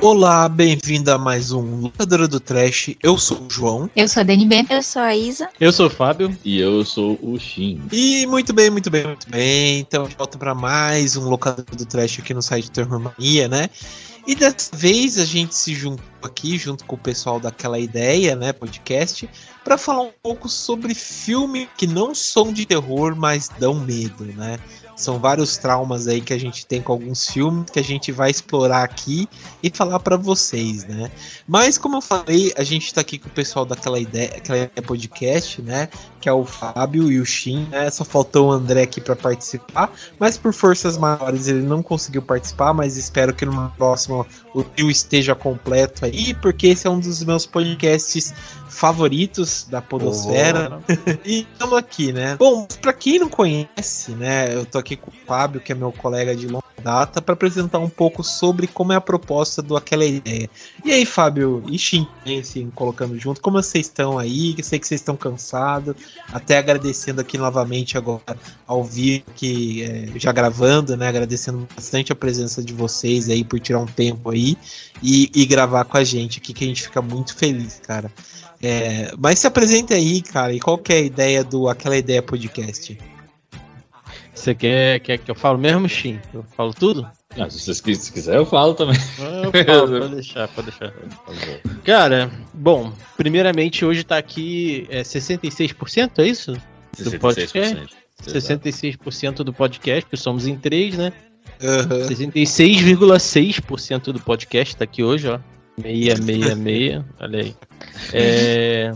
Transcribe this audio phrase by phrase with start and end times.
[0.00, 2.94] Olá, bem-vindo a mais um Locadora do Trash.
[3.02, 3.90] Eu sou o João.
[3.96, 4.72] Eu sou a Dani Bento.
[4.72, 5.48] Eu sou a Isa.
[5.60, 6.36] Eu sou o Fábio.
[6.44, 7.82] E eu sou o Shin.
[7.90, 9.80] E muito bem, muito bem, muito bem.
[9.80, 13.68] Então, volta para mais um Locadora do Trash aqui no site Terror Mania, né?
[14.28, 18.52] E dessa vez a gente se juntou aqui, junto com o pessoal daquela ideia, né,
[18.52, 19.28] podcast,
[19.64, 24.58] para falar um pouco sobre filmes que não são de terror, mas dão medo, né?
[24.98, 28.32] São vários traumas aí que a gente tem com alguns filmes que a gente vai
[28.32, 29.28] explorar aqui
[29.62, 31.08] e falar para vocês, né?
[31.46, 35.62] Mas como eu falei, a gente tá aqui com o pessoal daquela ideia, aquela podcast,
[35.62, 35.88] né?
[36.20, 37.88] Que é o Fábio e o Shin, né?
[37.90, 42.74] Só faltou o André aqui para participar, mas por forças maiores ele não conseguiu participar,
[42.74, 47.22] mas espero que numa próxima o trio esteja completo aí, porque esse é um dos
[47.22, 48.34] meus podcasts
[48.68, 50.80] favoritos da Podosfera.
[51.24, 52.36] e estamos aqui, né?
[52.36, 54.54] Bom, para quem não conhece, né?
[54.54, 57.78] Eu tô aqui com o Fábio, que é meu colega de longa data, para apresentar
[57.78, 60.48] um pouco sobre como é a proposta do Aquela Ideia.
[60.84, 62.06] E aí, Fábio e Shin,
[62.38, 64.54] assim, colocando junto, como vocês estão aí?
[64.56, 65.94] Eu sei que vocês estão cansados.
[66.32, 71.08] Até agradecendo aqui novamente agora ao vivo, que é, já gravando, né?
[71.08, 74.56] Agradecendo bastante a presença de vocês aí por tirar um tempo aí
[75.02, 78.10] e, e gravar com a gente aqui, que a gente fica muito feliz, cara.
[78.62, 82.22] É, mas se apresente aí, cara, e qual que é a ideia do Aquela Ideia
[82.22, 82.98] Podcast?
[84.34, 86.18] Você quer, quer que eu falo mesmo, Shin?
[86.32, 87.08] Eu falo tudo?
[87.36, 88.96] Ah, se você se quiser, eu falo também.
[89.44, 90.94] Eu falo, pode deixar, pode deixar.
[91.84, 96.56] Cara, bom, primeiramente hoje tá aqui é 66%, é isso?
[96.98, 97.86] Do podcast?
[98.26, 101.12] 66% do podcast, que somos em três, né?
[101.60, 102.08] Uhum.
[102.08, 105.38] 66,6% do podcast tá aqui hoje, ó.
[105.82, 107.04] Meia, meia, meia.
[107.20, 107.54] Olha aí.
[108.12, 108.92] É...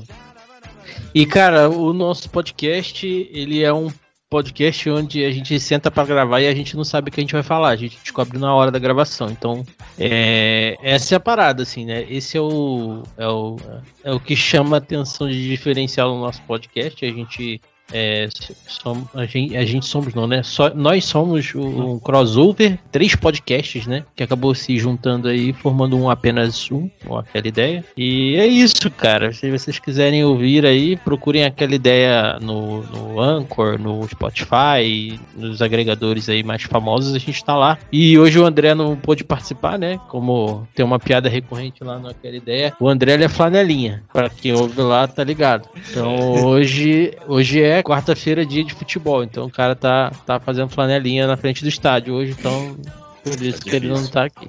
[1.14, 3.90] E, cara, o nosso podcast, ele é um
[4.32, 7.22] podcast onde a gente senta para gravar e a gente não sabe o que a
[7.22, 9.28] gente vai falar, a gente descobre na hora da gravação.
[9.28, 9.62] Então,
[9.98, 12.06] é, essa é a parada, assim, né?
[12.08, 13.56] Esse é o, é o,
[14.02, 17.04] é o que chama a atenção de diferencial no nosso podcast.
[17.04, 17.60] A gente
[17.92, 18.28] é,
[18.66, 20.42] somos, a, gente, a gente somos não, né?
[20.42, 24.04] Só, nós somos um crossover, três podcasts, né?
[24.16, 27.84] Que acabou se juntando aí, formando um apenas um, ou aquela ideia.
[27.96, 29.32] E é isso, cara.
[29.32, 36.28] Se vocês quiserem ouvir aí, procurem aquela ideia no, no Anchor, no Spotify, nos agregadores
[36.28, 37.78] aí mais famosos, a gente tá lá.
[37.92, 40.00] E hoje o André não pôde participar, né?
[40.08, 42.72] Como tem uma piada recorrente lá naquela ideia.
[42.80, 44.02] O André é flanelinha.
[44.12, 45.68] Pra quem ouve lá, tá ligado.
[45.90, 49.22] Então hoje, hoje é quarta-feira, dia de futebol.
[49.22, 52.76] Então o cara tá, tá fazendo flanelinha na frente do estádio hoje, então
[53.22, 54.48] por isso que ele não tá aqui.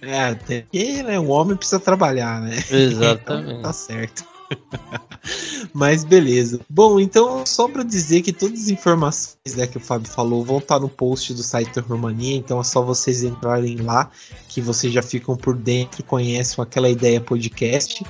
[0.00, 1.18] É, tem que, né?
[1.18, 2.56] O homem precisa trabalhar, né?
[2.70, 3.50] Exatamente.
[3.50, 4.24] Então, tá certo.
[5.72, 6.60] Mas beleza.
[6.68, 10.58] Bom, então só para dizer que todas as informações né, que o Fábio falou vão
[10.58, 14.10] estar no post do site da Romania, então é só vocês entrarem lá
[14.48, 18.04] que vocês já ficam por dentro e conhecem aquela ideia podcast.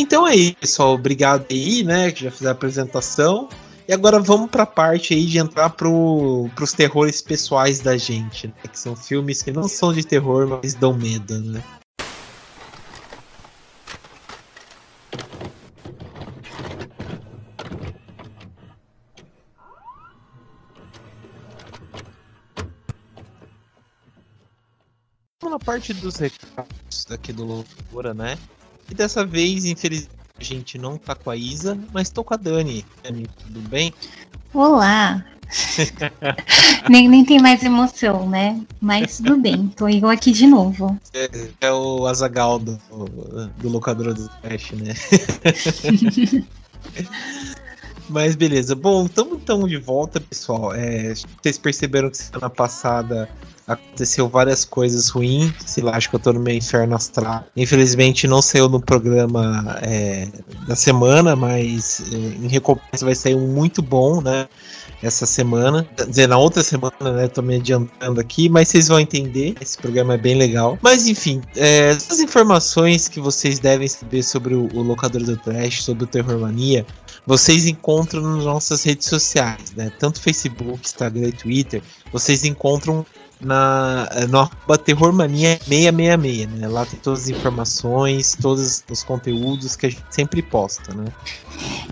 [0.00, 0.94] Então é isso, pessoal.
[0.94, 2.12] Obrigado aí, né?
[2.12, 3.48] Que já fizeram a apresentação.
[3.88, 8.46] E agora vamos para a parte aí de entrar pro, pros terrores pessoais da gente,
[8.46, 8.54] né?
[8.70, 11.64] Que são filmes que não são de terror, mas dão medo, né?
[25.42, 28.38] Vamos na parte dos recados aqui do Loucura, né?
[28.90, 32.36] E dessa vez, infelizmente, a gente não tá com a Isa, mas tô com a
[32.36, 32.84] Dani.
[33.02, 33.92] Dani, tudo bem?
[34.54, 35.24] Olá!
[36.88, 38.60] nem, nem tem mais emoção, né?
[38.80, 40.98] Mas tudo bem, tô igual aqui de novo.
[41.14, 41.28] É,
[41.62, 42.78] é o Azagal do,
[43.56, 44.94] do locador do Flash, né?
[48.08, 48.74] Mas beleza.
[48.74, 50.72] Bom, estamos então de volta, pessoal.
[50.74, 53.28] É, vocês perceberam que semana passada
[53.68, 55.52] aconteceu várias coisas ruins.
[55.64, 57.44] Sei lá, acho que eu tô no meu inferno astral.
[57.54, 60.28] Infelizmente não saiu no programa é,
[60.66, 64.48] da semana, mas é, em recompensa vai sair um muito bom, né?
[65.00, 67.28] Essa semana, quer dizer, na outra semana, né?
[67.28, 69.54] Tô me adiantando aqui, mas vocês vão entender.
[69.60, 70.76] Esse programa é bem legal.
[70.82, 75.84] Mas enfim, é, as informações que vocês devem saber sobre o, o locador do Trash,
[75.84, 76.84] sobre o Terror Mania,
[77.26, 79.92] vocês encontram nas nossas redes sociais, né?
[79.98, 81.82] Tanto Facebook, Instagram e Twitter.
[82.10, 83.04] Vocês encontram
[83.40, 86.68] na, no arroba terrormania 666, né?
[86.68, 91.06] Lá tem todas as informações, todos os conteúdos que a gente sempre posta, né?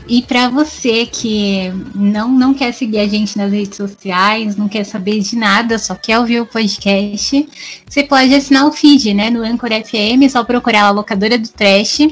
[0.08, 4.84] E para você que não, não quer seguir a gente nas redes sociais, não quer
[4.84, 7.48] saber de nada, só quer ouvir o podcast,
[7.88, 9.30] você pode assinar o feed, né?
[9.30, 12.08] No Anchor FM, é só procurar a locadora do Trash.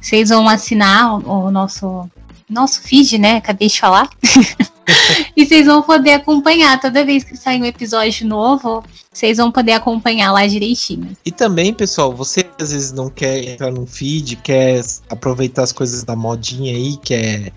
[0.00, 2.08] Vocês vão assinar o, o nosso
[2.50, 3.36] nosso feed, né?
[3.36, 4.10] Acabei de falar.
[5.36, 8.84] e vocês vão poder acompanhar toda vez que sair um episódio novo.
[9.12, 11.16] Vocês vão poder acompanhar lá direitinho.
[11.24, 16.04] E também, pessoal, você às vezes não quer entrar num feed, quer aproveitar as coisas
[16.04, 17.52] da modinha aí, quer,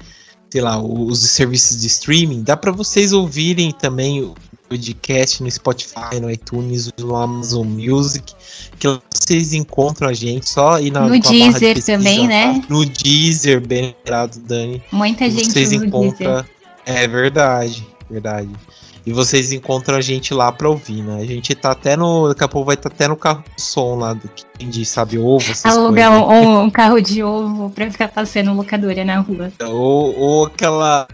[0.49, 4.33] sei lá, os serviços de streaming, dá para vocês ouvirem também
[4.67, 8.33] podcast no Spotify, no iTunes, no Amazon Music,
[8.79, 12.61] que vocês encontram a gente só ir na No Deezer também, né?
[12.69, 14.81] No Deezer, bem lembrado, Dani.
[14.91, 16.45] Muita gente vocês encontram.
[16.85, 18.49] É verdade, verdade.
[19.05, 21.21] E vocês encontram a gente lá pra ouvir, né?
[21.21, 22.29] A gente tá até no.
[22.29, 24.85] Daqui a pouco vai estar tá até no carro de som lá do que de
[24.85, 25.43] sabe ovo.
[25.65, 29.51] Alugar um, um, carro de ovo pra ficar passando locadora na rua.
[29.61, 31.05] Ou, ou aquela,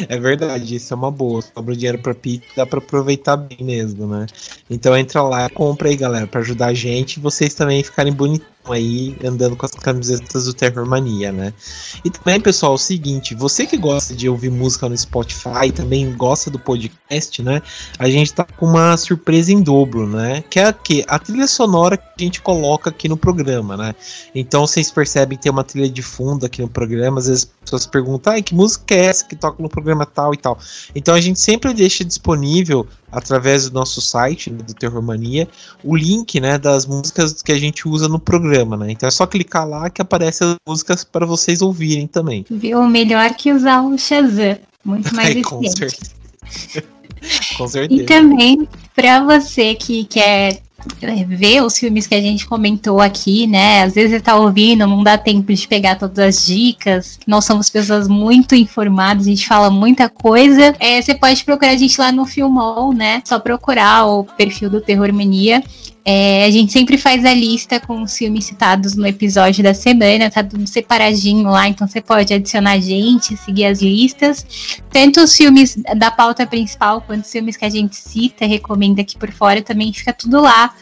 [0.09, 1.43] É verdade, isso é uma boa.
[1.43, 4.27] Sobra dinheiro pra pizza, dá pra aproveitar bem mesmo, né?
[4.69, 8.54] Então entra lá, compra aí, galera, pra ajudar a gente e vocês também ficarem bonitos
[8.73, 11.53] aí andando com as camisetas do Terror Mania, né?
[12.05, 16.13] E também, pessoal, é o seguinte, você que gosta de ouvir música no Spotify, também
[16.17, 17.61] gosta do podcast, né?
[17.99, 20.43] A gente tá com uma surpresa em dobro, né?
[20.49, 23.95] Que é a, que a trilha sonora que a gente coloca aqui no programa, né?
[24.35, 27.71] Então vocês percebem que tem uma trilha de fundo aqui no programa, às vezes as
[27.71, 30.59] pessoas perguntam, ai, que música é essa que toca no programa tal e tal.
[30.95, 35.49] Então a gente sempre deixa disponível através do nosso site né, do Terror Mania
[35.83, 38.91] o link, né, das músicas que a gente usa no programa, né?
[38.91, 42.45] Então é só clicar lá que aparece as músicas para vocês ouvirem também.
[42.51, 42.83] Viu?
[42.89, 44.59] Melhor que usar o Shazam.
[44.85, 46.13] Muito mais com certeza.
[47.57, 48.03] com certeza.
[48.03, 50.61] E também para você que quer
[51.27, 53.83] ver os filmes que a gente comentou aqui, né?
[53.83, 57.19] Às vezes você tá ouvindo, não dá tempo de pegar todas as dicas.
[57.27, 60.75] Nós somos pessoas muito informadas, a gente fala muita coisa.
[60.79, 63.23] É, você pode procurar a gente lá no Filmol, né?
[63.25, 65.63] Só procurar o perfil do Terror Mania.
[66.05, 70.31] É, a gente sempre faz a lista com os filmes citados no episódio da semana,
[70.31, 74.47] tá tudo separadinho lá, então você pode adicionar a gente, seguir as listas.
[74.91, 79.17] Tanto os filmes da pauta principal, quanto os filmes que a gente cita, recomenda aqui
[79.17, 80.75] por fora, também fica tudo lá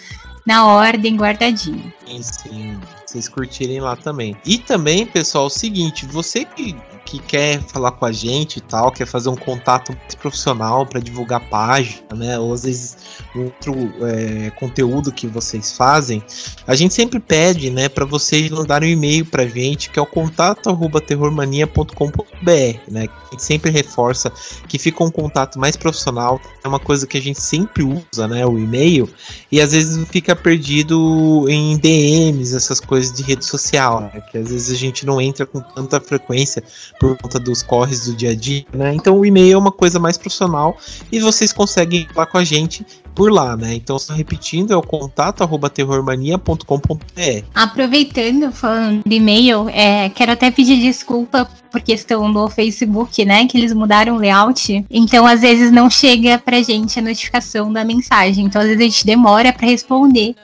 [0.44, 1.92] na ordem guardadinho.
[2.04, 2.80] Sim, sim.
[3.06, 4.36] Vocês curtirem lá também.
[4.44, 6.74] E também, pessoal, é o seguinte, você que
[7.12, 10.98] que quer falar com a gente e tal, quer fazer um contato mais profissional para
[10.98, 12.38] divulgar página, né?
[12.38, 12.96] Ou às vezes
[13.36, 16.22] outro é, conteúdo que vocês fazem,
[16.66, 20.02] a gente sempre pede, né, para vocês mandarem um e-mail para a gente, que é
[20.02, 23.08] o contato@terrormania.com.br, né?
[23.08, 24.32] A gente sempre reforça
[24.68, 28.46] que fica um contato mais profissional, é uma coisa que a gente sempre usa, né,
[28.46, 29.06] o e-mail,
[29.50, 34.22] e às vezes fica perdido em DMs, essas coisas de rede social, né?
[34.30, 36.62] Que às vezes a gente não entra com tanta frequência
[37.02, 38.94] por conta dos corres do dia a dia, né?
[38.94, 40.78] Então o e-mail é uma coisa mais profissional
[41.10, 43.74] e vocês conseguem falar com a gente por lá, né?
[43.74, 47.44] Então, só repetindo, é o contato arroba terrormania.com.br.
[47.52, 53.46] Aproveitando, falando de e-mail, é, quero até pedir desculpa por questão do Facebook, né?
[53.46, 54.86] Que eles mudaram o layout.
[54.88, 58.46] Então, às vezes, não chega pra gente a notificação da mensagem.
[58.46, 60.34] Então, às vezes, a gente demora para responder.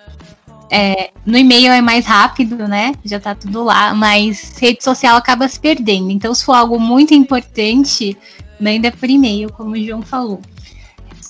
[0.71, 2.93] É, no e-mail é mais rápido, né?
[3.05, 6.11] Já tá tudo lá, mas rede social acaba se perdendo.
[6.11, 8.17] Então, se for algo muito importante,
[8.61, 10.41] manda por e-mail, como o João falou.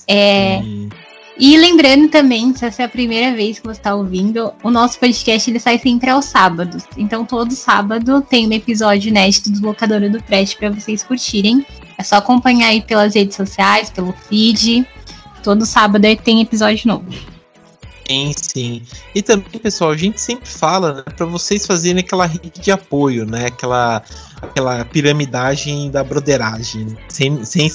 [0.07, 0.61] É,
[1.39, 4.99] e lembrando também, se essa é a primeira vez que você está ouvindo, o nosso
[4.99, 6.83] podcast ele sai sempre aos sábados.
[6.97, 11.65] Então, todo sábado tem um episódio inédito do Locadora do Trash para vocês curtirem.
[11.97, 14.85] É só acompanhar aí pelas redes sociais, pelo feed.
[15.41, 17.38] Todo sábado tem episódio novo.
[18.09, 18.81] Sim, sim.
[19.13, 23.23] E também, pessoal, a gente sempre fala né, para vocês fazerem aquela rede de apoio,
[23.23, 23.45] né?
[23.45, 24.01] Aquela
[24.41, 26.97] aquela piramidagem da broderagem, né?
[27.07, 27.71] sem, sem,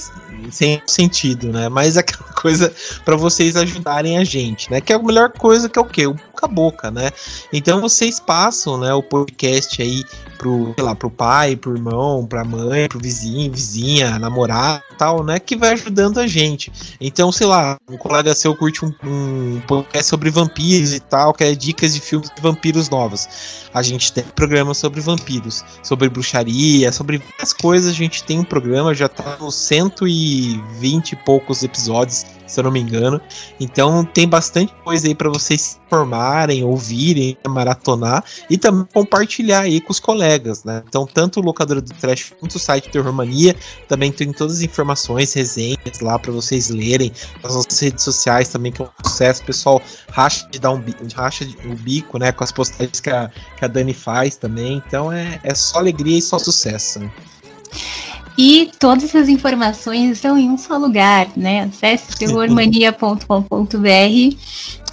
[0.49, 1.69] sem sentido, né?
[1.69, 4.81] Mas aquela coisa para vocês ajudarem a gente, né?
[4.81, 6.07] Que é a melhor coisa que é o quê?
[6.07, 7.11] O boca a boca, né?
[7.51, 10.03] Então vocês passam, né, o podcast aí
[10.37, 15.39] pro, sei lá, pro pai, pro irmão, pra mãe, pro vizinho, vizinha, namorado tal, né?
[15.39, 16.71] Que vai ajudando a gente.
[16.99, 21.43] Então, sei lá, um colega seu curte um, um podcast sobre vampiros e tal, que
[21.43, 23.27] é dicas de filmes de vampiros novos.
[23.73, 26.54] A gente tem programa sobre vampiros, sobre bruxaria,
[26.91, 27.91] sobre várias coisas.
[27.91, 32.71] A gente tem um programa, já tá nos 120 e poucos episódios, se eu não
[32.71, 33.19] me engano.
[33.59, 39.91] Então tem bastante coisa aí para vocês se ouvirem, maratonar e também compartilhar aí com
[39.91, 40.83] os colegas, né?
[40.87, 43.55] Então tanto o locador do Trash quanto o site Terror Mania
[43.87, 47.11] também tem todas as informações, resenhas lá para vocês lerem.
[47.41, 50.83] Nas nossas redes sociais também que é um sucesso, o pessoal racha de dar um
[51.15, 54.83] racha o bico, né, com as postagens que a, que a Dani faz também.
[54.85, 56.99] Então é, é só alegria e só sucesso.
[58.37, 61.63] E todas essas informações estão em um só lugar, né?
[61.63, 64.35] Acesse terrormania.com.br.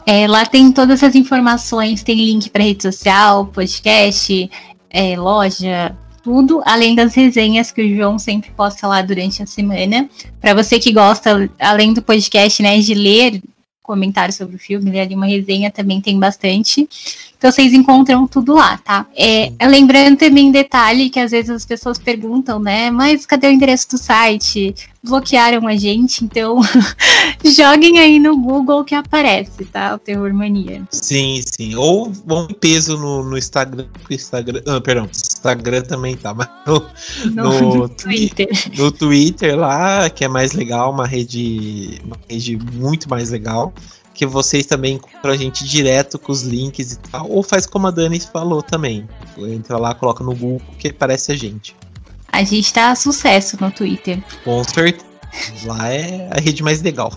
[0.06, 4.50] É, lá tem todas as informações, tem link para rede social, podcast,
[4.90, 10.08] é, loja, tudo, além das resenhas que o João sempre posta lá durante a semana.
[10.40, 13.42] Para você que gosta, além do podcast, né, de ler
[13.92, 16.88] comentários sobre o filme, ler ali uma resenha também tem bastante.
[17.36, 19.04] Então vocês encontram tudo lá, tá?
[19.14, 22.90] É, lembrando também um detalhe que às vezes as pessoas perguntam, né?
[22.90, 24.74] Mas cadê o endereço do site?
[25.02, 26.60] Bloquearam a gente, então
[27.44, 29.94] joguem aí no Google que aparece, tá?
[29.94, 30.82] O Terror Mania.
[30.90, 31.74] Sim, sim.
[31.74, 33.86] Ou vão em peso no, no Instagram.
[34.08, 35.10] Instagram ah, perdão,
[35.42, 36.86] Instagram também tá, mas no,
[37.32, 38.48] no, no, Twitter.
[38.78, 43.72] No Twitter lá, que é mais legal, uma rede, uma rede muito mais legal
[44.14, 47.86] que vocês também encontram a gente direto com os links e tal, ou faz como
[47.86, 49.08] a Dani falou também.
[49.38, 51.74] Entra lá, coloca no Google que aparece a gente.
[52.30, 54.22] A gente tá sucesso no Twitter.
[54.44, 55.11] Com certeza.
[55.64, 57.12] Lá é a rede mais legal.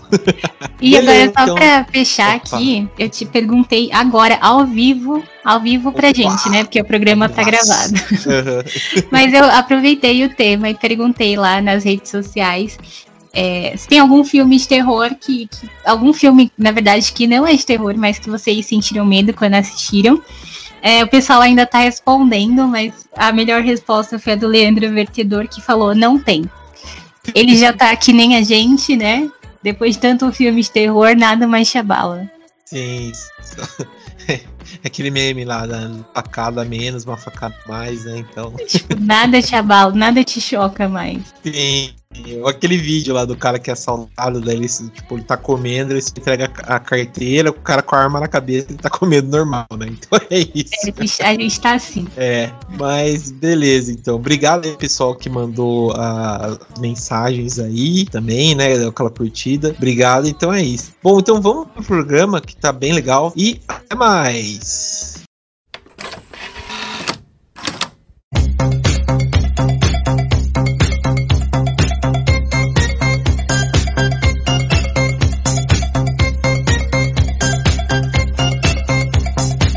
[0.80, 1.54] E Beleza, agora, só então...
[1.54, 2.56] pra fechar Opa.
[2.56, 6.14] aqui, eu te perguntei agora, ao vivo, ao vivo pra Opa.
[6.14, 6.64] gente, né?
[6.64, 7.44] Porque o programa tá Nossa.
[7.44, 7.94] tá gravado.
[8.26, 9.08] Uhum.
[9.12, 12.78] Mas eu aproveitei o tema e perguntei lá nas redes sociais
[13.36, 17.46] é, se tem algum filme de terror que, que, Algum filme, na verdade, que não
[17.46, 20.20] é de terror, mas que vocês sentiram medo quando assistiram.
[20.80, 25.46] É, o pessoal ainda tá respondendo, mas a melhor resposta foi a do Leandro Vertedor,
[25.48, 26.44] que falou: não tem.
[27.34, 29.30] Ele já tá que nem a gente, né?
[29.62, 32.30] Depois de tanto filme de terror, nada mais te abala.
[32.64, 33.12] Sim.
[34.84, 38.18] Aquele meme lá, da facada menos, uma facada mais, né?
[38.18, 38.52] Então.
[38.66, 41.34] Tipo, nada te abala, nada te choca mais.
[41.42, 41.92] Sim.
[42.46, 46.00] Aquele vídeo lá do cara que é assaltado, daí ele, tipo, ele tá comendo, ele
[46.00, 49.66] se entrega a carteira, o cara com a arma na cabeça, ele tá comendo normal,
[49.76, 49.88] né?
[49.90, 51.22] Então é isso.
[51.22, 52.06] É, a gente tá assim.
[52.16, 54.16] É, mas beleza, então.
[54.16, 58.86] Obrigado aí, pessoal, que mandou as mensagens aí também, né?
[58.86, 59.74] Aquela curtida.
[59.76, 60.92] Obrigado, então é isso.
[61.02, 64.55] Bom, então vamos pro programa que tá bem legal e até mais.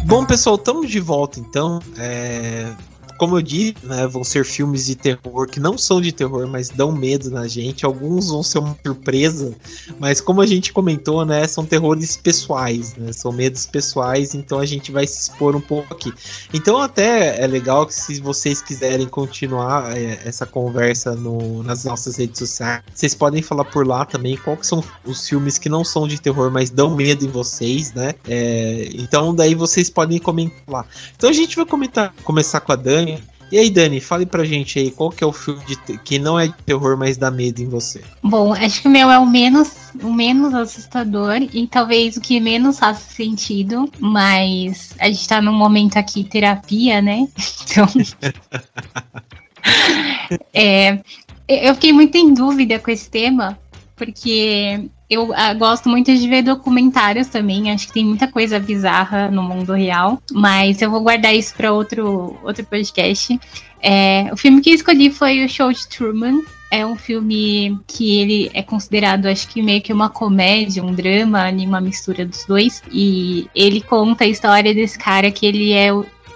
[0.06, 1.80] Bom, pessoal, estamos de volta então.
[1.98, 2.89] É
[3.20, 6.70] como eu disse, né, vão ser filmes de terror que não são de terror, mas
[6.70, 7.86] dão medo na gente.
[7.86, 9.54] Alguns vão ser uma surpresa,
[10.00, 14.66] mas como a gente comentou, né, são terrores pessoais, né, são medos pessoais, então a
[14.66, 16.14] gente vai se expor um pouco aqui.
[16.54, 22.16] Então até é legal que se vocês quiserem continuar é, essa conversa no, nas nossas
[22.16, 26.08] redes sociais, vocês podem falar por lá também quais são os filmes que não são
[26.08, 28.14] de terror, mas dão medo em vocês, né?
[28.26, 30.86] É, então daí vocês podem comentar lá.
[31.18, 33.09] Então a gente vai comentar, começar com a Dani
[33.52, 35.64] e aí, Dani, fale pra gente aí qual que é o filme
[36.04, 38.02] que não é de terror, mas dá medo em você.
[38.24, 42.40] Bom, acho que o meu é o menos, o menos assustador e talvez o que
[42.40, 47.28] menos faça sentido, mas a gente tá num momento aqui terapia, né?
[47.70, 47.88] Então.
[50.52, 51.04] é,
[51.48, 53.60] eu fiquei muito em dúvida com esse tema,
[53.96, 57.72] porque eu uh, gosto muito de ver documentários também.
[57.72, 60.22] Acho que tem muita coisa bizarra no mundo real.
[60.32, 63.40] Mas eu vou guardar isso para outro, outro podcast.
[63.82, 66.42] É, o filme que escolhi foi o Show de Truman.
[66.72, 71.50] É um filme que ele é considerado, acho que meio que uma comédia, um drama,
[71.50, 72.84] uma mistura dos dois.
[72.92, 75.90] E ele conta a história desse cara que ele é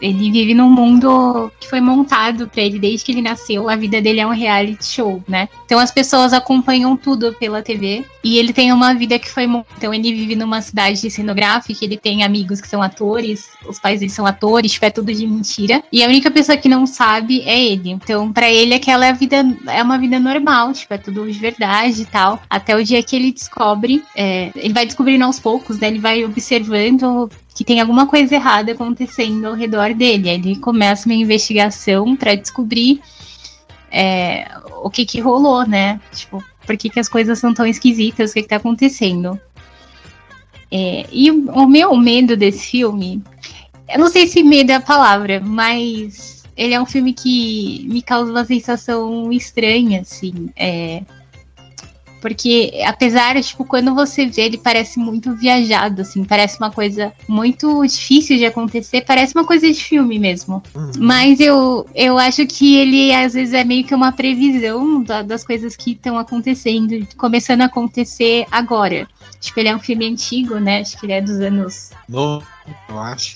[0.03, 3.69] ele vive num mundo que foi montado para ele desde que ele nasceu.
[3.69, 5.48] A vida dele é um reality show, né?
[5.65, 9.43] Então as pessoas acompanham tudo pela TV e ele tem uma vida que foi
[9.77, 14.12] então ele vive numa cidade cenográfica, ele tem amigos que são atores, os pais dele
[14.12, 15.83] são atores, tipo, é tudo de mentira.
[15.91, 17.91] E a única pessoa que não sabe é ele.
[17.91, 21.38] Então, para ele aquela é a vida é uma vida normal, tipo, é tudo de
[21.38, 22.41] verdade e tal.
[22.50, 25.88] Até o dia que ele descobre, é, ele vai descobrindo aos poucos, né?
[25.88, 30.29] Ele vai observando que tem alguma coisa errada acontecendo ao redor dele.
[30.29, 33.01] Aí ele começa uma investigação para descobrir
[33.91, 34.48] é,
[34.81, 36.00] o que que rolou, né?
[36.12, 39.39] Tipo, por que, que as coisas são tão esquisitas, o que, que tá acontecendo.
[40.72, 43.22] É, e o, meu medo desse filme,
[43.88, 48.01] eu não sei se medo é a palavra, mas ele é um filme que me
[48.01, 50.50] causa uma sensação estranha, assim.
[50.55, 51.03] É,
[52.24, 57.86] porque, apesar, tipo, quando você vê, ele parece muito viajado, assim, parece uma coisa muito
[57.86, 60.63] difícil de acontecer, parece uma coisa de filme mesmo.
[60.74, 60.92] Uhum.
[61.00, 65.44] Mas eu, eu acho que ele, às vezes, é meio que uma previsão da, das
[65.44, 69.06] coisas que estão acontecendo, começando a acontecer agora.
[69.42, 70.80] Tipo, ele é um filme antigo, né?
[70.80, 71.89] Acho que ele é dos anos.
[72.08, 72.42] No,
[72.88, 73.36] eu acho.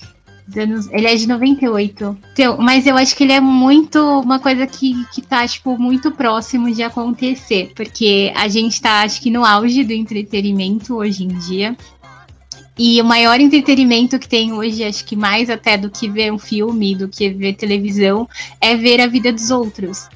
[0.54, 2.18] Ele é de 98.
[2.32, 6.10] Então, mas eu acho que ele é muito uma coisa que, que tá, tipo, muito
[6.10, 7.72] próximo de acontecer.
[7.76, 11.76] Porque a gente tá, acho que, no auge do entretenimento hoje em dia.
[12.78, 16.38] E o maior entretenimento que tem hoje, acho que mais até do que ver um
[16.38, 18.28] filme, do que ver televisão,
[18.60, 20.08] é ver a vida dos outros.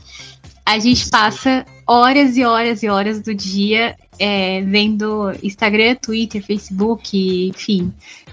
[0.64, 7.48] A gente passa horas e horas e horas do dia é, vendo Instagram, Twitter, Facebook,
[7.48, 7.92] enfim,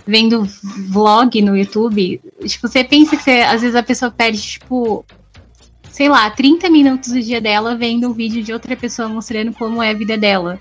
[0.09, 0.43] vendo
[0.89, 5.05] vlog no YouTube, tipo, você pensa que você, às vezes a pessoa perde, tipo,
[5.91, 9.83] sei lá, 30 minutos do dia dela vendo um vídeo de outra pessoa mostrando como
[9.83, 10.59] é a vida dela.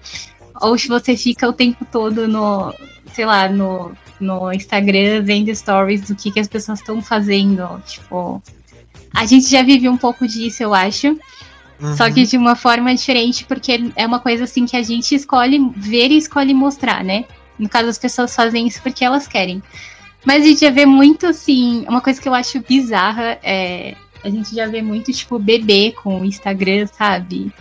[0.60, 2.74] Ou se você fica o tempo todo no,
[3.14, 7.82] sei lá, no, no Instagram vendo stories do que, que as pessoas estão fazendo.
[7.86, 8.42] Tipo,
[9.14, 11.18] a gente já vive um pouco disso, eu acho.
[11.80, 11.96] Uhum.
[11.96, 15.58] Só que de uma forma diferente, porque é uma coisa assim que a gente escolhe
[15.74, 17.24] ver e escolhe mostrar, né?
[17.58, 19.62] No caso, as pessoas fazem isso porque elas querem.
[20.24, 23.96] Mas a gente já vê muito, assim, uma coisa que eu acho bizarra é.
[24.22, 27.52] A gente já vê muito, tipo, bebê com o Instagram, sabe?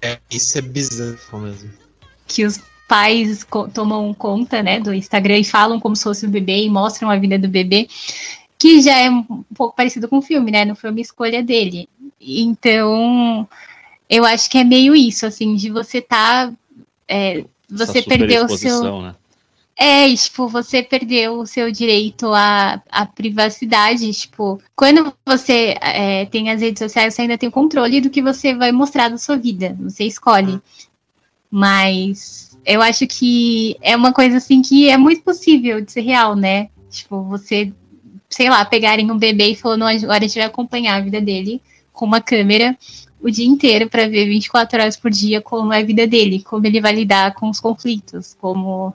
[0.00, 1.70] É, isso é bizarro mesmo.
[2.26, 2.58] Que os
[2.88, 6.70] pais co tomam conta, né, do Instagram e falam como se fosse o bebê e
[6.70, 7.88] mostram a vida do bebê,
[8.58, 10.64] que já é um pouco parecido com o filme, né?
[10.64, 11.88] Não foi uma escolha dele.
[12.20, 13.46] Então,
[14.08, 16.52] eu acho que é meio isso, assim, de você tá.
[17.06, 19.02] É, você perdeu o seu.
[19.02, 19.14] Né?
[19.78, 24.10] É, tipo, você perdeu o seu direito à, à privacidade.
[24.12, 28.22] Tipo, quando você é, tem as redes sociais, você ainda tem o controle do que
[28.22, 29.76] você vai mostrar da sua vida.
[29.80, 30.60] Você escolhe.
[31.50, 36.34] Mas eu acho que é uma coisa assim que é muito possível de ser real,
[36.34, 36.70] né?
[36.90, 37.70] Tipo, você,
[38.30, 41.60] sei lá, pegarem um bebê e falando, agora a gente vai acompanhar a vida dele
[41.92, 42.76] com uma câmera
[43.20, 46.66] o dia inteiro para ver 24 horas por dia como é a vida dele, como
[46.66, 48.94] ele vai lidar com os conflitos, como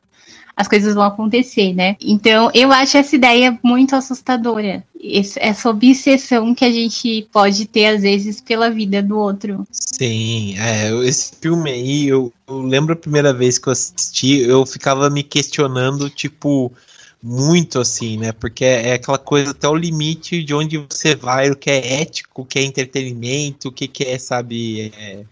[0.55, 1.95] as coisas vão acontecer, né?
[2.01, 4.83] Então, eu acho essa ideia muito assustadora.
[5.03, 9.65] Essa obsessão que a gente pode ter, às vezes, pela vida do outro.
[9.71, 14.65] Sim, é, esse filme aí, eu, eu lembro a primeira vez que eu assisti, eu
[14.65, 16.71] ficava me questionando, tipo,
[17.23, 18.31] muito assim, né?
[18.31, 22.41] Porque é aquela coisa até o limite de onde você vai, o que é ético,
[22.41, 25.23] o que é entretenimento, o que, que é, sabe, é,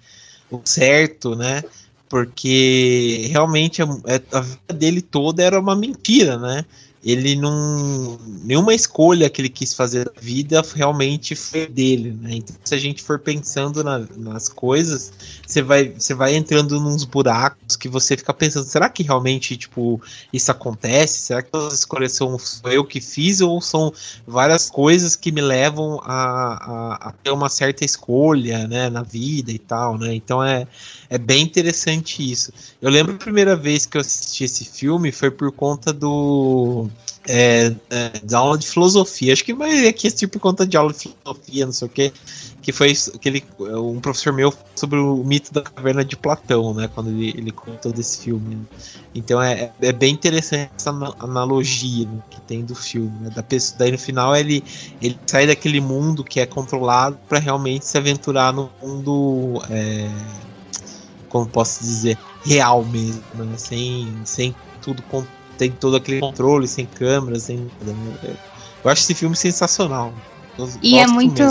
[0.52, 1.64] o certo, né?
[2.10, 6.66] Porque realmente a, é, a, vida dele toda era uma mentira, né?
[7.02, 8.20] Ele não.
[8.44, 12.32] Nenhuma escolha que ele quis fazer da vida realmente foi dele, né?
[12.34, 15.14] Então, se a gente for pensando na, nas coisas,
[15.48, 20.02] você vai, você vai entrando nos buracos que você fica pensando: será que realmente, tipo,
[20.34, 21.20] isso acontece?
[21.20, 23.94] Será que as escolhas são eu que fiz ou são
[24.28, 29.54] várias coisas que me levam a, a, a ter uma certa escolha, né, na vida
[29.54, 30.14] e tal, né?
[30.14, 30.68] Então é
[31.10, 32.54] é bem interessante isso.
[32.80, 36.88] Eu lembro a primeira vez que eu assisti esse filme foi por conta do.
[37.28, 39.34] É, é, da aula de filosofia.
[39.34, 42.14] Acho que vai aqui assistir por conta de aula de filosofia, não sei o quê.
[42.62, 46.88] Que foi aquele, um professor meu sobre o mito da caverna de Platão, né?
[46.94, 48.68] Quando ele, ele contou desse filme.
[49.14, 53.12] Então é, é bem interessante essa analogia né, que tem do filme.
[53.22, 53.32] Né?
[53.32, 54.64] Da pessoa, daí no final ele,
[55.02, 59.62] ele sai daquele mundo que é controlado para realmente se aventurar no mundo.
[59.70, 60.08] É,
[61.30, 63.54] como posso dizer, real mesmo, né?
[63.58, 65.04] sem, sem tudo,
[65.58, 67.58] tem todo aquele controle, sem câmeras, sem.
[67.58, 68.36] Né?
[68.84, 70.14] Eu acho esse filme sensacional.
[70.58, 71.44] Eu e é muito.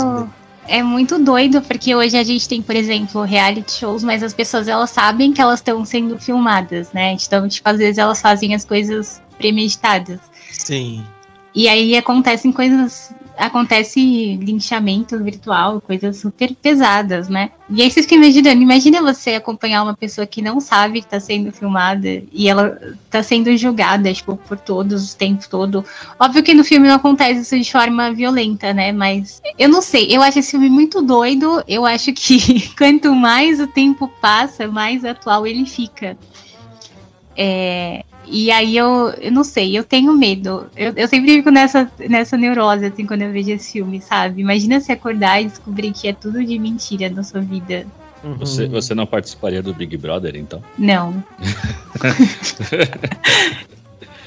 [0.67, 4.67] É muito doido, porque hoje a gente tem, por exemplo, reality shows, mas as pessoas
[4.67, 7.13] elas sabem que elas estão sendo filmadas, né?
[7.13, 10.19] Então, tipo, às vezes elas fazem as coisas premeditadas.
[10.51, 11.03] Sim.
[11.55, 17.51] E aí acontecem coisas acontece linchamento virtual, coisas super pesadas, né?
[17.69, 21.19] E aí vocês ficam imaginando, imagina você acompanhar uma pessoa que não sabe que tá
[21.19, 22.77] sendo filmada e ela
[23.09, 25.85] tá sendo julgada, tipo, por todos o tempo todo.
[26.19, 28.91] Óbvio que no filme não acontece isso de forma violenta, né?
[28.91, 31.63] Mas eu não sei, eu acho esse filme muito doido.
[31.67, 36.17] Eu acho que quanto mais o tempo passa, mais atual ele fica.
[37.37, 40.67] É, e aí eu, eu não sei, eu tenho medo.
[40.75, 44.41] Eu, eu sempre fico nessa, nessa neurose, assim, quando eu vejo esse filme, sabe?
[44.41, 47.85] Imagina se acordar e descobrir que é tudo de mentira na sua vida.
[48.23, 48.37] Uhum.
[48.37, 50.61] Você, você não participaria do Big Brother, então?
[50.77, 51.23] Não.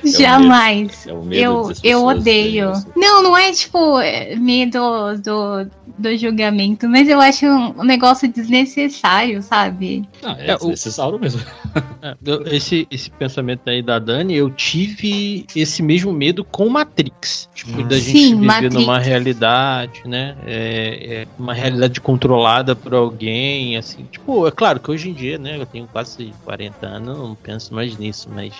[0.04, 1.06] Jamais.
[1.06, 2.72] É o medo eu, eu odeio.
[2.96, 5.66] Não, não é tipo é, medo do,
[5.98, 10.08] do julgamento, mas eu acho um negócio desnecessário, sabe?
[10.22, 11.20] Não, é, é desnecessário o...
[11.20, 11.40] mesmo.
[12.02, 12.16] É,
[12.56, 17.48] esse, esse pensamento aí da Dani, eu tive esse mesmo medo com Matrix.
[17.54, 17.86] Tipo, hum.
[17.86, 18.74] da gente Sim, viver Matrix.
[18.74, 20.36] numa realidade, né?
[20.44, 24.04] É, é, uma realidade controlada por alguém, assim.
[24.10, 25.56] Tipo, é claro que hoje em dia, né?
[25.56, 28.52] Eu tenho quase 40 anos, não penso mais nisso, mas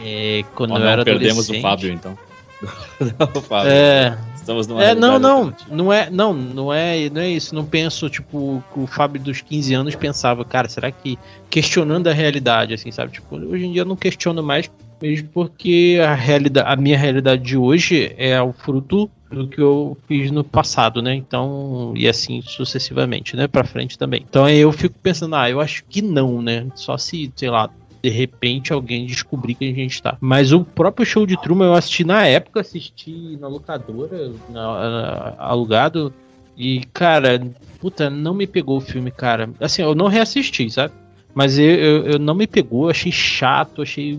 [0.00, 2.18] é, quando oh, eu era perdemos o Fábio, então.
[3.34, 3.70] o Fábio.
[3.70, 4.18] É.
[4.46, 7.52] Estamos numa é, não, não, não é, não, não é, não é isso.
[7.52, 11.18] Não penso, tipo, o Fábio dos 15 anos pensava, cara, será que
[11.50, 13.10] questionando a realidade, assim, sabe?
[13.10, 14.70] Tipo, hoje em dia eu não questiono mais,
[15.02, 19.98] mesmo porque a realidade, a minha realidade de hoje é o fruto do que eu
[20.06, 21.12] fiz no passado, né?
[21.12, 23.48] Então, e assim sucessivamente, né?
[23.48, 24.24] Para frente também.
[24.28, 26.68] Então aí eu fico pensando, ah, eu acho que não, né?
[26.76, 27.68] Só se, sei lá,
[28.06, 30.16] de repente alguém descobrir que a gente tá.
[30.20, 35.34] Mas o próprio show de Truman eu assisti na época, assisti na locadora, na, na,
[35.38, 36.14] alugado.
[36.56, 37.44] E, cara,
[37.80, 39.50] puta, não me pegou o filme, cara.
[39.60, 40.94] Assim, eu não reassisti, sabe?
[41.34, 44.16] Mas eu, eu, eu não me pegou, achei chato, achei.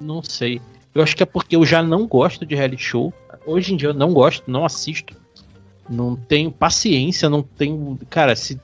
[0.00, 0.60] Não sei.
[0.92, 3.14] Eu acho que é porque eu já não gosto de reality show.
[3.46, 5.14] Hoje em dia eu não gosto, não assisto.
[5.88, 7.96] Não tenho paciência, não tenho.
[8.10, 8.60] Cara, se,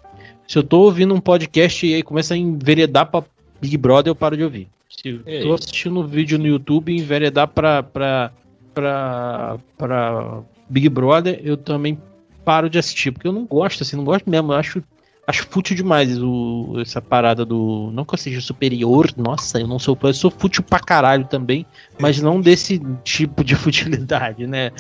[0.49, 3.23] se eu tô ouvindo um podcast e aí começa a enveredar pra
[3.61, 4.69] Big Brother eu paro de ouvir.
[4.89, 8.33] Se eu tô assistindo um vídeo no YouTube e enveredar pra, pra,
[8.73, 11.99] pra, pra Big Brother, eu também
[12.45, 14.53] paro de assistir, porque eu não gosto, assim, não gosto mesmo.
[14.53, 14.83] Eu acho,
[15.27, 17.91] acho fútil demais o, essa parada do.
[17.93, 19.99] Não que eu seja superior, nossa, eu não sou.
[20.03, 21.67] Eu sou fútil pra caralho também,
[21.99, 24.71] mas não desse tipo de futilidade, né?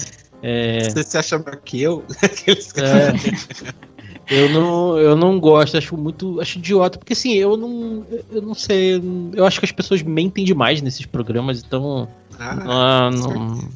[0.42, 0.90] É...
[0.90, 2.04] Você se acha melhor que eu?
[2.76, 3.93] é...
[4.30, 6.40] Eu não, eu não gosto, acho muito.
[6.40, 8.06] Acho idiota, porque assim, eu não.
[8.30, 9.02] Eu não sei.
[9.34, 12.08] Eu acho que as pessoas mentem demais nesses programas, então.
[12.38, 13.68] Ah, não,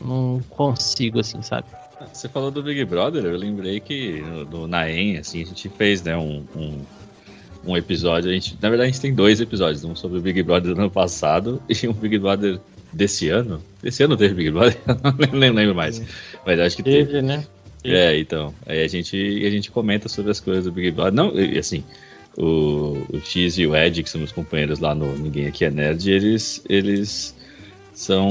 [0.00, 1.66] não consigo, assim, sabe?
[2.12, 6.02] Você falou do Big Brother, eu lembrei que no, no Naem, assim, a gente fez,
[6.02, 6.80] né, um, um,
[7.66, 8.30] um, episódio.
[8.30, 10.80] A gente, na verdade, a gente tem dois episódios, um sobre o Big Brother do
[10.80, 12.58] ano passado e um Big Brother
[12.92, 13.62] desse ano.
[13.84, 14.78] Esse ano teve Big Brother?
[15.32, 16.02] Nem lembro mais.
[16.46, 17.06] Mas acho que teve.
[17.06, 17.22] teve.
[17.22, 17.44] né?
[17.84, 18.54] É, então.
[18.66, 21.12] Aí a gente, a gente comenta sobre as coisas do Big Brother.
[21.12, 21.84] Não, e assim,
[22.36, 25.70] o, o X e o Ed, que são meus companheiros lá no Ninguém Aqui é
[25.70, 27.34] Nerd, eles, eles
[27.92, 28.30] são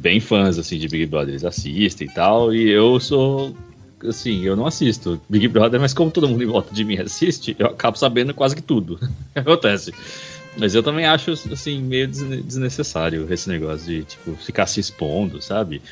[0.00, 1.30] bem fãs, assim, de Big Brother.
[1.30, 3.56] Eles assistem e tal, e eu sou...
[4.04, 7.56] Assim, eu não assisto Big Brother, mas como todo mundo em volta de mim assiste,
[7.58, 9.08] eu acabo sabendo quase que tudo que
[9.40, 9.92] acontece.
[10.56, 15.82] Mas eu também acho, assim, meio desnecessário esse negócio de, tipo, ficar se expondo, sabe?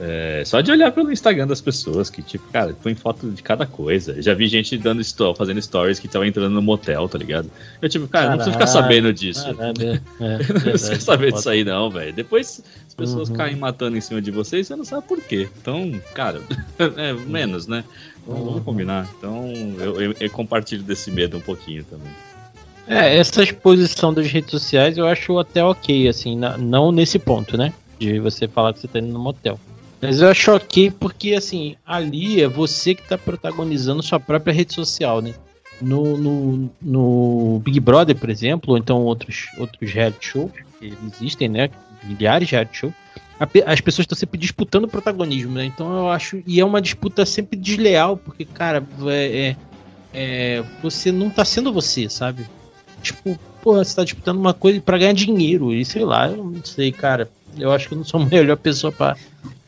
[0.00, 3.64] É, só de olhar pelo Instagram das pessoas, que, tipo, cara, põe foto de cada
[3.64, 4.20] coisa.
[4.20, 5.02] Já vi gente dando
[5.36, 7.48] fazendo stories que tava entrando no motel, tá ligado?
[7.80, 9.44] Eu, tipo, cara, não precisa ficar sabendo disso.
[9.44, 12.12] Caralho, é, não precisa saber disso aí, não, velho.
[12.12, 13.36] Depois as pessoas uhum.
[13.36, 15.48] caem matando em cima de vocês, você não sabe por quê.
[15.60, 16.40] Então, cara,
[16.78, 17.84] é menos, né?
[18.26, 18.44] Uhum.
[18.44, 19.08] Vamos combinar.
[19.16, 22.10] Então, eu, eu, eu compartilho desse medo um pouquinho também.
[22.86, 27.56] É, essa exposição das redes sociais eu acho até ok, assim, na, não nesse ponto,
[27.56, 27.72] né?
[27.98, 29.58] De você falar que você tá indo no motel.
[30.04, 35.22] Mas eu ok porque, assim, ali é você que tá protagonizando sua própria rede social,
[35.22, 35.32] né?
[35.80, 41.48] No, no, no Big Brother, por exemplo, ou então outros, outros reality shows que existem,
[41.48, 41.70] né?
[42.02, 42.92] Milhares de reality shows.
[43.64, 45.64] As pessoas estão sempre disputando o protagonismo, né?
[45.64, 46.42] Então eu acho.
[46.46, 49.56] E é uma disputa sempre desleal, porque, cara, é, é,
[50.12, 52.44] é você não tá sendo você, sabe?
[53.02, 55.72] Tipo, porra, você tá disputando uma coisa para ganhar dinheiro.
[55.72, 57.30] E sei lá, eu não sei, cara.
[57.58, 59.16] Eu acho que eu não sou a melhor pessoa para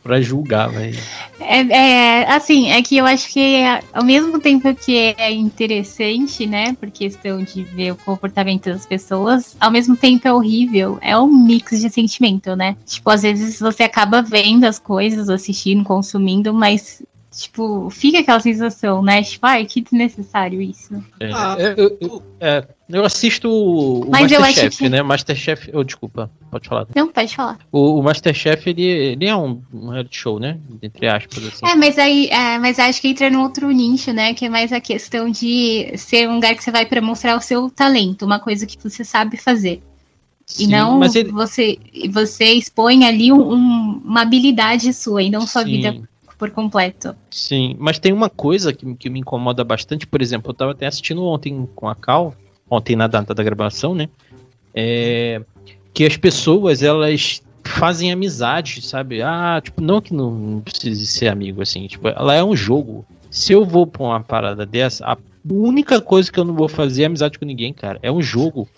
[0.06, 0.96] para julgar, velho.
[1.40, 6.74] É, é, assim, é que eu acho que ao mesmo tempo que é interessante, né,
[6.74, 10.98] por questão de ver o comportamento das pessoas, ao mesmo tempo é horrível.
[11.02, 12.76] É um mix de sentimento, né?
[12.86, 17.02] Tipo, às vezes você acaba vendo as coisas, assistindo, consumindo, mas
[17.36, 19.22] Tipo, fica aquela sensação, né?
[19.22, 20.94] Tipo, ai, que desnecessário isso.
[21.20, 25.02] É, Ah, é, eu, eu- é, eu assisto o, Mas Masterchef, que- né?
[25.02, 25.70] Masterchef.
[25.74, 26.86] Oh, desculpa, pode falar.
[26.96, 27.58] Não, pode falar.
[27.70, 30.58] O, o Masterchef, ele, ele é um, um reality show, né?
[30.82, 31.66] Entre aspas, assim.
[31.66, 34.32] É, mas aí, é, mas acho que entra num outro nicho, né?
[34.32, 37.40] Que é mais a questão de ser um lugar que você vai pra mostrar o
[37.42, 39.82] seu talento, uma coisa que você sabe fazer.
[40.48, 41.76] e Sim, não mas ele, você,
[42.10, 47.14] você expõe ali um- um- uma habilidade sua e não sua sim, vida por completo.
[47.30, 50.86] Sim, mas tem uma coisa que, que me incomoda bastante, por exemplo, eu tava até
[50.86, 52.34] assistindo ontem com a Cal,
[52.68, 54.08] ontem na data da gravação, né?
[54.74, 55.40] É,
[55.94, 59.22] que as pessoas, elas fazem amizade, sabe?
[59.22, 63.04] Ah, tipo, não que não, não precise ser amigo, assim, tipo, ela é um jogo.
[63.30, 65.16] Se eu vou pra uma parada dessa, a
[65.48, 67.98] única coisa que eu não vou fazer é amizade com ninguém, cara.
[68.02, 68.68] É um jogo.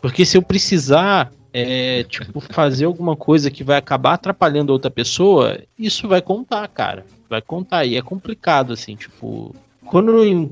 [0.00, 5.58] Porque se eu precisar, é, tipo, fazer alguma coisa que vai acabar atrapalhando outra pessoa,
[5.78, 7.04] isso vai contar, cara.
[7.28, 7.84] Vai contar.
[7.84, 9.54] E é complicado, assim, tipo.
[9.84, 10.50] Quando,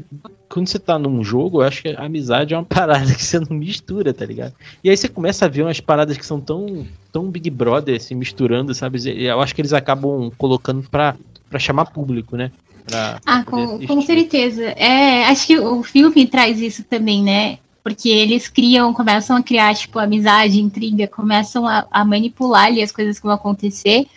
[0.49, 3.39] quando você tá num jogo, eu acho que a amizade é uma parada que você
[3.39, 4.55] não mistura, tá ligado?
[4.83, 8.15] E aí você começa a ver umas paradas que são tão, tão Big Brother, se
[8.15, 8.99] misturando, sabe?
[9.23, 11.15] Eu acho que eles acabam colocando pra,
[11.51, 12.51] pra chamar público, né?
[12.87, 14.65] Pra Ah, com, com certeza.
[14.71, 17.59] É, acho que o filme traz isso também, né?
[17.87, 22.91] Porque eles criam, começam a criar, tipo, amizade, intriga, começam a, a manipular ali as
[22.91, 24.09] coisas que vão acontecer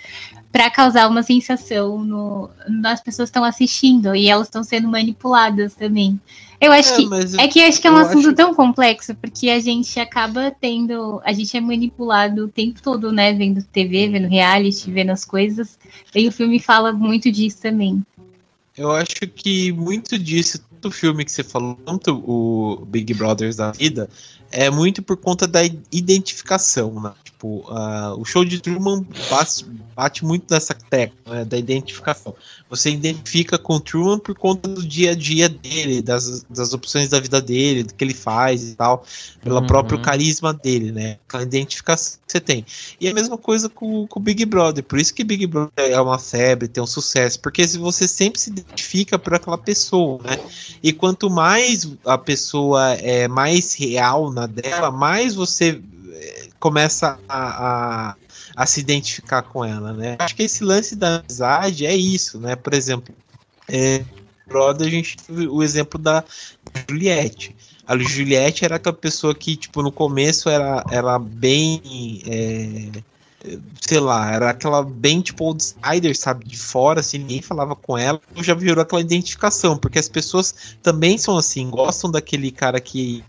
[0.52, 5.76] para causar uma sensação no, nas pessoas que estão assistindo e elas estão sendo manipuladas
[5.76, 6.20] também.
[6.60, 8.56] Eu acho que mas é que eu acho que é um eu assunto acho- tão
[8.56, 11.22] complexo, porque a gente acaba tendo.
[11.24, 13.34] A gente é manipulado o tempo todo, né?
[13.34, 15.78] Vendo TV, vendo reality, vendo as coisas.
[16.16, 18.04] E o filme fala muito disso também.
[18.76, 23.58] Eu acho que muito disso, tanto o filme que você falou, quanto o Big Brothers
[23.58, 24.10] da vida,
[24.52, 27.12] é muito por conta da identificação, né?
[27.24, 32.36] Tipo, ah, o show de Truman bate, bate muito nessa tecla, né, da identificação.
[32.70, 37.10] Você identifica com o Truman por conta do dia a dia dele, das, das opções
[37.10, 39.06] da vida dele, do que ele faz e tal,
[39.42, 39.68] pelo Uhum.
[39.68, 41.18] próprio carisma dele, né?
[41.28, 42.66] Aquela identificação que você tem.
[43.00, 44.84] E a mesma coisa com, com o Big Brother.
[44.84, 47.40] Por isso que Big Brother é uma febre, tem um sucesso.
[47.40, 50.38] Porque se você sempre se identifica por aquela pessoa, né?
[50.84, 58.10] E quanto mais a pessoa é mais real na dela, mais você eh, começa a,
[58.10, 58.16] a,
[58.56, 60.16] a se identificar com ela, né?
[60.20, 62.56] Acho que esse lance da amizade é isso, né?
[62.56, 63.14] Por exemplo,
[63.68, 64.04] é,
[64.48, 66.24] Brother, a gente teve o exemplo da
[66.90, 67.56] Juliette.
[67.88, 72.22] A Juliette era aquela pessoa que, tipo, no começo era, era bem.
[72.28, 73.02] é,
[73.80, 78.20] sei lá, era aquela bem tipo outsider, sabe, de fora, assim, ninguém falava com ela,
[78.42, 83.24] já virou aquela identificação, porque as pessoas também são assim, gostam daquele cara que,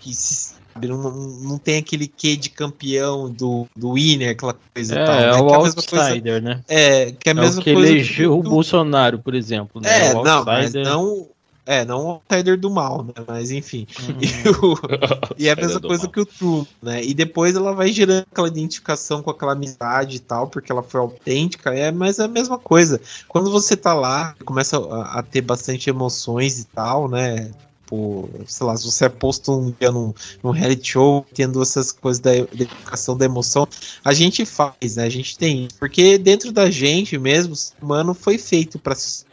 [0.00, 4.96] que, sabe, não, não tem aquele quê de campeão do, do winner, aquela coisa e
[4.96, 5.28] tal, É, né?
[5.28, 6.64] é Que o é a mesma coisa, outsider, né?
[6.68, 9.80] é, que é a É mesma o que coisa elegeu o Bolsonaro, por exemplo.
[9.80, 10.08] Né?
[10.08, 10.84] é, o não, mas outsider.
[10.84, 11.28] não.
[11.66, 13.12] É, não o outsider do mal, né?
[13.28, 13.86] Mas enfim.
[14.08, 14.16] Uhum.
[14.20, 16.12] E, o- e é a mesma coisa mal.
[16.12, 17.04] que o True, né?
[17.04, 21.00] E depois ela vai gerando aquela identificação com aquela amizade e tal, porque ela foi
[21.00, 23.00] autêntica, é, mas é a mesma coisa.
[23.28, 27.50] Quando você tá lá, começa a, a ter bastante emoções e tal, né?
[27.90, 31.90] Tipo, sei lá, se você é posto um dia num, num reality show, tendo essas
[31.90, 33.66] coisas da identificação da emoção,
[34.04, 35.04] a gente faz, né?
[35.04, 35.66] A gente tem.
[35.76, 39.24] Porque dentro da gente mesmo, o ser humano foi feito para se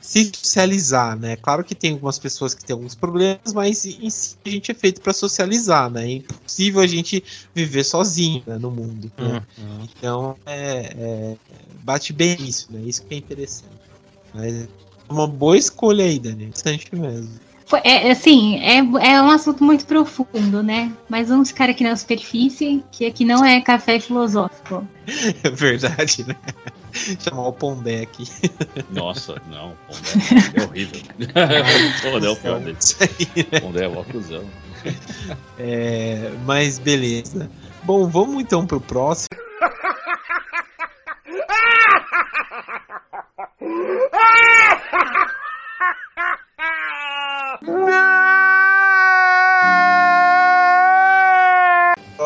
[0.00, 1.34] socializar, né?
[1.36, 4.74] Claro que tem algumas pessoas que têm alguns problemas, mas em si a gente é
[4.74, 6.04] feito para socializar, né?
[6.04, 9.10] É impossível a gente viver sozinho né, no mundo.
[9.18, 9.42] né?
[9.58, 9.88] Uhum.
[9.96, 11.36] Então, é, é,
[11.82, 12.80] bate bem isso, né?
[12.86, 13.80] Isso que é interessante.
[14.32, 14.68] Mas
[15.10, 16.44] uma boa escolha aí, Dani.
[16.46, 17.28] Interessante mesmo.
[17.66, 20.90] Foi- É, assim, é, é um assunto muito profundo, né?
[21.08, 24.86] Mas vamos ficar aqui na superfície, que aqui não é café filosófico.
[25.44, 26.34] É verdade, né?
[27.20, 28.24] Chamar o Pondé aqui.
[28.90, 31.00] Nossa, não, Pondé é horrível.
[32.02, 32.74] Pondé é o né?
[33.60, 34.44] Pondé é o cuzão.
[35.58, 37.50] É, mas beleza.
[37.84, 39.28] Bom, vamos então pro próximo.
[43.40, 43.46] Ha
[44.90, 45.02] ha
[45.78, 45.90] ha
[46.58, 48.59] ha!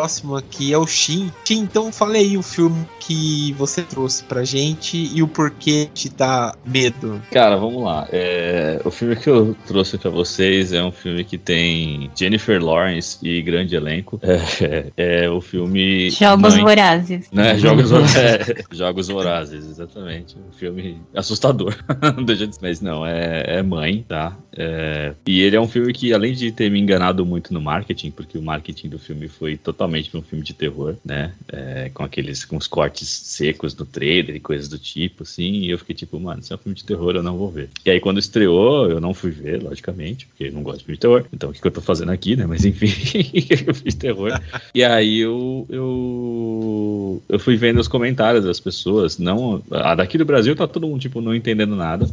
[0.05, 1.33] Próximo aqui é o Shin.
[1.47, 6.11] Shin, então fale aí o filme que você trouxe pra gente e o porquê te
[6.11, 7.23] dá medo.
[7.31, 8.07] Cara, vamos lá.
[8.13, 13.17] É, o filme que eu trouxe pra vocês é um filme que tem Jennifer Lawrence
[13.23, 14.21] e grande elenco.
[14.23, 16.11] É, é o filme.
[16.11, 17.29] Jogos Mãe, vorazes.
[17.33, 17.57] né?
[17.59, 20.37] Jogos, é, Jogos Vorazes, exatamente.
[20.37, 21.75] Um filme assustador.
[22.15, 24.37] Não deixa de- Mas não, é, é mãe, tá?
[24.57, 28.11] É, e ele é um filme que, além de ter me enganado muito no marketing,
[28.11, 31.33] porque o marketing do filme foi totalmente totalmente para um filme de terror, né?
[31.49, 35.53] É, com aqueles com os cortes secos do trailer e coisas do tipo, assim.
[35.61, 37.69] E eu fiquei tipo, mano, se é um filme de terror, eu não vou ver.
[37.85, 40.97] E aí, quando estreou, eu não fui ver, logicamente, porque eu não gosto de filme
[40.97, 41.25] de terror.
[41.33, 42.47] Então, o que, que eu tô fazendo aqui, né?
[42.47, 42.87] Mas enfim,
[43.67, 44.41] eu fiz terror.
[44.75, 49.19] E aí eu, eu, eu fui vendo os comentários das pessoas.
[49.19, 52.09] Não, a daqui do Brasil tá todo mundo, tipo, não entendendo nada,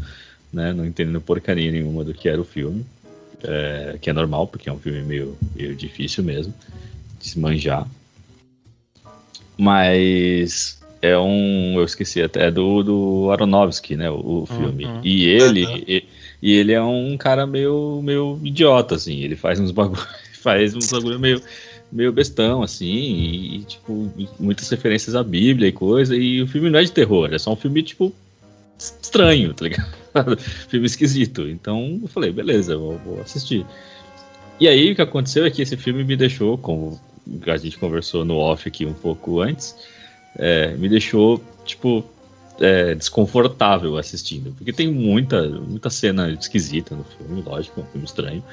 [0.54, 0.74] né?
[0.74, 2.86] Não entendendo porcaria nenhuma do que era o filme
[3.44, 6.54] é, que é normal, porque é um filme meio, meio difícil mesmo
[7.22, 7.88] de se manjar.
[9.58, 11.76] Mas é um.
[11.78, 14.10] Eu esqueci até, é do, do Aronofsky, né?
[14.10, 14.86] O, o filme.
[14.86, 15.02] Uhum.
[15.04, 15.66] E ele.
[15.66, 15.84] Uhum.
[15.88, 16.08] E,
[16.42, 19.20] e, ele é um cara meio, meio idiota, assim.
[19.20, 20.02] Ele faz uns bagulho.
[20.42, 21.42] faz uns bagulho meio
[21.92, 26.70] meio bestão, assim, e, e, tipo, muitas referências à Bíblia e coisa, e o filme
[26.70, 28.14] não é de terror, é só um filme, tipo,
[28.78, 29.92] estranho, tá ligado?
[30.70, 31.48] filme esquisito.
[31.48, 33.66] Então eu falei, beleza, vou, vou, assistir.
[34.60, 37.00] E aí o que aconteceu é que esse filme me deixou, como
[37.46, 39.76] a gente conversou no off aqui um pouco antes,
[40.38, 42.04] é, me deixou, tipo,
[42.62, 44.54] é, desconfortável assistindo.
[44.56, 48.43] Porque tem muita, muita cena esquisita no filme, lógico, é um filme estranho.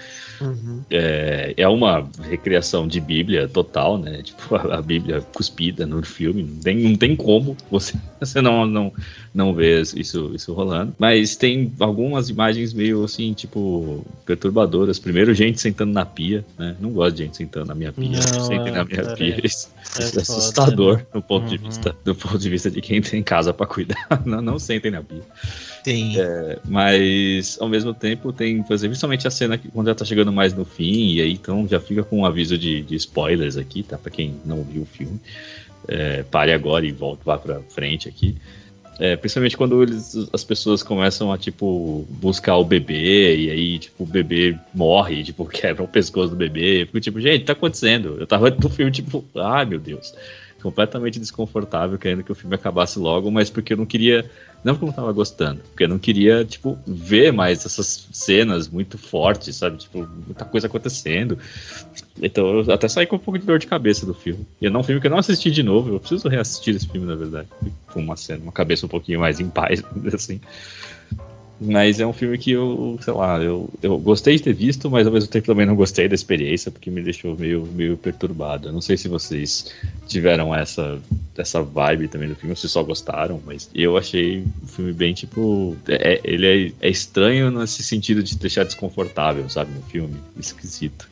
[0.41, 0.83] Uhum.
[0.91, 4.23] É, é uma recriação de Bíblia total, né?
[4.23, 6.43] Tipo, a, a, Bíblia cuspida no filme.
[6.43, 8.93] Não tem, não tem como você, você não, não,
[9.35, 10.95] não ver isso, isso rolando.
[10.99, 14.99] Mas tem algumas imagens meio assim, tipo, perturbadoras.
[14.99, 16.77] Primeiro, gente sentando na pia, né?
[16.81, 18.09] Não gosto de gente sentando na minha pia.
[18.09, 19.41] Não, Sentem na minha pia.
[19.45, 19.69] Isso,
[19.99, 21.23] é, é assustador foda, né?
[21.27, 21.49] ponto uhum.
[21.49, 23.98] de vista, do ponto de vista de quem tem casa para cuidar.
[24.25, 25.23] Não, não sentem na pia.
[25.85, 26.21] Tem.
[26.21, 30.05] É, mas ao mesmo tempo tem, por exemplo, principalmente a cena que quando já tá
[30.05, 33.57] chegando mais no fim, e aí então já fica com um aviso de, de spoilers
[33.57, 33.97] aqui, tá?
[33.97, 35.21] Pra quem não viu o filme.
[35.87, 38.37] É, pare agora e volte vá pra frente aqui.
[38.99, 44.03] É, principalmente quando eles, as pessoas começam a, tipo, buscar o bebê, e aí, tipo,
[44.03, 46.83] o bebê morre, tipo, quebra o pescoço do bebê.
[46.83, 48.17] Eu fico tipo, gente, tá acontecendo?
[48.19, 50.13] Eu tava no filme, tipo, ai meu Deus
[50.63, 54.29] completamente desconfortável, querendo que o filme acabasse logo, mas porque eu não queria.
[54.65, 58.69] Não porque eu não tava gostando, porque eu não queria, tipo, ver mais essas cenas
[58.69, 59.77] muito fortes, sabe?
[59.77, 61.39] Tipo, muita coisa acontecendo.
[62.21, 64.45] Então eu até saí com um pouco de dor de cabeça do filme.
[64.61, 67.07] E é um filme que eu não assisti de novo, eu preciso reassistir esse filme,
[67.07, 67.49] na verdade.
[67.93, 70.41] Com uma cena, uma cabeça um pouquinho mais em paz, assim.
[71.61, 75.07] Mas é um filme que eu, sei lá, eu, eu gostei de ter visto, mas
[75.07, 78.69] ao mesmo tempo também não gostei da experiência, porque me deixou meio, meio perturbado.
[78.69, 79.73] Eu não sei se vocês
[80.07, 81.01] tiveram essa,
[81.37, 85.77] essa vibe também do filme, se só gostaram, mas eu achei o filme bem, tipo.
[85.89, 90.15] É, ele é, é estranho nesse sentido de deixar desconfortável, sabe, no filme.
[90.39, 91.09] Esquisito.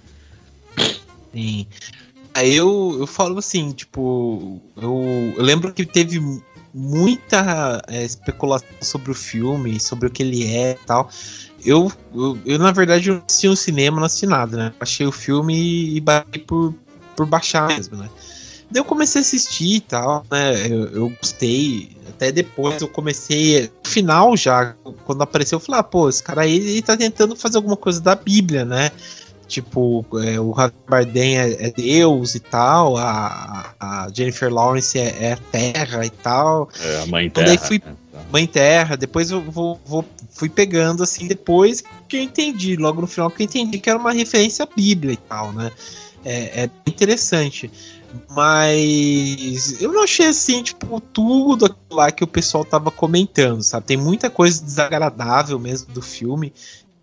[1.32, 1.66] Sim.
[2.34, 6.20] Aí eu, eu falo assim, tipo, eu, eu lembro que teve
[6.76, 11.08] muita é, especulação sobre o filme, sobre o que ele é e tal.
[11.64, 14.72] Eu, eu, eu, na verdade, não assisti no cinema, não assisti nada, né?
[14.78, 16.74] Achei o filme e bati por,
[17.16, 18.10] por baixar mesmo, né?
[18.70, 20.66] Daí eu comecei a assistir e tal, né?
[20.66, 21.96] Eu, eu, gostei.
[22.10, 23.70] Até depois eu comecei.
[23.84, 24.74] No final já,
[25.06, 28.00] quando apareceu, eu falei, ah, pô, esse cara aí ele tá tentando fazer alguma coisa
[28.00, 28.90] da Bíblia, né?
[29.46, 35.14] Tipo, é, o Javier Bardem é, é, Deus e tal, a, a Jennifer Lawrence é,
[35.20, 36.68] é, Terra e tal.
[36.80, 37.54] É a Mãe Terra.
[37.54, 37.94] Então, fui, né?
[38.32, 43.06] Mãe Terra, depois eu vou, vou, fui pegando assim, depois que eu entendi, logo no
[43.06, 45.70] final que eu entendi que era uma referência à Bíblia e tal, né?
[46.24, 47.70] É, é interessante.
[48.30, 53.86] Mas eu não achei assim, tipo, tudo aquilo lá que o pessoal tava comentando, sabe?
[53.86, 56.52] Tem muita coisa desagradável mesmo do filme,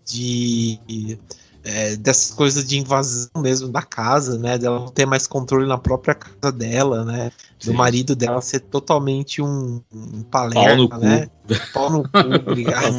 [0.04, 1.18] de
[1.64, 4.58] é, dessas coisas de invasão mesmo da casa, né?
[4.58, 7.32] Dela não ter mais controle na própria casa dela, né?
[7.58, 7.72] Do Sim.
[7.72, 11.26] marido dela ser totalmente um, um palerma, Pau né?
[11.26, 11.72] Cu.
[11.72, 12.10] Pau no cu,
[12.50, 12.94] obrigado.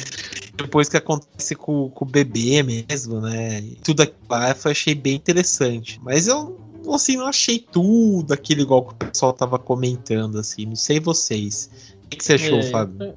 [0.56, 3.62] Depois que acontece com, com o bebê mesmo, né?
[3.82, 6.00] Tudo aquilo lá eu achei bem interessante.
[6.02, 6.58] Mas eu
[6.94, 10.66] assim, não achei tudo aquilo igual que o pessoal tava comentando, assim.
[10.66, 11.70] Não sei vocês.
[12.04, 13.14] O que, que você achou, é, Fábio?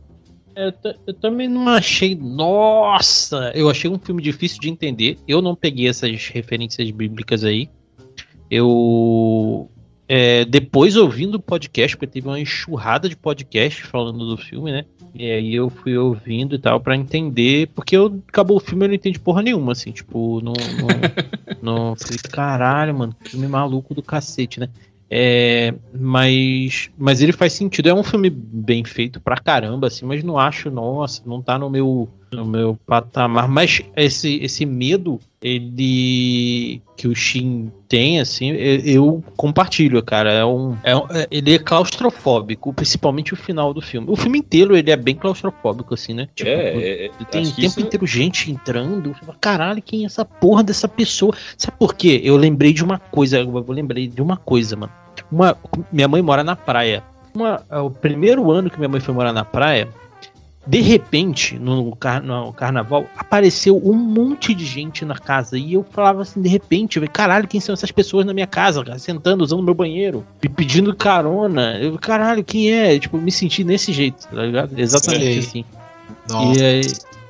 [0.57, 0.73] Eu,
[1.05, 2.15] eu, também não achei.
[2.15, 3.51] Nossa!
[3.53, 5.19] Eu achei um filme difícil de entender.
[5.27, 7.69] Eu não peguei essas referências bíblicas aí.
[8.49, 9.69] Eu.
[10.09, 14.85] É, depois ouvindo o podcast, porque teve uma enxurrada de podcast falando do filme, né?
[15.13, 18.87] E aí eu fui ouvindo e tal para entender, porque eu, acabou o filme eu
[18.87, 20.53] não entendi porra nenhuma, assim, tipo, não.
[20.53, 24.69] não, não falei, caralho, mano, filme maluco do cacete, né?
[25.09, 27.89] É, mas, mas ele faz sentido.
[27.89, 31.69] É um filme bem feito pra caramba, assim, mas não acho, nossa, não tá no
[31.69, 33.47] meu no meu patamar.
[33.47, 40.31] Mas esse, esse medo ele que o Shin tem, assim, eu, eu compartilho, cara.
[40.31, 44.07] É um, é um, é, ele é claustrofóbico, principalmente o final do filme.
[44.09, 46.27] O filme inteiro ele é bem claustrofóbico, assim, né?
[46.35, 47.79] Tipo, é, é, tem o tempo isso...
[47.81, 49.15] inteiro gente entrando.
[49.39, 51.35] Caralho, quem é essa porra dessa pessoa?
[51.55, 52.19] Sabe por quê?
[52.23, 54.91] Eu lembrei de uma coisa, eu lembrei de uma coisa, mano.
[55.31, 55.55] Uma,
[55.91, 57.03] minha mãe mora na praia.
[57.33, 59.87] Uma, o primeiro ano que minha mãe foi morar na praia,
[60.67, 65.57] de repente, no, car no, carnaval, apareceu um monte de gente na casa.
[65.57, 68.83] E eu falava assim, de repente, eu caralho, quem são essas pessoas na minha casa,
[68.83, 71.77] cara, sentando, usando meu banheiro, me pedindo carona.
[71.79, 72.99] Eu, caralho, quem é?
[72.99, 74.77] Tipo, me senti nesse jeito, tá ligado?
[74.77, 75.65] Exatamente assim.
[76.29, 76.59] Nossa.
[76.59, 76.81] E,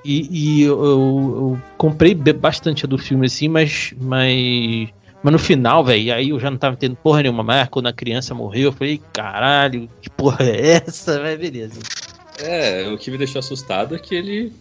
[0.04, 3.94] e, e eu, eu, eu, comprei bastante do filme, assim, mas.
[4.00, 4.90] mas
[5.24, 7.68] mas no final, velho, aí eu já não tava tendo porra nenhuma mais.
[7.70, 11.20] Quando a criança morreu, eu falei, caralho, que porra é essa?
[11.20, 11.80] Vai, beleza.
[12.38, 14.54] É, o que me deixou assustado é que ele.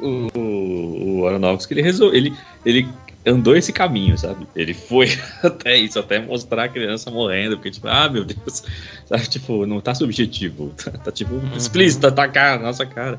[0.00, 2.16] O, o, o Aronofsky, ele resolveu.
[2.16, 2.88] Ele, ele
[3.24, 4.46] andou esse caminho, sabe?
[4.54, 5.08] Ele foi
[5.42, 8.62] até isso, até mostrar a criança morrendo, porque, tipo, ah, meu Deus,
[9.06, 9.28] sabe?
[9.28, 11.56] Tipo, não tá subjetivo, tá, tá tipo, uhum.
[11.56, 13.18] explícito, tá cara, nossa cara.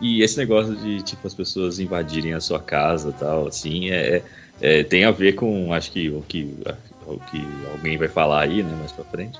[0.00, 4.22] E esse negócio de, tipo, as pessoas invadirem a sua casa tal, assim, é,
[4.60, 6.54] é, tem a ver com, acho que o que,
[7.04, 9.38] o que alguém vai falar aí, né, mais pra frente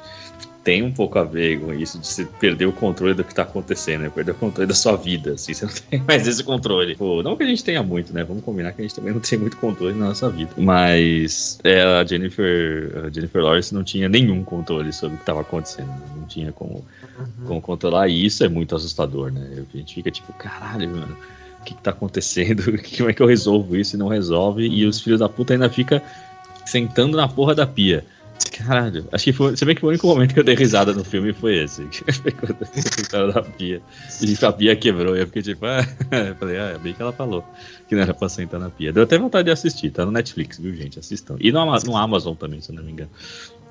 [0.68, 3.40] tem um pouco a ver com isso de você perder o controle do que tá
[3.40, 4.10] acontecendo, né?
[4.10, 6.94] Perder o controle da sua vida, assim, você não tem mais esse controle.
[6.94, 8.22] Pô, não que a gente tenha muito, né?
[8.22, 10.50] Vamos combinar que a gente também não tem muito controle na nossa vida.
[10.58, 15.40] Mas é, a Jennifer, a Jennifer Lawrence não tinha nenhum controle sobre o que tava
[15.40, 15.88] acontecendo.
[15.88, 16.02] Né?
[16.14, 16.84] Não tinha como,
[17.18, 17.46] uhum.
[17.46, 18.08] como controlar.
[18.08, 19.64] E isso é muito assustador, né?
[19.72, 21.16] A gente fica tipo, caralho, mano
[21.60, 22.62] o que, que tá acontecendo?
[22.96, 24.66] Como é que eu resolvo isso e não resolve?
[24.68, 26.02] E os filhos da puta ainda fica
[26.64, 28.04] sentando na porra da pia.
[28.58, 29.56] Caralho, acho que foi.
[29.56, 31.82] Se bem que o único momento que eu dei risada no filme foi esse.
[32.22, 33.80] Foi quando da pia.
[34.20, 35.16] E a pia quebrou.
[35.16, 37.44] E eu fiquei tipo, ah, eu falei, ah, é bem que ela falou
[37.88, 38.92] que não era pra sentar na pia.
[38.92, 40.98] Deu até vontade de assistir, tá no Netflix, viu, gente?
[40.98, 41.36] Assistam.
[41.40, 43.10] E no, no Amazon também, se eu não me engano.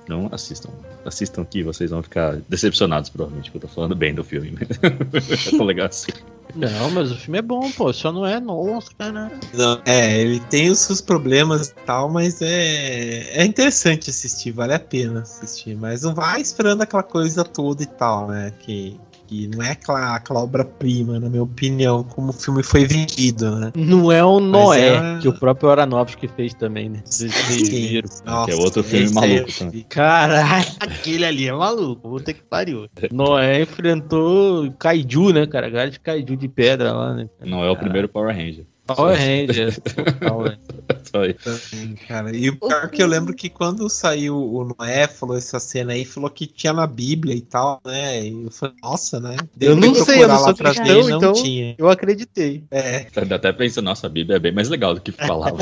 [0.08, 0.70] Não assistam.
[1.06, 4.58] Assistam aqui, vocês vão ficar decepcionados, provavelmente, porque eu tô falando bem do filme.
[4.82, 6.12] é tão legal assim.
[6.56, 7.92] Não, mas o filme é bom, pô.
[7.94, 9.32] Só não é nossa, cara.
[9.54, 14.74] Não, é, ele tem os seus problemas e tal, mas é, é interessante assistir, vale
[14.74, 15.76] a pena assistir.
[15.76, 18.52] Mas não vai esperando aquela coisa toda e tal, né?
[18.60, 23.60] Que, que não é aquela, aquela obra-prima, na minha opinião, como o filme foi vendido,
[23.60, 23.72] né?
[23.76, 25.20] Não é o Noé, é...
[25.22, 27.02] que o próprio Aronofsky fez também, né?
[27.06, 27.34] Vocês
[27.70, 28.10] viram.
[28.46, 29.86] que é outro filme maluco também.
[29.90, 32.88] Caralho, aquele ali é maluco, puta que pariu.
[33.12, 35.70] Noé enfrentou Kaiju, né, cara?
[35.70, 37.30] Galho de Kaiju de pedra lá, né?
[37.46, 38.66] Não é o primeiro Power Ranger.
[38.88, 39.80] Power Rangers.
[41.12, 41.98] Só isso.
[42.08, 42.36] cara.
[42.36, 46.04] E o pior que eu lembro que quando saiu o Noé, falou essa cena aí,
[46.04, 48.26] falou que tinha na Bíblia e tal, né?
[48.26, 49.38] E eu falei, nossa, né?
[49.56, 51.76] Deu eu não sei, eu não sou cristão, ver, então tinha.
[51.78, 52.64] eu acreditei.
[52.72, 53.08] É.
[53.34, 55.58] Até pensa, nossa, a Bíblia é bem mais legal do que falavam.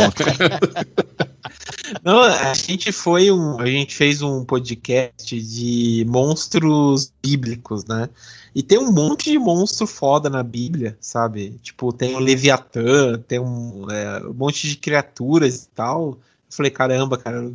[2.03, 8.09] Não, a gente foi um, a gente fez um podcast de monstros bíblicos, né?
[8.55, 11.59] E tem um monte de monstro foda na Bíblia, sabe?
[11.61, 16.11] Tipo, tem o Leviatã, tem um, é, um monte de criaturas e tal.
[16.11, 16.17] Eu
[16.49, 17.53] falei, caramba, cara, eu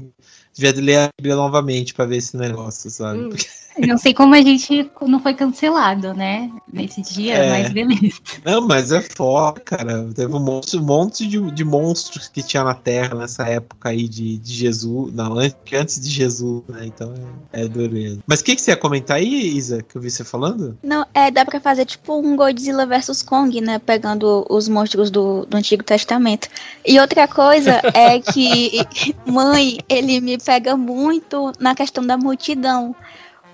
[0.53, 3.20] devia ler a Bíblia novamente para ver esse negócio, sabe?
[3.20, 3.30] Hum.
[3.87, 6.51] Não sei como a gente não foi cancelado, né?
[6.72, 7.51] Nesse dia, é.
[7.51, 8.20] mas beleza.
[8.45, 10.09] Não, mas é foda, cara.
[10.14, 14.09] Teve um monte, um monte de, de monstros que tinha na Terra nessa época aí
[14.09, 15.12] de, de Jesus.
[15.14, 16.87] Não, antes de Jesus, né?
[16.87, 17.14] Então
[17.53, 18.20] é, é dureza.
[18.26, 20.78] Mas o que, que você ia comentar aí, Isa, que eu vi você falando?
[20.83, 23.78] Não, é, dá pra fazer tipo um Godzilla vs Kong, né?
[23.78, 26.49] Pegando os monstros do, do Antigo Testamento.
[26.87, 28.87] E outra coisa é que,
[29.26, 32.95] mãe, ele me pega muito na questão da multidão.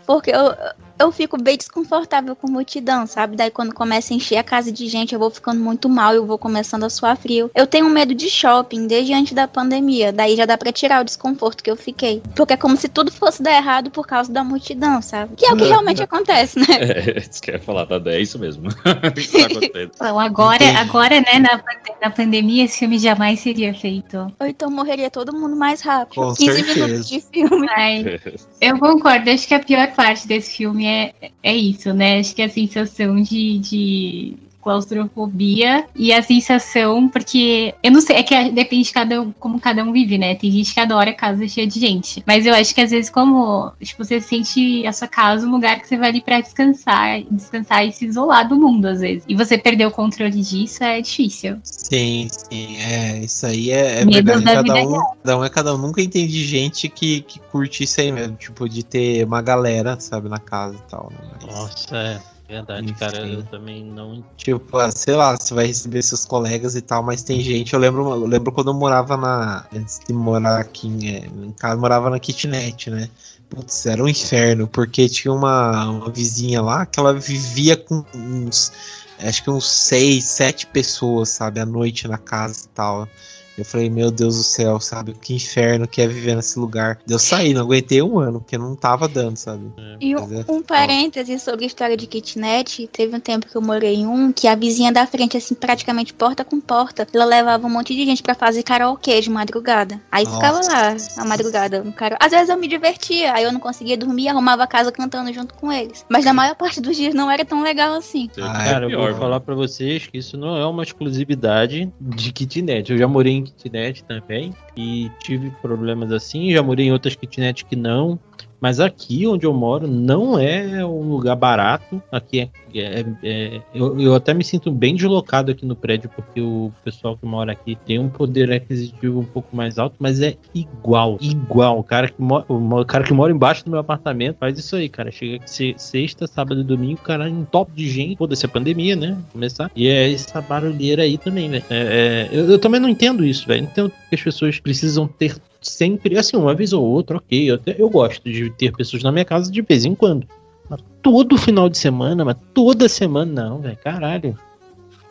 [0.06, 0.54] Porque eu,
[0.98, 3.36] eu fico bem desconfortável com multidão, sabe?
[3.36, 6.26] Daí quando começa a encher a casa de gente, eu vou ficando muito mal, eu
[6.26, 7.50] vou começando a suar frio.
[7.54, 11.04] Eu tenho medo de shopping desde antes da pandemia, daí já dá pra tirar o
[11.04, 12.22] desconforto que eu fiquei.
[12.34, 15.36] Porque é como se tudo fosse dar errado por causa da multidão, sabe?
[15.36, 16.66] Que é o que realmente acontece, né?
[16.96, 18.00] É, isso que eu ia falar, tá?
[18.06, 18.68] É isso mesmo.
[18.82, 21.62] tá Bom, agora, agora, né, na,
[22.00, 24.32] na pandemia, esse filme jamais seria feito.
[24.38, 26.14] Ou então morreria todo mundo mais rápido.
[26.14, 26.86] Com 15 certeza.
[26.86, 27.66] minutos de filme.
[27.70, 28.20] Ai,
[28.60, 32.18] eu concordo, acho que a pior parte desse filme é, é isso, né?
[32.18, 34.36] Acho que a sensação de, de
[34.66, 39.60] claustrofobia e a sensação, porque eu não sei, é que depende de cada um, como
[39.60, 40.34] cada um vive, né?
[40.34, 42.20] Tem gente que adora casa cheia de gente.
[42.26, 45.80] Mas eu acho que às vezes, como tipo, você sente a sua casa um lugar
[45.80, 49.22] que você vai ali pra descansar, descansar e se isolar do mundo, às vezes.
[49.28, 51.58] E você perder o controle disso é difícil.
[51.62, 52.76] Sim, sim.
[52.78, 54.66] É, isso aí é, é verdade.
[54.66, 55.78] Cada um, cada um é cada um.
[55.78, 60.28] Nunca entendi gente que, que curte isso aí mesmo, tipo, de ter uma galera, sabe,
[60.28, 61.12] na casa e tal.
[61.12, 61.30] Né?
[61.40, 61.54] Mas...
[61.54, 62.35] Nossa, é.
[62.48, 62.94] Verdade, Enfim.
[62.94, 64.24] cara, eu também não.
[64.36, 67.74] Tipo, ah, sei lá, você vai receber seus colegas e tal, mas tem gente.
[67.74, 69.66] Eu lembro, eu lembro quando eu morava na.
[69.74, 73.10] Antes de morar aqui em, é, em casa, eu morava na kitnet, né?
[73.48, 78.72] Putz, era um inferno, porque tinha uma, uma vizinha lá que ela vivia com uns.
[79.18, 83.08] Acho que uns seis, sete pessoas, sabe, à noite na casa e tal.
[83.56, 85.14] Eu falei, meu Deus do céu, sabe?
[85.14, 86.98] Que inferno que é viver nesse lugar.
[87.08, 89.72] Eu saí, não aguentei um ano, porque não tava dando, sabe?
[90.00, 93.56] E Mas é um, um parêntese sobre a história de kitnet, teve um tempo que
[93.56, 97.24] eu morei em um que a vizinha da frente, assim, praticamente porta com porta, ela
[97.24, 100.00] levava um monte de gente pra fazer karaokê de madrugada.
[100.12, 102.24] Aí ficava lá, a madrugada, no karaokê.
[102.24, 105.54] Às vezes eu me divertia, aí eu não conseguia dormir, arrumava a casa cantando junto
[105.54, 106.04] com eles.
[106.08, 108.28] Mas na maior parte dos dias não era tão legal assim.
[108.38, 109.18] Ah, Cara, eu pior, vou mano.
[109.18, 112.90] falar pra vocês que isso não é uma exclusividade de kitnet.
[112.90, 116.52] Eu já morei em kitnet também e tive problemas assim.
[116.52, 118.18] Já morei em outras kitnets que não.
[118.60, 122.02] Mas aqui onde eu moro não é um lugar barato.
[122.10, 122.48] Aqui é.
[122.74, 127.16] é- é- eu, eu até me sinto bem deslocado aqui no prédio, porque o pessoal
[127.16, 131.18] que mora aqui tem um poder aquisitivo um pouco mais alto, mas é igual.
[131.20, 131.78] Igual.
[131.78, 134.88] O cara que, mo- o cara que mora embaixo do meu apartamento faz isso aí,
[134.88, 135.10] cara.
[135.10, 135.40] Chega
[135.76, 138.16] sexta, sábado e domingo, cara, em top de gente.
[138.16, 139.16] Foda-se a pandemia, né?
[139.32, 139.70] Começar.
[139.76, 141.64] E é essa barulheira aí também, velho.
[141.70, 143.62] É- é, eu, eu também não entendo isso, velho.
[143.64, 147.50] Não entendo que as pessoas precisam ter sempre, assim, uma vez ou outra, ok.
[147.50, 150.26] Eu, até, eu gosto de ter pessoas na minha casa de vez em quando.
[150.68, 153.76] Mas todo final de semana, mas toda semana, não, velho.
[153.76, 154.38] Caralho.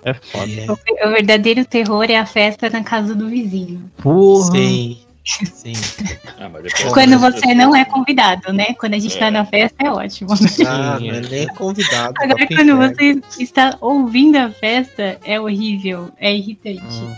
[0.04, 0.52] É foda.
[0.52, 3.90] É, O, o verdadeiro terror é a festa na casa do vizinho.
[3.98, 4.52] Porra.
[4.52, 4.98] sim.
[5.26, 5.74] Sim.
[6.38, 6.52] Ah,
[6.94, 8.74] Quando você não é convidado, né?
[8.78, 9.32] Quando a gente tá É.
[9.32, 10.30] na festa é ótimo.
[10.68, 12.14] Ah, não é nem convidado.
[12.20, 16.84] Agora, quando você está ouvindo a festa, é horrível, é irritante.
[16.84, 17.16] Uhum,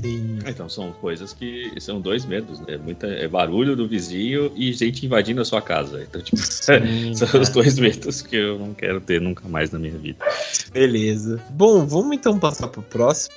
[0.00, 0.38] Sim.
[0.46, 2.76] Então, são coisas que são dois medos, né?
[2.76, 6.02] Muita, é barulho do vizinho e gente invadindo a sua casa.
[6.02, 7.42] Então, tipo, Sim, são cara.
[7.42, 10.24] os dois medos que eu não quero ter nunca mais na minha vida.
[10.72, 11.40] Beleza.
[11.50, 13.34] Bom, vamos então passar pro próximo.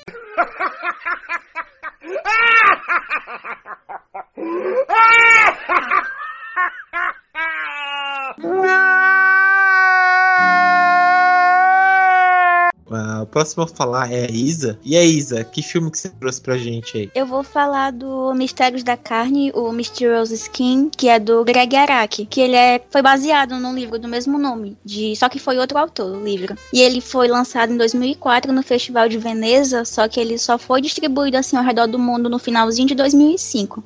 [8.39, 9.53] Ah,
[12.89, 14.79] o próximo a falar é a Isa.
[14.83, 17.11] E a Isa, que filme que você trouxe pra gente aí?
[17.13, 22.25] Eu vou falar do Mistérios da Carne, o Mysterious Skin, que é do Greg Araki,
[22.25, 25.77] que ele é, foi baseado num livro do mesmo nome, de, só que foi outro
[25.77, 26.55] autor, o livro.
[26.71, 30.81] E ele foi lançado em 2004 no Festival de Veneza, só que ele só foi
[30.81, 33.83] distribuído assim ao redor do mundo no finalzinho de 2005.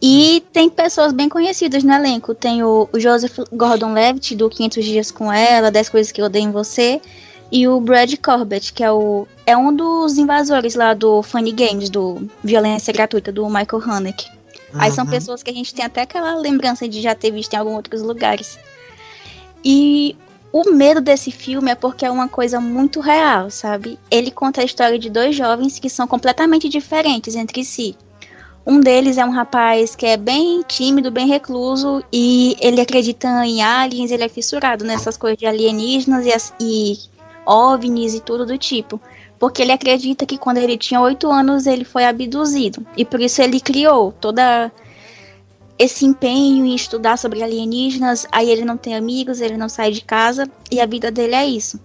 [0.00, 2.34] E tem pessoas bem conhecidas no elenco.
[2.34, 6.44] Tem o, o Joseph Gordon-Levitt, do 500 Dias com Ela, 10 Coisas Que Eu Odeio
[6.44, 7.00] em Você,
[7.50, 11.88] e o Brad Corbett, que é o é um dos invasores lá do Funny Games,
[11.88, 14.26] do Violência Gratuita, do Michael Haneke.
[14.74, 15.10] Aí são Uhum.
[15.10, 18.02] pessoas que a gente tem até aquela lembrança de já ter visto em alguns outros
[18.02, 18.58] lugares.
[19.64, 20.16] E
[20.52, 23.98] o medo desse filme é porque é uma coisa muito real, sabe?
[24.10, 27.96] Ele conta a história de dois jovens que são completamente diferentes entre si.
[28.66, 33.62] Um deles é um rapaz que é bem tímido, bem recluso, e ele acredita em
[33.62, 36.98] aliens, ele é fissurado nessas coisas de alienígenas e, e
[37.46, 39.00] OVNIs e tudo do tipo.
[39.38, 42.84] Porque ele acredita que quando ele tinha oito anos ele foi abduzido.
[42.96, 44.72] E por isso ele criou toda
[45.78, 48.26] esse empenho em estudar sobre alienígenas.
[48.32, 51.46] Aí ele não tem amigos, ele não sai de casa e a vida dele é
[51.46, 51.78] isso.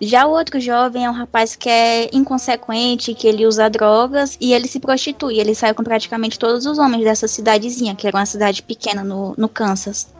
[0.00, 4.52] Já o outro jovem é um rapaz que é inconsequente, que ele usa drogas e
[4.52, 5.38] ele se prostitui.
[5.38, 9.34] Ele sai com praticamente todos os homens dessa cidadezinha, que era uma cidade pequena no,
[9.38, 10.12] no Kansas.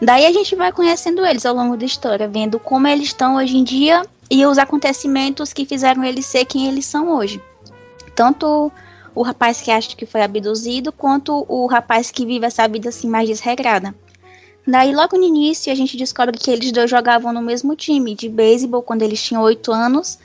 [0.00, 3.56] Daí a gente vai conhecendo eles ao longo da história, vendo como eles estão hoje
[3.56, 7.40] em dia e os acontecimentos que fizeram eles ser quem eles são hoje.
[8.14, 8.70] Tanto
[9.14, 13.08] o rapaz que acha que foi abduzido, quanto o rapaz que vive essa vida assim
[13.08, 13.94] mais desregrada.
[14.66, 18.28] Daí, logo no início, a gente descobre que eles dois jogavam no mesmo time de
[18.28, 20.18] beisebol quando eles tinham oito anos.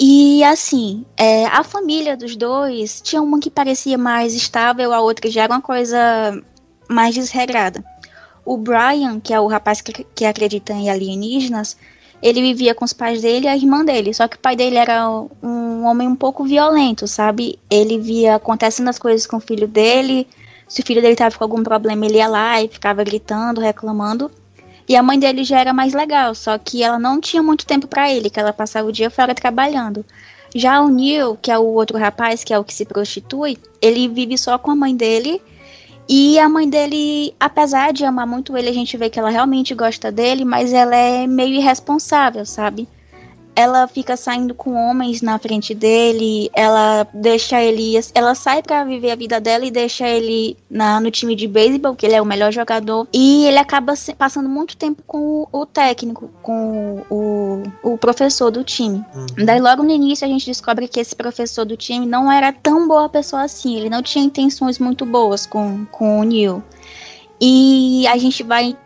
[0.00, 5.30] E assim, é, a família dos dois tinha uma que parecia mais estável, a outra
[5.30, 6.42] já era uma coisa
[6.88, 7.84] mais desregrada.
[8.44, 11.76] O Brian, que é o rapaz que, que acredita em alienígenas,
[12.22, 14.14] ele vivia com os pais dele e a irmã dele.
[14.14, 15.08] Só que o pai dele era
[15.42, 17.58] um homem um pouco violento, sabe?
[17.68, 20.28] Ele via acontecendo as coisas com o filho dele.
[20.68, 24.30] Se o filho dele tava com algum problema, ele ia lá e ficava gritando, reclamando.
[24.88, 27.86] E a mãe dele já era mais legal, só que ela não tinha muito tempo
[27.86, 30.04] para ele, que ela passava o dia fora trabalhando.
[30.54, 34.08] Já o Neil, que é o outro rapaz, que é o que se prostitui, ele
[34.08, 35.40] vive só com a mãe dele.
[36.08, 39.74] E a mãe dele, apesar de amar muito ele, a gente vê que ela realmente
[39.74, 42.88] gosta dele, mas ela é meio irresponsável, sabe?
[43.54, 49.10] Ela fica saindo com homens na frente dele, ela deixa ele, ela sai para viver
[49.10, 52.26] a vida dela e deixa ele na, no time de beisebol, que ele é o
[52.26, 57.62] melhor jogador, e ele acaba se, passando muito tempo com o, o técnico, com o,
[57.82, 59.04] o, professor do time.
[59.14, 59.44] Uhum.
[59.44, 62.88] Daí logo no início a gente descobre que esse professor do time não era tão
[62.88, 66.62] boa pessoa assim, ele não tinha intenções muito boas com, com o Neil.
[67.44, 68.76] E a gente vai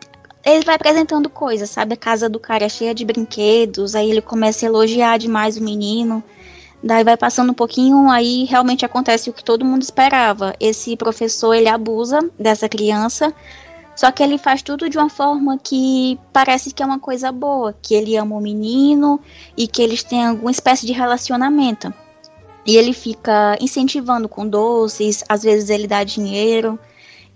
[0.55, 1.93] ele vai apresentando coisas, sabe?
[1.93, 5.63] A casa do cara é cheia de brinquedos, aí ele começa a elogiar demais o
[5.63, 6.23] menino.
[6.81, 10.55] Daí vai passando um pouquinho, aí realmente acontece o que todo mundo esperava.
[10.59, 13.33] Esse professor, ele abusa dessa criança,
[13.95, 17.75] só que ele faz tudo de uma forma que parece que é uma coisa boa,
[17.81, 19.19] que ele ama o menino
[19.57, 21.91] e que eles têm alguma espécie de relacionamento.
[22.65, 26.77] E ele fica incentivando com doces, às vezes ele dá dinheiro.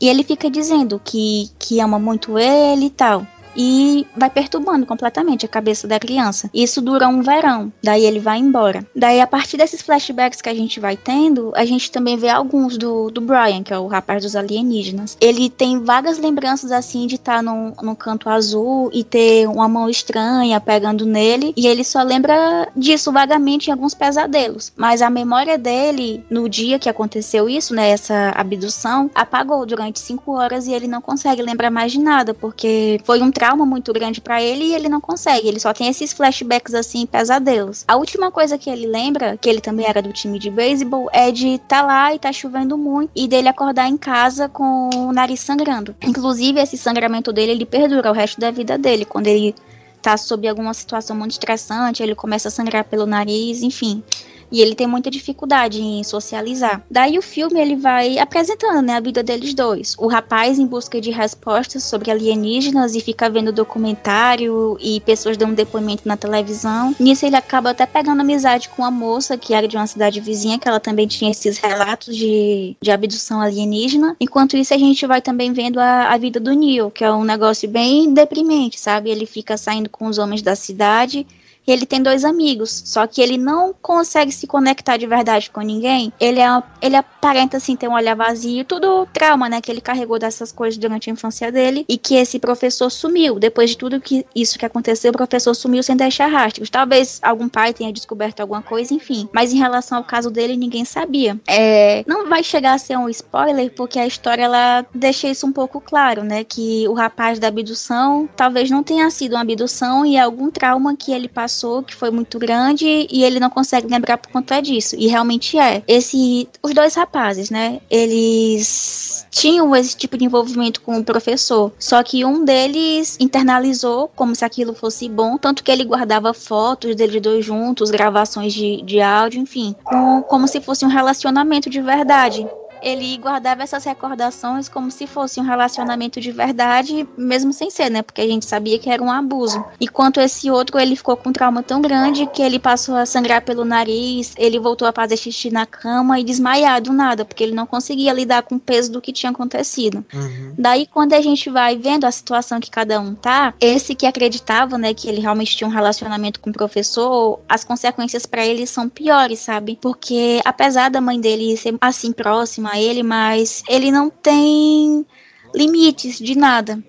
[0.02, 3.26] E ele fica dizendo que, que ama muito ele e tal
[3.56, 6.50] e vai perturbando completamente a cabeça da criança.
[6.54, 8.86] Isso dura um verão, daí ele vai embora.
[8.96, 12.78] Daí, a partir desses flashbacks que a gente vai tendo, a gente também vê alguns
[12.78, 15.18] do, do Brian, que é o rapaz dos alienígenas.
[15.20, 19.90] Ele tem vagas lembranças assim de estar tá num, canto azul e ter uma mão
[19.90, 24.72] estranha pegando nele, e ele só lembra disso vagamente em alguns pesadelos.
[24.76, 30.34] Mas a memória dele, no dia que aconteceu isso, né, essa abdução, apagou durante cinco
[30.34, 34.22] horas e ele não consegue lembrar mais de nada, porque foi um trauma muito grande
[34.22, 35.48] para ele e ele não consegue.
[35.48, 37.84] Ele só tem esses flashbacks assim, pesadelos.
[37.88, 41.32] A última coisa que ele lembra, que ele também era do time de beisebol, é
[41.32, 45.40] de tá lá e tá chovendo muito e dele acordar em casa com o nariz
[45.40, 45.96] sangrando.
[46.04, 49.06] Inclusive, esse sangramento dele, ele perdura o resto da vida dele.
[49.06, 49.56] Quando ele
[50.04, 54.04] tá sob alguma situação muito estressante, ele começa a sangrar pelo nariz, enfim
[54.52, 56.84] e ele tem muita dificuldade em socializar.
[56.90, 59.96] Daí o filme ele vai apresentando né, a vida deles dois.
[59.98, 65.56] O rapaz em busca de respostas sobre alienígenas e fica vendo documentário e pessoas dando
[65.56, 66.96] depoimento na televisão.
[67.00, 70.60] Nisso ele acaba até pegando amizade com a moça que era de uma cidade vizinha,
[70.60, 74.16] que ela também tinha esses relatos de, de abdução alienígena.
[74.20, 77.24] Enquanto isso a gente vai também vendo a, a vida do Neil, que é um
[77.24, 79.10] negócio bem deprimente, sabe?
[79.10, 81.26] Ele fica saindo com os homens da cidade
[81.66, 85.62] e ele tem dois amigos, só que ele não consegue se conectar de verdade com
[85.62, 86.12] ninguém.
[86.20, 86.52] Ele é
[86.82, 90.78] ele aparenta assim ter um olhar vazio, tudo trauma, né, que ele carregou dessas coisas
[90.78, 93.40] durante a infância dele e que esse professor sumiu.
[93.40, 96.70] Depois de tudo que isso que aconteceu, o professor sumiu sem deixar rastros.
[96.70, 99.30] Talvez algum pai tenha descoberto alguma coisa, enfim.
[99.32, 101.40] Mas em relação ao caso dele, ninguém sabia.
[101.48, 105.52] É, não vai chegar a ser um spoiler, porque a história ela deixa isso um
[105.52, 110.18] pouco claro, né, que o rapaz da abdução talvez não tenha sido uma abdução e
[110.18, 114.18] algum trauma que ele passou passou que foi muito grande e ele não consegue lembrar
[114.18, 114.96] por conta disso.
[114.98, 115.84] E realmente é.
[115.86, 117.82] Esse, os dois rapazes, né?
[117.90, 121.72] Eles tinham esse tipo de envolvimento com o professor.
[121.78, 126.96] Só que um deles internalizou como se aquilo fosse bom, tanto que ele guardava fotos
[126.96, 131.82] deles dois juntos, gravações de, de áudio, enfim, com, como se fosse um relacionamento de
[131.82, 132.48] verdade
[132.82, 138.02] ele guardava essas recordações como se fosse um relacionamento de verdade, mesmo sem ser, né?
[138.02, 139.64] Porque a gente sabia que era um abuso.
[139.80, 143.44] Enquanto esse outro, ele ficou com um trauma tão grande que ele passou a sangrar
[143.44, 147.54] pelo nariz, ele voltou a fazer xixi na cama e desmaiar do nada, porque ele
[147.54, 150.04] não conseguia lidar com o peso do que tinha acontecido.
[150.14, 150.54] Uhum.
[150.58, 154.78] Daí, quando a gente vai vendo a situação que cada um tá, esse que acreditava,
[154.78, 158.90] né, que ele realmente tinha um relacionamento com o professor, as consequências para ele são
[158.90, 159.78] piores, sabe?
[159.82, 165.06] Porque apesar da mãe dele ser assim próxima, ele, mas ele não tem
[165.54, 166.82] limites de nada.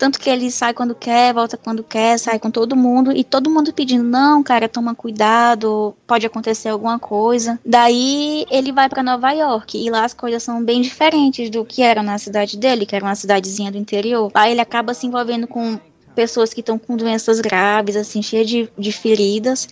[0.00, 3.50] Tanto que ele sai quando quer, volta quando quer, sai com todo mundo e todo
[3.50, 7.60] mundo pedindo: não, cara, toma cuidado, pode acontecer alguma coisa.
[7.66, 11.82] Daí ele vai para Nova York e lá as coisas são bem diferentes do que
[11.82, 14.32] era na cidade dele, que era uma cidadezinha do interior.
[14.34, 15.78] Lá ele acaba se envolvendo com
[16.14, 19.68] pessoas que estão com doenças graves, assim, cheias de, de feridas.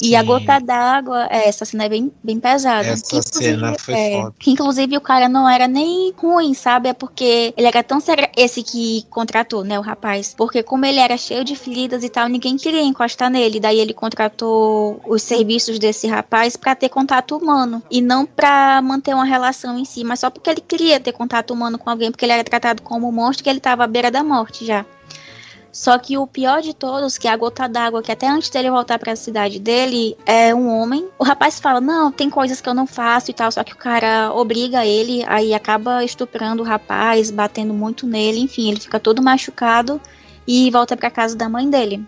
[0.00, 2.88] E a gota d'água, é, essa cena é bem, bem pesada.
[2.88, 4.34] Essa cena foi é, foda.
[4.38, 6.88] Que inclusive o cara não era nem ruim, sabe?
[6.88, 10.34] É porque ele era tão sério, esse que contratou, né, o rapaz.
[10.36, 13.60] Porque como ele era cheio de feridas e tal, ninguém queria encostar nele.
[13.60, 17.82] Daí ele contratou os serviços desse rapaz para ter contato humano.
[17.90, 21.52] E não para manter uma relação em si, mas só porque ele queria ter contato
[21.52, 24.10] humano com alguém, porque ele era tratado como um monstro que ele tava à beira
[24.10, 24.84] da morte já.
[25.72, 28.70] Só que o pior de todos, que é a gota d'água, que até antes dele
[28.70, 31.08] voltar para a cidade dele, é um homem.
[31.18, 33.52] O rapaz fala: Não, tem coisas que eu não faço e tal.
[33.52, 38.40] Só que o cara obriga ele, aí acaba estuprando o rapaz, batendo muito nele.
[38.40, 40.00] Enfim, ele fica todo machucado
[40.46, 42.04] e volta para casa da mãe dele.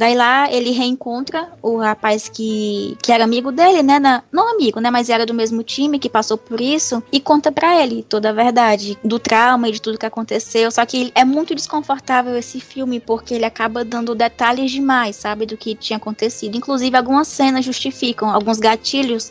[0.00, 3.98] Daí lá ele reencontra o rapaz que, que era amigo dele, né?
[3.98, 4.90] Na, não amigo, né?
[4.90, 8.32] Mas era do mesmo time, que passou por isso, e conta para ele toda a
[8.32, 10.70] verdade do trauma e de tudo que aconteceu.
[10.70, 15.44] Só que é muito desconfortável esse filme, porque ele acaba dando detalhes demais, sabe?
[15.44, 16.56] Do que tinha acontecido.
[16.56, 19.30] Inclusive, algumas cenas justificam, alguns gatilhos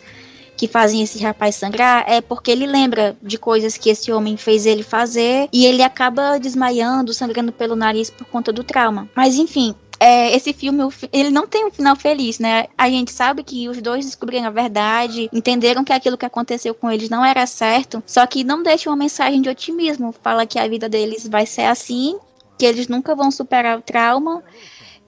[0.56, 4.68] que fazem esse rapaz sangrar é porque ele lembra de coisas que esse homem fez
[4.68, 9.10] ele fazer e ele acaba desmaiando, sangrando pelo nariz por conta do trauma.
[9.16, 10.82] Mas enfim, é, esse filme,
[11.12, 12.68] ele não tem um final feliz, né?
[12.78, 16.90] A gente sabe que os dois descobriram a verdade, entenderam que aquilo que aconteceu com
[16.90, 20.16] eles não era certo, só que não deixa uma mensagem de otimismo.
[20.24, 22.18] Fala que a vida deles vai ser assim,
[22.58, 24.42] que eles nunca vão superar o trauma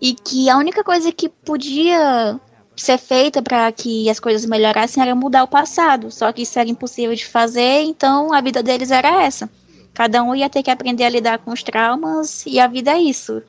[0.01, 2.37] e que a única coisa que podia
[2.75, 6.11] ser feita para que as coisas melhorassem era mudar o passado.
[6.11, 9.49] Só que isso era impossível de fazer, então a vida deles era essa.
[9.93, 13.01] Cada um ia ter que aprender a lidar com os traumas e a vida é
[13.01, 13.41] isso.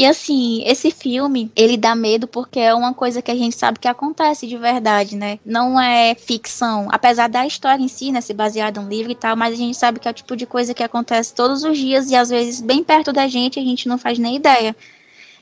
[0.00, 3.78] E assim, esse filme, ele dá medo porque é uma coisa que a gente sabe
[3.78, 5.38] que acontece de verdade, né?
[5.44, 6.88] Não é ficção.
[6.90, 9.56] Apesar da história em si, né, ser baseada em um livro e tal, mas a
[9.58, 12.30] gente sabe que é o tipo de coisa que acontece todos os dias e às
[12.30, 14.74] vezes bem perto da gente a gente não faz nem ideia.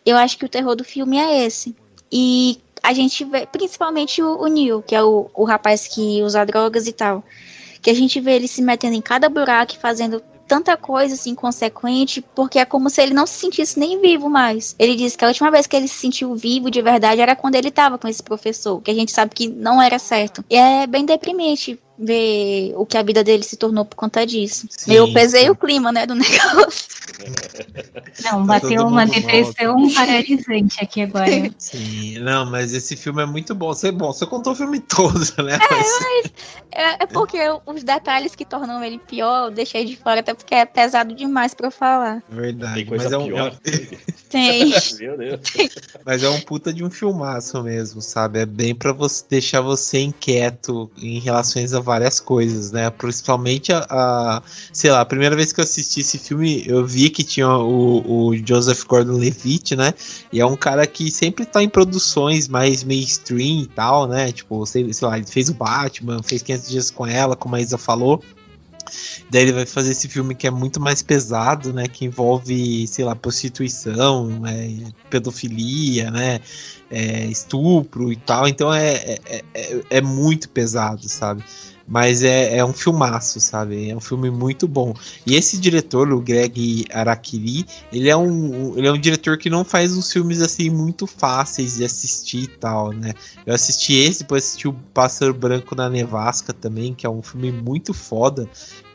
[0.04, 1.76] Eu acho que o terror do filme é esse.
[2.10, 6.44] E a gente vê, principalmente o, o Neil, que é o, o rapaz que usa
[6.44, 7.22] drogas e tal,
[7.80, 11.30] que a gente vê ele se metendo em cada buraco e fazendo tanta coisa assim
[11.30, 14.74] inconsequente, porque é como se ele não se sentisse nem vivo mais.
[14.78, 17.54] Ele disse que a última vez que ele se sentiu vivo de verdade era quando
[17.54, 20.42] ele estava com esse professor, que a gente sabe que não era certo.
[20.48, 24.66] E é bem deprimente ver o que a vida dele se tornou por conta disso.
[24.70, 25.50] Sim, eu pesei sim.
[25.50, 26.88] o clima, né, do negócio.
[28.22, 31.50] Não, tá bateu uma depressão paralisante aqui agora.
[31.58, 33.68] Sim, não, mas esse filme é muito bom.
[33.68, 35.58] Você, bom, você contou o filme todo, né?
[35.60, 36.32] É, mas
[36.70, 40.54] é, é, porque os detalhes que tornam ele pior eu deixei de fora, até porque
[40.54, 42.22] é pesado demais pra eu falar.
[42.28, 42.74] Verdade.
[42.74, 43.56] Tem coisa mas é um, pior.
[44.28, 44.72] Tem.
[44.98, 45.40] Meu Deus.
[46.04, 48.40] Mas é um puta de um filmaço mesmo, sabe?
[48.40, 52.90] É bem pra você deixar você inquieto em relação a várias coisas, né?
[52.90, 57.08] Principalmente a, a, sei lá, a primeira vez que eu assisti esse filme, eu vi
[57.08, 59.94] que tinha o, o Joseph Gordon-Levitt, né?
[60.30, 64.30] E é um cara que sempre tá em produções mais mainstream e tal, né?
[64.30, 67.60] Tipo, sei, sei lá, ele fez o Batman, fez 500 dias com ela, como a
[67.60, 68.22] Isa falou.
[69.30, 71.86] Daí ele vai fazer esse filme que é muito mais pesado, né?
[71.86, 76.40] Que envolve, sei lá, prostituição, é, pedofilia, né?
[76.90, 78.48] É, estupro e tal.
[78.48, 81.44] Então é, é, é, é muito pesado, sabe?
[81.88, 83.90] Mas é, é um filmaço, sabe?
[83.90, 84.94] É um filme muito bom.
[85.26, 89.64] E esse diretor, o Greg Arakiri, ele é um, ele é um diretor que não
[89.64, 93.14] faz uns filmes assim muito fáceis de assistir e tal, né?
[93.46, 97.50] Eu assisti esse, depois assisti o Pássaro Branco na Nevasca também, que é um filme
[97.50, 98.48] muito foda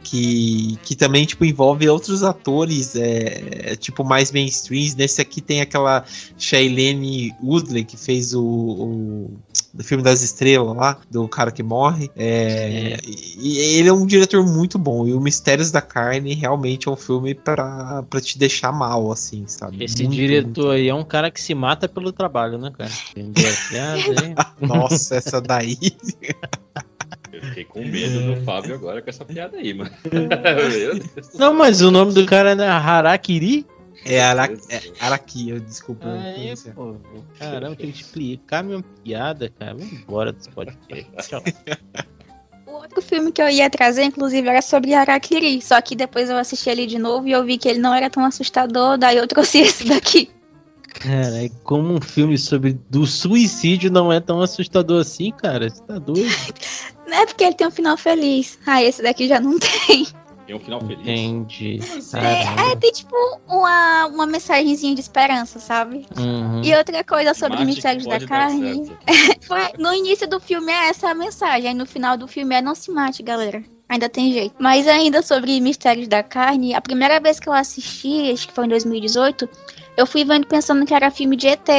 [0.04, 5.62] que, que também tipo envolve outros atores é, é, tipo mais mainstreams nesse aqui tem
[5.62, 6.04] aquela
[6.38, 9.32] Shailene Woodley que fez o, o,
[9.78, 13.00] o, filme das estrelas lá do cara que morre é, é.
[13.06, 16.96] E, ele é um diretor muito bom e o Mistérios da Carne realmente é um
[16.96, 20.70] filme para te deixar mal assim sabe esse muito, diretor muito.
[20.70, 22.92] aí é um cara que se mata pelo trabalho né cara
[24.62, 25.78] nossa essa daí
[27.32, 29.90] Eu fiquei com medo do Fábio agora com essa piada aí, mano.
[31.34, 33.66] Não, mas o nome do cara é Harakiri?
[34.06, 34.52] É, Ara...
[34.70, 34.82] é
[35.48, 36.08] eu desculpa.
[36.08, 36.96] Aí, pô,
[37.40, 39.76] caramba, tem que explicar minha piada, cara.
[39.76, 41.30] Vamos embora desse podcast.
[41.30, 41.44] Tchau.
[42.66, 45.62] O outro filme que eu ia trazer, inclusive, era sobre Harakiri.
[45.62, 48.10] Só que depois eu assisti ele de novo e eu vi que ele não era
[48.10, 50.28] tão assustador, daí eu trouxe esse daqui.
[50.94, 55.70] Cara, é como um filme sobre do suicídio não é tão assustador assim, cara.
[55.70, 56.28] Você tá doido?
[57.06, 58.58] Não é porque ele tem um final feliz.
[58.66, 60.08] Ah, esse daqui já não tem.
[60.46, 61.00] Tem um final feliz.
[61.00, 61.80] Entendi.
[62.14, 63.16] É, é, tem tipo
[63.48, 66.06] uma, uma mensagenzinha de esperança, sabe?
[66.18, 66.62] Uhum.
[66.64, 68.92] E outra coisa sobre Mistérios da Carne.
[69.42, 71.70] foi, no início do filme é essa a mensagem.
[71.70, 73.64] Aí no final do filme é não se mate, galera.
[73.88, 74.56] Ainda tem jeito.
[74.60, 78.66] Mas ainda sobre Mistérios da Carne, a primeira vez que eu assisti, acho que foi
[78.66, 79.48] em 2018,
[79.96, 81.70] eu fui vendo pensando que era filme de ET.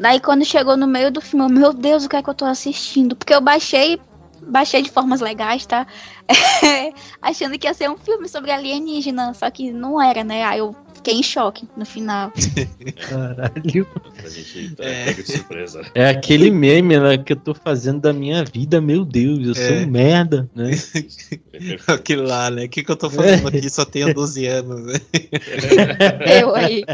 [0.00, 2.34] Daí quando chegou no meio do filme, eu, meu Deus, o que é que eu
[2.34, 3.14] tô assistindo?
[3.14, 4.00] Porque eu baixei,
[4.40, 5.86] baixei de formas legais, tá?
[7.20, 10.44] achando que ia ser um filme sobre alienígena, só que não era, né?
[10.44, 12.32] Aí eu fiquei em choque no final.
[13.08, 13.86] Caralho.
[14.24, 15.12] A gente tá é.
[15.12, 15.82] de surpresa.
[15.94, 19.64] É aquele meme né, que eu tô fazendo da minha vida, meu Deus, eu sou
[19.64, 19.80] é.
[19.80, 20.70] um merda, né?
[21.88, 22.64] Aquilo lá, né?
[22.64, 23.68] O que, que eu tô fazendo aqui?
[23.68, 24.94] Só tenho 12 anos, né?
[26.40, 26.84] Eu aí.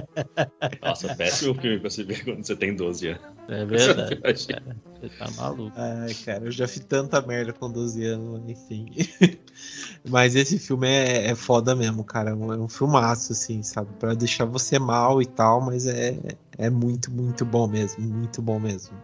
[0.82, 3.20] Nossa, péssimo filme pra você ver quando você tem 12 anos.
[3.48, 4.46] É verdade.
[4.46, 5.72] Cara, você tá maluco.
[5.76, 8.86] Ai, cara, eu já fiz tanta merda com 12 anos, enfim.
[10.08, 12.30] Mas esse filme é, é foda mesmo, cara.
[12.30, 13.88] É um é filmaço, assim, sabe?
[13.98, 16.16] Pra deixar você mal e tal, mas é,
[16.56, 18.02] é muito, muito bom mesmo.
[18.02, 18.96] Muito bom mesmo.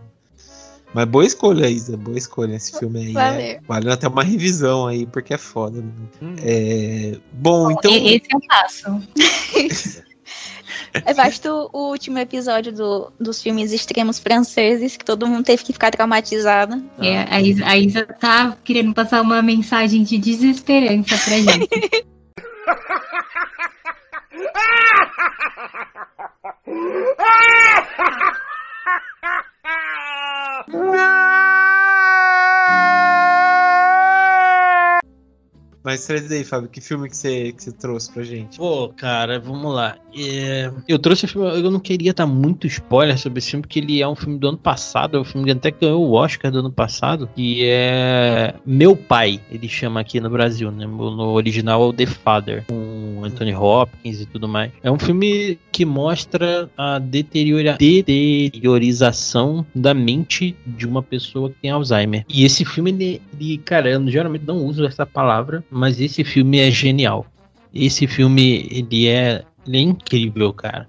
[0.95, 1.97] Mas boa escolha, Isa.
[1.97, 3.17] Boa escolha esse filme aí.
[3.17, 5.83] É, vale até uma revisão aí, porque é foda.
[6.23, 6.37] Hum.
[6.39, 7.93] É, bom, bom, então.
[7.93, 9.03] Esse eu faço.
[11.05, 15.73] É vasto o último episódio do, dos filmes extremos franceses, que todo mundo teve que
[15.73, 16.83] ficar traumatizado.
[16.99, 22.05] É, a Isa, a Isa tá querendo passar uma mensagem de desesperança pra gente.
[35.85, 38.57] Mas traz aí, Fábio, que filme que você, que você trouxe pra gente?
[38.57, 39.97] Pô, cara, vamos lá.
[40.17, 43.81] É, eu trouxe o filme, eu não queria dar muito spoiler sobre esse filme, porque
[43.81, 46.51] ele é um filme do ano passado, é um filme que até ganhou o Oscar
[46.51, 50.87] do ano passado, que é Meu Pai, ele chama aqui no Brasil, né?
[50.87, 54.73] No original é o The Father, com Anthony Hopkins e tudo mais.
[54.83, 61.71] É um filme que mostra a deteriora, deteriorização da mente de uma pessoa que tem
[61.71, 62.25] Alzheimer.
[62.29, 66.61] E esse filme, ele, ele cara, eu geralmente não uso essa palavra, mas esse filme
[66.61, 67.27] é genial.
[67.75, 70.89] Esse filme, ele é, ele é incrível, cara.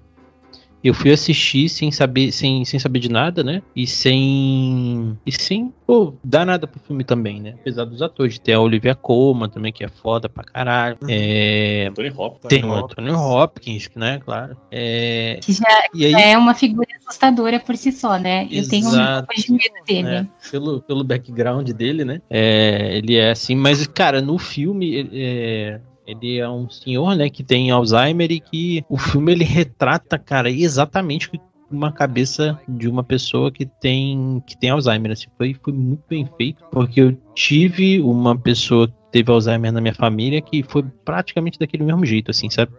[0.82, 3.62] Eu fui assistir sem saber, sem, sem saber de nada, né?
[3.74, 5.18] E sem.
[5.26, 7.54] E sem pô, dar nada pro filme também, né?
[7.60, 8.38] Apesar dos atores.
[8.38, 10.96] Tem a Olivia Colman também, que é foda pra caralho.
[11.02, 11.08] Uhum.
[11.10, 11.86] É...
[11.88, 12.48] Anthony Hopkins.
[12.48, 14.20] Tem o Anthony Hopkins, né?
[14.24, 14.56] Claro.
[14.70, 15.38] É...
[15.42, 16.12] Que já, e aí...
[16.14, 18.44] é uma figura assustadora por si só, né?
[18.50, 18.70] Eu Exato.
[18.70, 20.08] tenho um pouco de medo dele.
[20.08, 22.20] É, pelo, pelo background dele, né?
[22.30, 25.08] É, ele é assim, mas, cara, no filme.
[25.12, 30.18] É ele é um senhor, né, que tem Alzheimer e que o filme ele retrata,
[30.18, 31.30] cara, exatamente
[31.70, 35.12] uma cabeça de uma pessoa que tem que tem Alzheimer.
[35.12, 39.80] Assim, foi, foi muito bem feito, porque eu tive uma pessoa que teve Alzheimer na
[39.80, 42.72] minha família que foi praticamente daquele mesmo jeito, assim, sabe?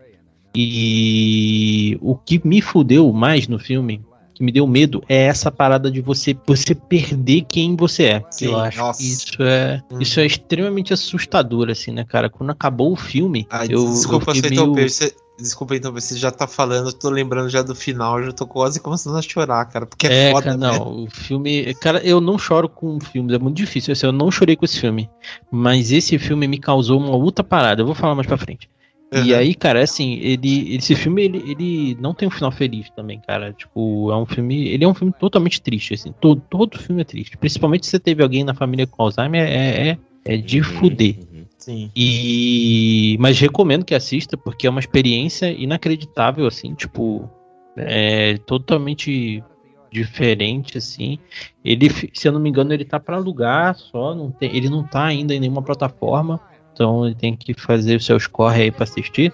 [0.56, 4.02] E o que me fudeu mais no filme
[4.38, 8.24] que me deu medo é essa parada de você você perder quem você é.
[8.30, 9.02] Sim, eu acho nossa.
[9.02, 10.00] isso é hum.
[10.00, 12.30] isso é extremamente assustador assim, né, cara?
[12.30, 14.90] Quando acabou o filme, Ai, eu desculpa, eu meio...
[14.90, 18.48] você, Desculpa, então, você já tá falando, eu tô lembrando já do final, já tô
[18.48, 20.68] quase começando a chorar, cara, porque é, é foda, cara, né?
[20.68, 24.32] não, o filme, cara, eu não choro com filmes, é muito difícil, assim, eu não
[24.32, 25.08] chorei com esse filme,
[25.52, 28.68] mas esse filme me causou uma outra parada, eu vou falar mais pra frente.
[29.14, 29.24] Uhum.
[29.24, 33.22] E aí, cara, assim, ele, esse filme, ele, ele não tem um final feliz também,
[33.26, 33.54] cara.
[33.54, 34.68] Tipo, é um filme.
[34.68, 36.14] Ele é um filme totalmente triste, assim.
[36.20, 37.38] Todo, todo filme é triste.
[37.38, 41.16] Principalmente se você teve alguém na família com Alzheimer, é, é, é de uhum, fuder.
[41.20, 41.46] Uhum.
[41.58, 41.92] Sim.
[41.96, 43.16] E.
[43.20, 47.30] Mas recomendo que assista, porque é uma experiência inacreditável, assim, tipo.
[47.78, 49.44] É totalmente
[49.92, 51.18] diferente, assim.
[51.64, 54.84] Ele, se eu não me engano, ele tá para alugar só, não tem, ele não
[54.84, 56.42] tá ainda em nenhuma plataforma.
[56.78, 59.34] Então ele tem que fazer os seus corre aí pra assistir.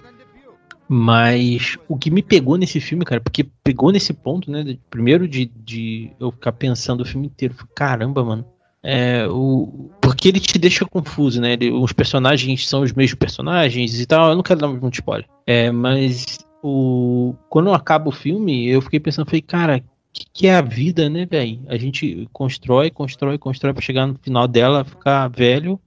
[0.88, 4.78] Mas o que me pegou nesse filme, cara, porque pegou nesse ponto, né?
[4.88, 8.46] Primeiro de, de eu ficar pensando o filme inteiro, caramba, mano.
[8.82, 11.52] É, o, porque ele te deixa confuso, né?
[11.52, 14.30] Ele, os personagens são os mesmos personagens e tal.
[14.30, 15.26] Eu não quero dar muito spoiler.
[15.46, 19.82] É, mas o, quando acaba o filme, eu fiquei pensando, falei, cara,
[20.14, 21.60] que, que é a vida, né, velho?
[21.66, 25.78] A gente constrói, constrói, constrói para chegar no final dela, ficar velho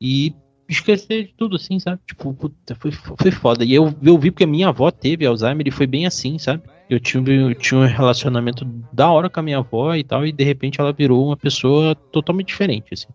[0.00, 0.34] e
[0.72, 2.00] esquecer de tudo, assim, sabe?
[2.06, 3.64] Tipo, puta, foi, foi foda.
[3.64, 6.62] E eu, eu vi porque a minha avó teve Alzheimer e foi bem assim, sabe?
[6.88, 10.32] Eu tinha, eu tinha um relacionamento da hora com a minha avó e tal, e
[10.32, 13.08] de repente ela virou uma pessoa totalmente diferente, assim.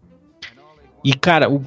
[1.04, 1.62] E, cara, o,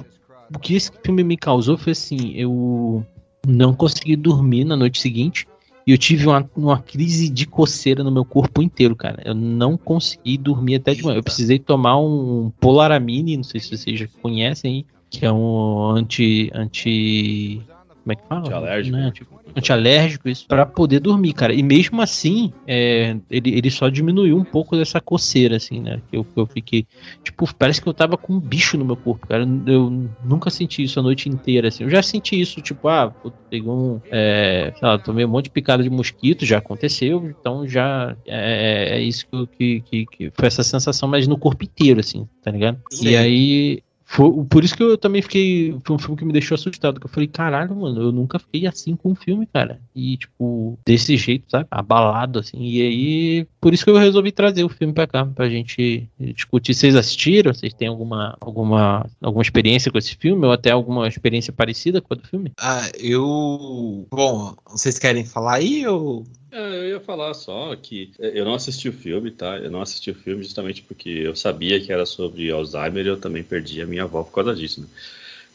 [0.53, 3.05] o que esse filme me causou foi assim, eu
[3.47, 5.47] não consegui dormir na noite seguinte.
[5.85, 9.21] E eu tive uma, uma crise de coceira no meu corpo inteiro, cara.
[9.25, 11.17] Eu não consegui dormir até de manhã.
[11.17, 16.49] Eu precisei tomar um Polaramine, não sei se vocês já conhecem, que é um anti.
[16.55, 17.61] anti
[18.03, 18.41] como é que fala?
[18.41, 18.97] Antialérgico.
[18.97, 19.11] Né?
[19.11, 21.53] Tipo, antialérgico, isso, para poder dormir, cara.
[21.53, 26.01] E mesmo assim, é, ele, ele só diminuiu um pouco dessa coceira, assim, né?
[26.09, 26.87] Que eu, eu fiquei.
[27.23, 29.47] Tipo, parece que eu tava com um bicho no meu corpo, cara.
[29.67, 31.83] Eu nunca senti isso a noite inteira, assim.
[31.83, 33.13] Eu já senti isso, tipo, ah,
[33.51, 34.01] pegou um.
[34.09, 38.95] É, sei lá, tomei um monte de picada de mosquito, já aconteceu, então já é,
[38.95, 42.49] é, é isso que, que, que, foi essa sensação, mas no corpo inteiro, assim, tá
[42.49, 42.81] ligado?
[42.89, 43.09] Sim.
[43.09, 45.73] E aí foi, por isso que eu também fiquei.
[45.85, 46.99] Foi um filme que me deixou assustado.
[46.99, 49.79] Que eu falei, caralho, mano, eu nunca fiquei assim com um filme, cara.
[49.95, 51.65] E, tipo, desse jeito, sabe?
[51.71, 52.57] Abalado, assim.
[52.61, 56.73] E aí, por isso que eu resolvi trazer o filme pra cá, pra gente discutir.
[56.73, 57.53] Vocês assistiram?
[57.53, 60.45] Vocês têm alguma, alguma, alguma experiência com esse filme?
[60.45, 62.51] Ou até alguma experiência parecida com a do filme?
[62.59, 64.05] Ah, eu.
[64.11, 66.25] Bom, vocês querem falar aí ou.
[66.51, 69.57] Eu ia falar só que é, eu não assisti o filme, tá?
[69.57, 73.19] Eu não assisti o filme justamente porque eu sabia que era sobre Alzheimer e eu
[73.19, 74.87] também perdi a minha avó por causa disso, né?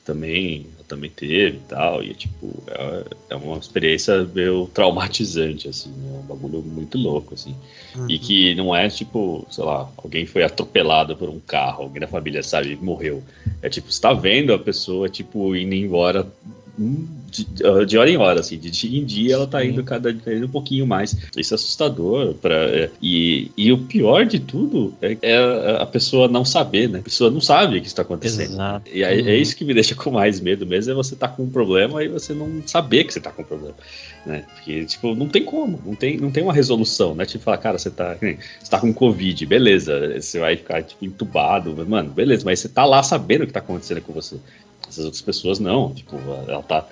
[0.07, 6.15] também, também teve e tal, e tipo, é, é uma experiência meio traumatizante, assim, né?
[6.15, 7.57] é um bagulho muito louco, assim,
[7.97, 8.09] Uhum.
[8.09, 12.07] e que não é tipo, sei lá, alguém foi atropelado por um carro, alguém da
[12.07, 13.23] família, sabe, morreu,
[13.61, 16.25] é tipo, você tá vendo a pessoa, tipo, indo embora
[16.79, 17.47] de,
[17.87, 20.49] de hora em hora, assim, de dia em dia ela tá indo cada dia um
[20.49, 21.17] pouquinho mais.
[21.37, 22.35] Isso é assustador.
[22.35, 26.99] Pra, é, e, e o pior de tudo é, é a pessoa não saber, né?
[26.99, 28.53] A pessoa não sabe o que está acontecendo.
[28.53, 28.91] Exato.
[28.93, 31.45] E aí, é isso que me deixa com mais medo mesmo, é você tá com
[31.45, 33.75] um problema e você não saber que você tá com um problema,
[34.25, 34.45] né?
[34.55, 37.25] Porque, tipo, não tem como, não tem, não tem uma resolução, né?
[37.25, 41.75] Tipo, falar, cara, você tá, você tá com Covid, beleza, você vai ficar, tipo, entubado,
[41.87, 44.37] mano, beleza, mas você tá lá sabendo o que tá acontecendo com você.
[44.89, 46.17] Essas outras pessoas não, tipo,
[46.49, 46.87] ela tá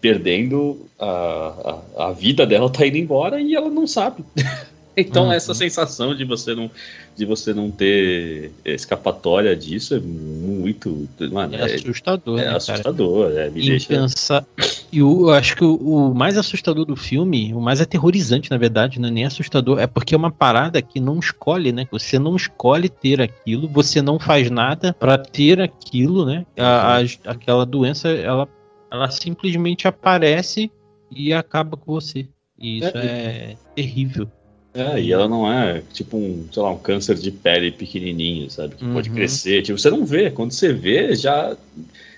[0.00, 4.24] perdendo a, a, a vida dela, tá indo embora e ela não sabe.
[5.08, 5.32] Então Uhum.
[5.32, 6.70] essa sensação de você não
[7.16, 13.32] de você não ter escapatória disso é muito, mano, É é, assustador, é né, assustador,
[13.32, 14.46] é, me em deixa pensar.
[14.92, 19.00] E eu acho que o, o mais assustador do filme, o mais aterrorizante, na verdade,
[19.00, 21.86] não é nem assustador, é porque é uma parada que não escolhe, né?
[21.90, 26.46] Você não escolhe ter aquilo, você não faz nada pra ter aquilo, né?
[26.56, 28.48] A- a- aquela doença, ela,
[28.92, 30.70] ela simplesmente aparece
[31.10, 32.28] e acaba com você.
[32.56, 34.28] E isso é, terrível.
[34.74, 38.76] É, e ela não é tipo um, sei lá, um câncer de pele pequenininho, sabe?
[38.76, 39.14] Que pode Uhum.
[39.16, 39.62] crescer.
[39.62, 40.30] Tipo, você não vê.
[40.30, 41.56] Quando você vê, já.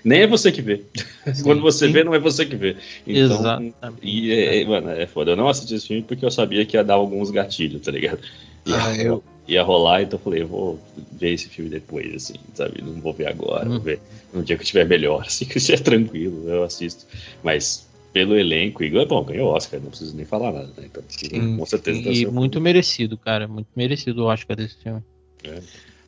[0.03, 0.81] Nem é você que vê.
[1.43, 1.93] Quando você sim.
[1.93, 2.75] vê, não é você que vê.
[3.07, 3.75] Então, Exatamente.
[4.01, 5.31] E, é, é, mano, é foda.
[5.31, 8.19] Eu não assisti esse filme porque eu sabia que ia dar alguns gatilhos, tá ligado?
[8.65, 10.79] Ia, Ah, eu- ia rolar, então eu falei, eu vou
[11.11, 12.81] ver esse filme depois, assim, sabe?
[12.81, 13.73] Não vou ver agora, Hum.
[13.73, 13.99] vou ver
[14.33, 17.05] no dia que eu estiver melhor, assim, que eu estiver tranquilo, eu assisto.
[17.43, 20.85] Mas pelo elenco, e, bom, ganhou Oscar, não preciso nem falar nada, né?
[20.85, 23.47] Então, Sim, com certeza E um muito merecido, cara.
[23.47, 25.01] Muito merecido o Oscar desse filme.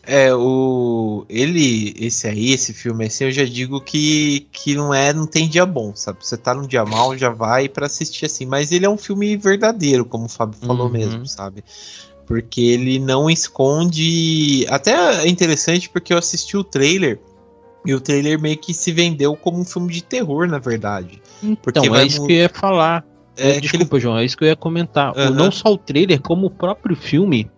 [0.06, 1.26] É, o.
[1.30, 5.48] Ele, esse aí, esse filme assim, eu já digo que, que não é, não tem
[5.48, 6.20] dia bom, sabe?
[6.22, 8.46] Você tá num dia mal, já vai pra assistir assim.
[8.46, 10.92] Mas ele é um filme verdadeiro, como o Fábio falou Uhum.
[10.92, 11.64] mesmo, sabe?
[12.28, 14.66] Porque ele não esconde.
[14.70, 17.20] Até é interessante porque eu assisti o trailer.
[17.86, 21.22] E o trailer meio que se vendeu como um filme de terror, na verdade.
[21.42, 23.04] Então, é isso mu- que eu ia falar.
[23.36, 25.12] É, Desculpa, João, é isso que eu ia comentar.
[25.16, 25.30] O- Aham.
[25.32, 27.50] não só o trailer, como o próprio filme,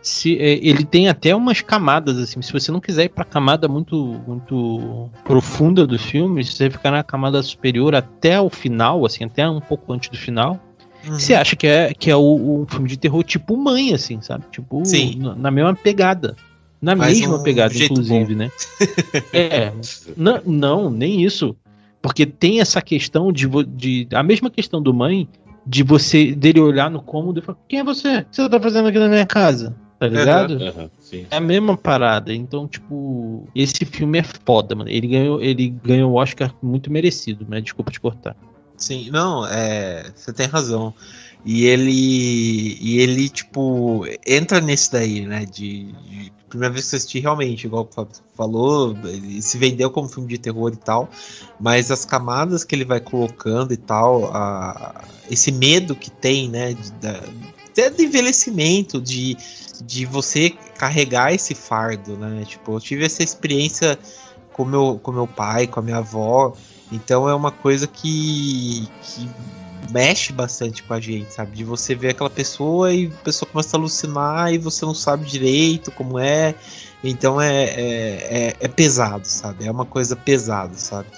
[0.00, 2.40] se, é, ele tem até umas camadas, assim.
[2.42, 6.90] Se você não quiser ir pra camada muito, muito profunda do filme, se você ficar
[6.90, 10.58] na camada superior até o final, assim, até um pouco antes do final,
[11.06, 11.16] Uhum.
[11.18, 14.44] você acha que é, que é o, um filme de terror tipo mãe, assim, sabe?
[14.50, 15.14] Tipo, Sim.
[15.20, 16.34] na, na mesma pegada.
[16.80, 18.50] Na Mas mesma um pegada, inclusive, né?
[19.32, 19.72] é,
[20.16, 21.56] não, não, nem isso.
[22.00, 24.08] Porque tem essa questão de, de.
[24.14, 25.28] A mesma questão do mãe,
[25.66, 28.18] de você dele olhar no cômodo e falar: Quem é você?
[28.18, 29.74] O que você tá fazendo aqui na minha casa?
[29.98, 30.58] Tá ligado?
[31.00, 31.26] Sim.
[31.28, 32.32] É a mesma parada.
[32.32, 34.88] Então, tipo, esse filme é foda, mano.
[34.88, 37.60] Ele ganhou, ele ganhou o Oscar muito merecido, né?
[37.60, 38.36] Desculpa te cortar.
[38.76, 40.94] Sim, não, é, você tem razão.
[41.44, 45.44] E ele, e ele tipo entra nesse daí, né?
[45.44, 49.90] De, de primeira vez que eu assisti realmente, igual o Fábio falou, ele se vendeu
[49.90, 51.08] como filme de terror e tal,
[51.60, 56.74] mas as camadas que ele vai colocando e tal, a, esse medo que tem, né?
[56.74, 57.08] De,
[57.66, 59.36] até do envelhecimento, de,
[59.84, 62.44] de você carregar esse fardo, né?
[62.44, 63.98] Tipo, eu tive essa experiência
[64.52, 66.52] com meu, com meu pai, com a minha avó.
[66.90, 69.28] Então é uma coisa que, que
[69.90, 71.56] mexe bastante com a gente, sabe?
[71.56, 75.26] De você ver aquela pessoa e a pessoa começa a alucinar e você não sabe
[75.26, 76.54] direito como é.
[77.02, 79.66] Então é, é, é, é pesado, sabe?
[79.66, 81.08] É uma coisa pesada, sabe?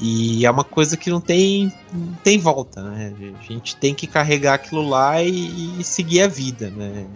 [0.00, 3.12] E é uma coisa que não tem, não tem volta, né?
[3.38, 7.06] A gente tem que carregar aquilo lá e, e seguir a vida, né?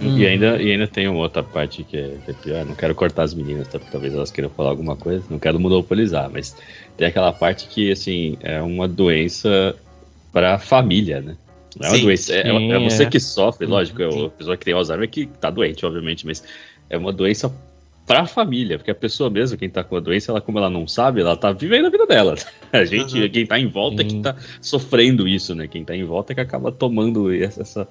[0.00, 0.18] Hum.
[0.18, 2.64] E, ainda, e ainda tem uma outra parte que é, que é pior.
[2.64, 3.78] Não quero cortar as meninas, tá?
[3.78, 5.24] Porque talvez elas queiram falar alguma coisa.
[5.30, 6.56] Não quero monopolizar, mas
[6.96, 9.76] tem aquela parte que, assim, é uma doença
[10.32, 11.36] para a família, né?
[11.78, 12.34] Não é uma Sim, doença.
[12.34, 13.06] É, sim, é você é.
[13.06, 14.02] que sofre, lógico.
[14.02, 14.26] É Sim.
[14.26, 16.42] a pessoa que tem Alzheimer que tá doente, obviamente, mas
[16.90, 17.52] é uma doença
[18.06, 20.68] para a família, porque a pessoa mesmo, quem tá com a doença, ela, como ela
[20.68, 22.34] não sabe, ela tá vivendo a vida dela.
[22.72, 23.28] A gente, Uhum.
[23.28, 24.22] quem tá em volta é que Sim.
[24.22, 25.66] tá sofrendo isso, né?
[25.68, 27.88] Quem tá em volta é que acaba tomando essa, essa,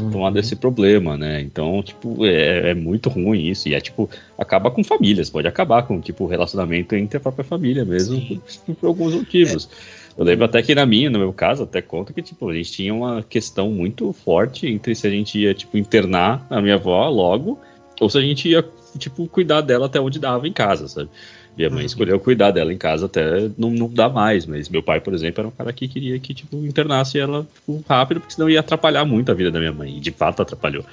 [0.00, 0.10] Uhum.
[0.10, 1.42] tomado esse problema, né?
[1.42, 3.68] Então, tipo, é, é muito ruim isso.
[3.68, 7.44] E é tipo, acaba com famílias, pode acabar com tipo, o relacionamento entre a própria
[7.44, 8.40] família mesmo, Sim.
[8.66, 9.68] por, por alguns motivos.
[10.16, 12.70] Eu lembro até que na minha, no meu caso, até conta que, tipo, a gente
[12.72, 17.08] tinha uma questão muito forte entre se a gente ia, tipo, internar a minha avó
[17.08, 17.58] logo,
[18.00, 18.62] ou se a gente ia,
[18.98, 21.08] tipo, cuidar dela até onde dava em casa, sabe?
[21.56, 21.86] Minha mãe Uhum.
[21.86, 25.40] escolheu cuidar dela em casa até não, não dá mais, mas meu pai, por exemplo,
[25.40, 29.04] era um cara que queria que, tipo, internasse ela tipo, rápido, porque senão ia atrapalhar
[29.04, 29.96] muito a vida da minha mãe.
[29.96, 30.84] E de fato atrapalhou.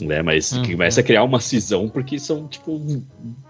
[0.00, 0.22] Né?
[0.22, 0.70] Mas Uhum.
[0.72, 3.02] começa a criar uma cisão porque são, tipo,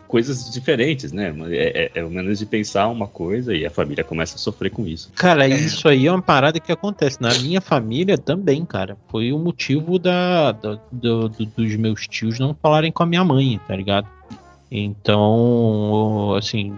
[0.09, 1.35] coisas diferentes, né?
[1.51, 4.71] É, é, é o menos de pensar uma coisa e a família começa a sofrer
[4.71, 5.11] com isso.
[5.15, 7.21] Cara, isso aí é uma parada que acontece.
[7.21, 8.97] Na minha família também, cara.
[9.09, 13.25] Foi o motivo da, da- do- do- dos meus tios não falarem com a minha
[13.25, 14.07] mãe, tá ligado?
[14.71, 16.75] Então, assim,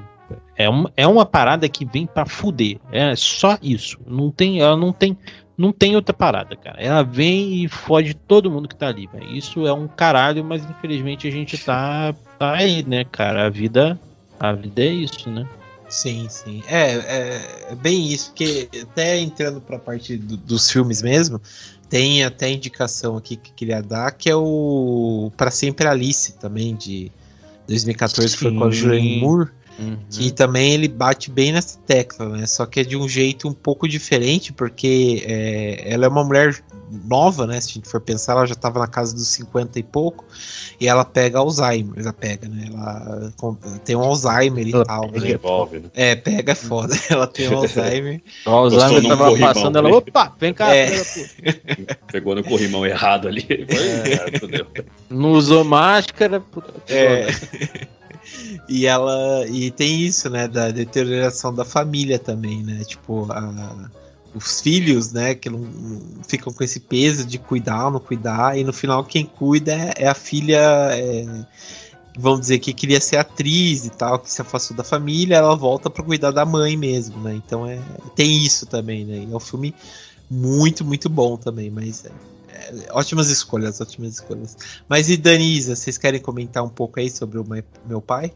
[0.57, 2.79] é uma, é uma parada que vem pra fuder.
[2.93, 3.99] É só isso.
[4.07, 5.16] Não tem, ela não tem,
[5.57, 6.77] não tem outra parada, cara.
[6.81, 9.35] Ela vem e fode todo mundo que tá ali, velho.
[9.35, 13.47] Isso é um caralho, mas infelizmente a gente tá, tá aí, né, cara?
[13.47, 13.99] A vida,
[14.39, 15.47] a vida é isso, né?
[15.89, 16.62] Sim, sim.
[16.66, 21.41] É, é, é bem isso, porque até entrando pra parte do- dos filmes mesmo,
[21.89, 26.74] tem até indicação aqui que eu queria dar, que é o Pra Sempre Alice também,
[26.74, 27.11] de
[27.68, 28.76] 2014, que foi com a Sim.
[28.76, 29.51] Julianne Moore.
[29.78, 29.99] Uhum.
[30.11, 32.47] Que também ele bate bem nessa tecla, né?
[32.47, 36.59] Só que é de um jeito um pouco diferente, porque é, ela é uma mulher
[36.91, 37.61] nova, né?
[37.61, 40.24] Se a gente for pensar, ela já estava na casa dos 50 e pouco,
[40.80, 42.68] e ela pega Alzheimer, ela pega, né?
[42.72, 43.32] Ela
[43.84, 45.11] tem um Alzheimer e Ela tal.
[45.12, 45.30] Mas né?
[45.30, 45.91] envolve, né?
[45.95, 46.95] É, pega é foda.
[47.11, 48.22] Ela tem um Alzheimer.
[48.47, 49.95] O Alzheimer Gostou tava corrimão, passando, ela, né?
[49.97, 50.74] opa, vem cá.
[50.74, 50.87] É.
[51.05, 53.47] filha da puta." Pegou no corrimão errado ali.
[54.39, 54.66] Fudeu.
[55.11, 56.41] Não usou máscara.
[56.41, 57.26] puta, É.
[58.68, 59.47] E ela.
[59.49, 60.49] E tem isso, né?
[60.49, 62.82] Da deterioração da família também, né?
[62.84, 63.91] Tipo, a-
[64.37, 65.34] os filhos, né?
[65.34, 68.59] Que não, não ficam com esse peso de cuidar ou não cuidar.
[68.59, 70.61] E no final, quem cuida é, é a filha.
[70.93, 71.47] é,
[72.18, 75.91] vamos dizer que queria ser atriz e tal, que se afastou da família, ela volta
[75.91, 77.34] para cuidar da mãe mesmo, né?
[77.34, 77.78] Então é,
[78.14, 79.26] tem isso também, né?
[79.28, 79.74] E é um filme
[80.30, 82.11] muito, muito bom também, mas é,
[82.49, 84.57] é, ótimas escolhas, ótimas escolhas.
[84.89, 88.32] Mas e Danisa, vocês querem comentar um pouco aí sobre o meu- meu pai?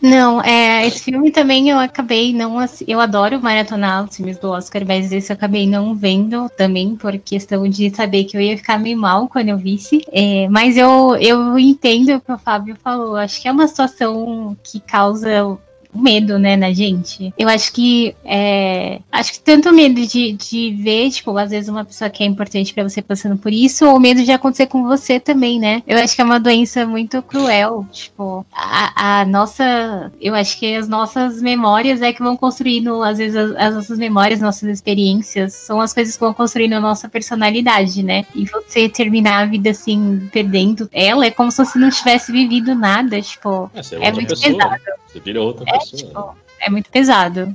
[0.00, 2.56] Não, é, esse filme também eu acabei não.
[2.86, 7.18] Eu adoro maratonar os filmes do Oscar, mas esse eu acabei não vendo também, por
[7.18, 10.04] questão de saber que eu ia ficar meio mal quando eu visse.
[10.12, 13.16] É, mas eu, eu entendo o que o Fábio falou.
[13.16, 15.58] Acho que é uma situação que causa
[15.94, 17.32] medo, né, na gente.
[17.38, 21.84] Eu acho que é, acho que tanto medo de, de ver, tipo, às vezes uma
[21.84, 25.18] pessoa que é importante pra você passando por isso, ou medo de acontecer com você
[25.18, 25.82] também, né?
[25.86, 30.74] Eu acho que é uma doença muito cruel, tipo, a, a nossa, eu acho que
[30.74, 35.54] as nossas memórias é que vão construindo, às vezes as, as nossas memórias, nossas experiências,
[35.54, 38.24] são as coisas que vão construindo a nossa personalidade, né?
[38.34, 42.74] E você terminar a vida assim, perdendo ela, é como se você não tivesse vivido
[42.74, 44.52] nada, tipo, É, É outra muito pessoa.
[44.52, 44.82] pesado.
[45.06, 45.87] Você vira outra é, pessoa.
[45.96, 47.54] Tipo, é muito pesado.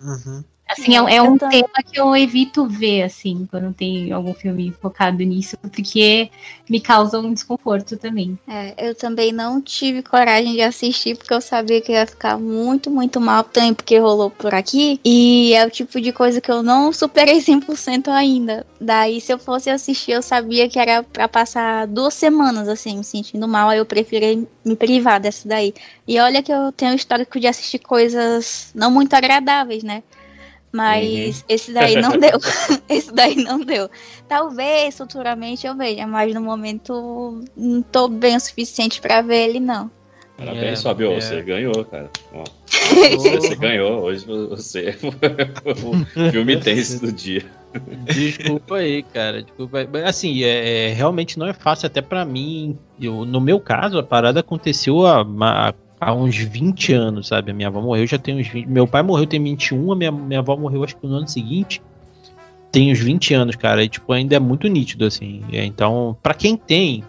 [0.00, 0.44] Uhum.
[0.70, 1.62] Assim, é, é um também.
[1.62, 6.30] tema que eu evito ver, assim, quando tem algum filme focado nisso, porque
[6.68, 8.38] me causa um desconforto também.
[8.46, 12.88] É, eu também não tive coragem de assistir porque eu sabia que ia ficar muito,
[12.88, 15.00] muito mal também porque rolou por aqui.
[15.04, 18.64] E é o tipo de coisa que eu não superei 100% ainda.
[18.80, 23.04] Daí, se eu fosse assistir, eu sabia que era pra passar duas semanas assim, me
[23.04, 23.68] sentindo mal.
[23.70, 25.74] Aí eu preferi me privar dessa daí.
[26.06, 30.02] E olha que eu tenho histórico de assistir coisas não muito agradáveis, né?
[30.72, 32.38] Mas esse daí não deu.
[32.88, 33.90] esse daí não deu.
[34.28, 39.60] Talvez futuramente eu veja, mas no momento não tô bem o suficiente pra ver ele,
[39.60, 39.90] não.
[40.36, 41.12] Parabéns, É, Fabio.
[41.12, 41.20] é.
[41.20, 42.08] Você ganhou, cara.
[42.32, 42.44] Ó,
[43.36, 44.00] você ganhou.
[44.00, 44.96] Hoje você é
[46.24, 47.44] o filme tenso do dia.
[48.04, 49.42] Desculpa aí, cara.
[49.42, 49.88] Desculpa aí.
[49.92, 52.78] Mas, Assim, é, é, realmente não é fácil, até pra mim.
[53.00, 57.50] Eu, no meu caso, a parada aconteceu há, há, uns 20 anos, sabe?
[57.50, 58.66] A minha avó morreu já tem uns 20.
[58.66, 61.82] Meu pai morreu tem 21, a minha, minha avó morreu acho que no ano seguinte.
[62.72, 63.82] Tem uns 20 anos, cara.
[63.82, 65.42] E, tipo, ainda é muito nítido, assim.
[65.52, 67.04] É, então, pra quem tem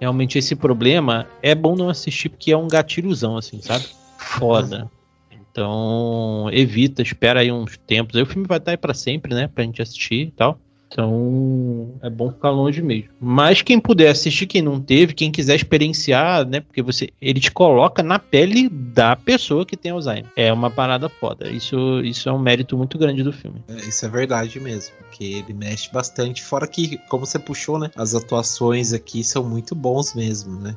[0.00, 3.84] realmente esse problema, é bom não assistir, porque é um gatilhozão, assim, sabe?
[4.16, 4.90] Foda.
[5.30, 8.16] Então, evita, espera aí uns tempos.
[8.16, 9.48] Aí o filme vai estar aí pra sempre, né?
[9.48, 10.58] Pra gente assistir e tal.
[10.92, 13.08] Então, é bom ficar longe mesmo.
[13.18, 16.60] Mas quem puder assistir, quem não teve, quem quiser experienciar, né?
[16.60, 20.30] Porque você, ele te coloca na pele da pessoa que tem Alzheimer.
[20.36, 21.48] É uma parada foda.
[21.48, 23.64] Isso, isso é um mérito muito grande do filme.
[23.68, 26.42] É, Isso é verdade mesmo, porque ele mexe bastante.
[26.42, 27.90] Fora que, como você puxou, né?
[27.96, 30.76] As atuações aqui são muito bons mesmo, né?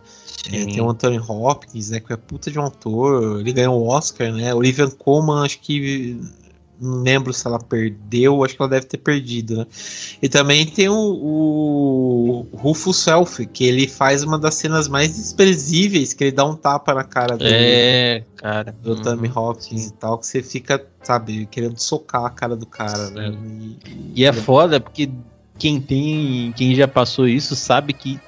[0.51, 1.99] É, tem o Anthony Hopkins, né?
[1.99, 3.41] Que é puta de um ator.
[3.41, 4.53] Ele ganhou o Oscar, né?
[4.53, 6.18] Olivia Colman, acho que.
[6.80, 9.65] Não lembro se ela perdeu, acho que ela deve ter perdido, né?
[10.21, 16.13] E também tem o, o Rufus Self, que ele faz uma das cenas mais desprezíveis,
[16.13, 18.76] que ele dá um tapa na cara dele É, cara.
[18.84, 19.38] do Tommy Uhum.
[19.38, 23.34] Hopkins e tal, que você fica, sabe, querendo socar a cara do cara, né?
[24.13, 25.09] E é foda porque
[25.57, 28.19] quem tem, quem já passou isso sabe que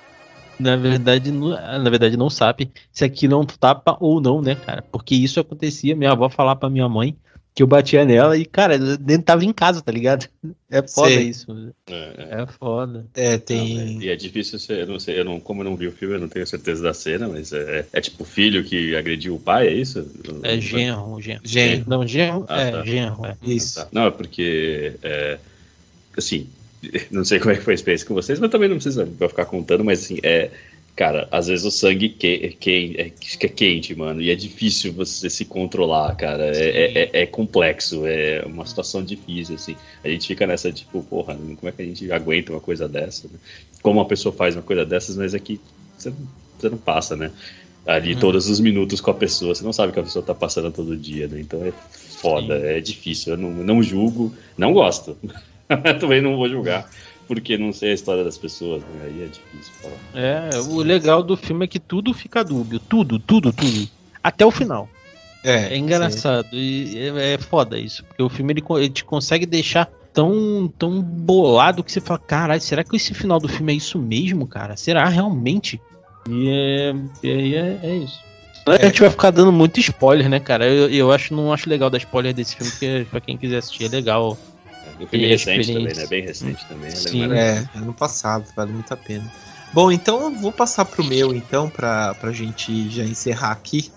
[0.60, 4.56] na verdade, não, na verdade não sabe se aquilo é um tapa ou não, né,
[4.56, 4.82] cara?
[4.92, 7.16] Porque isso acontecia, minha avó falar pra minha mãe
[7.58, 10.30] que eu batia nela e, cara, dentro tava em casa, tá ligado?
[10.70, 11.30] É foda Sei.
[11.30, 11.74] isso.
[11.90, 12.42] É, é.
[12.42, 13.06] É foda.
[13.16, 14.02] É, Não, tem.
[14.04, 16.16] e é difícil ser, eu não sei, eu não, como eu não vi o filme,
[16.16, 19.40] eu não tenho certeza da cena, mas é, é tipo o filho que agrediu o
[19.40, 20.06] pai, é isso?
[20.44, 21.40] É genro, genro.
[21.46, 21.86] Genro.
[21.88, 22.84] Não, genro, Ah, é, tá.
[22.84, 23.38] genro, é.
[23.44, 23.76] Isso.
[23.76, 23.88] Tá.
[23.94, 25.40] Não, é porque, é,
[26.18, 26.50] assim,
[27.10, 29.30] não sei como é que foi a experiência com vocês, mas também não precisa vai
[29.30, 30.52] ficar contando, mas assim, é,
[30.98, 35.30] cara, às vezes o sangue que, que, é, fica quente, mano, e é difícil você
[35.30, 40.28] se controlar, cara, é, é, é- é complexo, é uma situação difícil, assim, a gente
[40.28, 43.40] fica nessa, tipo, porra, como é que a gente aguenta uma coisa dessa, né?
[43.82, 45.62] Como uma pessoa faz uma coisa dessas, mas é que
[45.98, 46.28] você, não-
[46.60, 47.32] você não passa, né?
[47.86, 48.20] Ali Hum.
[48.20, 50.72] todos os minutos com a pessoa, você não sabe o que a pessoa tá passando
[50.72, 51.40] todo dia, né?
[51.40, 52.66] Então é foda, Sim.
[52.66, 53.34] é difícil.
[53.34, 55.18] Eu não, não julgo, não gosto.
[56.00, 56.90] Também não vou julgar,
[57.28, 59.06] porque não sei a história das pessoas, né?
[59.06, 59.98] Aí é difícil falar.
[60.14, 62.80] É, o legal do filme é que tudo fica dúbio.
[62.80, 63.88] Tudo, tudo, tudo.
[64.24, 64.90] Até o final.
[65.44, 66.48] É, É engraçado.
[66.54, 68.04] E é, é foda isso.
[68.06, 72.62] Porque o filme ele, ele te consegue deixar tão, tão bolado que você fala: caralho,
[72.62, 74.76] será que esse final do filme é isso mesmo, cara?
[74.76, 75.80] Será realmente?
[76.30, 78.20] E é, e aí é, é isso.
[78.66, 80.68] A gente vai ficar dando muito spoiler, né, cara?
[80.68, 83.86] Eu, eu acho, não acho legal dar spoiler desse filme, porque pra quem quiser assistir
[83.86, 84.38] é legal.
[85.00, 86.08] O filme recente também, né?
[86.08, 86.92] Bem recente também.
[86.92, 87.10] Sim.
[87.10, 87.34] Sim.
[87.34, 89.32] É, ano passado, vale muito a pena.
[89.74, 93.92] Bom, então eu vou passar pro meu, então, pra, pra gente já encerrar aqui.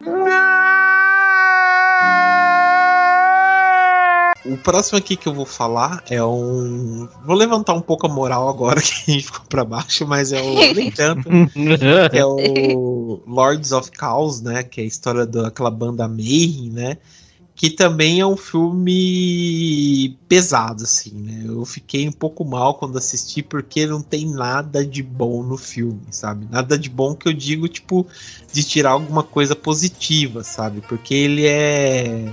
[4.56, 7.06] O próximo aqui que eu vou falar é um.
[7.26, 10.40] Vou levantar um pouco a moral agora que a gente ficou pra baixo, mas é
[10.40, 10.74] o.
[10.74, 11.28] Nem tanto.
[12.10, 14.62] é o Lords of Chaos, né?
[14.62, 16.96] Que é a história daquela banda Mayhem, né?
[17.54, 21.44] Que também é um filme pesado, assim, né?
[21.46, 26.00] Eu fiquei um pouco mal quando assisti, porque não tem nada de bom no filme,
[26.10, 26.48] sabe?
[26.50, 28.06] Nada de bom que eu digo, tipo,
[28.50, 30.80] de tirar alguma coisa positiva, sabe?
[30.80, 32.32] Porque ele é.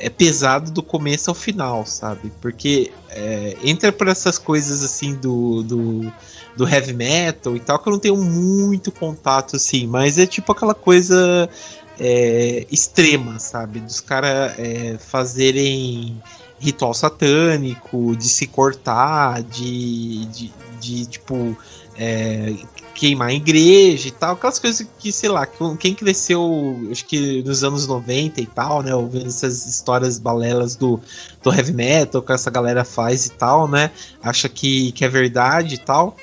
[0.00, 2.32] É pesado do começo ao final, sabe?
[2.40, 6.12] Porque é, entra por essas coisas assim do, do
[6.56, 10.52] do heavy metal e tal, que eu não tenho muito contato, assim, mas é tipo
[10.52, 11.48] aquela coisa
[11.98, 13.80] é, extrema, sabe?
[13.80, 16.20] Dos caras é, fazerem
[16.58, 21.56] ritual satânico, de se cortar, de, de, de, tipo.
[21.98, 22.54] é,
[22.94, 27.42] queimar a igreja e tal, aquelas coisas que, sei lá, que- quem cresceu, acho que
[27.42, 31.00] nos anos 90 e tal, né, ouvindo essas histórias balelas do,
[31.42, 33.90] do heavy metal que essa galera faz e tal, né,
[34.22, 36.16] acha que, que é verdade e tal.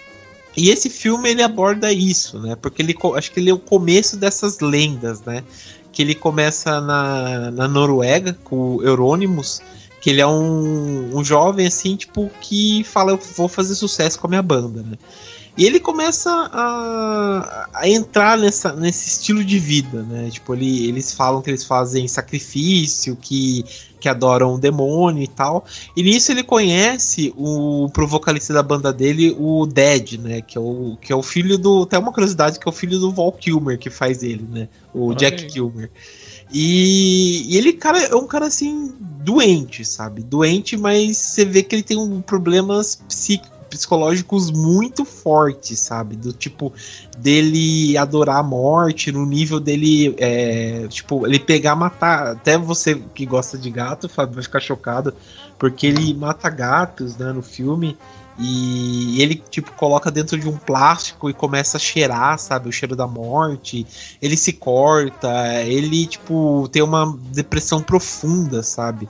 [0.56, 2.56] E esse filme ele aborda isso, né?
[2.56, 5.44] Porque ele acho que ele é o começo dessas lendas, né?
[5.92, 9.62] Que ele começa na, na Noruega com o Euronymous,
[10.02, 14.26] que ele é um, um jovem assim, tipo, que fala eu vou fazer sucesso com
[14.26, 14.98] a minha banda, né?
[15.58, 20.30] E ele começa a, a entrar nessa, nesse estilo de vida, né?
[20.30, 23.66] Tipo, ele, eles falam que eles fazem sacrifício, que,
[24.00, 25.66] que adoram o demônio e tal.
[25.96, 30.42] E nisso ele conhece o pro vocalista da banda dele, o Dead, né?
[30.42, 31.84] Que é o, que é o filho do.
[31.84, 34.70] Até uma curiosidade, que é o filho do Val Kilmer que faz ele, né?
[34.94, 35.48] O Olha Jack.
[35.48, 35.90] Kilmer.
[36.54, 40.22] E, e ele, cara, é um cara assim, doente, sabe?
[40.22, 46.16] Doente, mas você vê que ele tem um, problemas psíquicos psicológicos muito fortes, sabe?
[46.16, 46.74] Do tipo
[47.18, 52.28] dele adorar a morte, no nível dele, é, tipo, ele pegar, matar.
[52.28, 55.14] Até você que gosta de gato, Fábio, vai ficar chocado,
[55.58, 57.98] porque ele mata gatos, né, no filme.
[58.40, 62.70] E ele, tipo, coloca dentro de um plástico e começa a cheirar, sabe?
[62.70, 63.86] O cheiro da morte.
[64.22, 69.10] Ele se corta, ele, tipo, tem uma depressão profunda, sabe?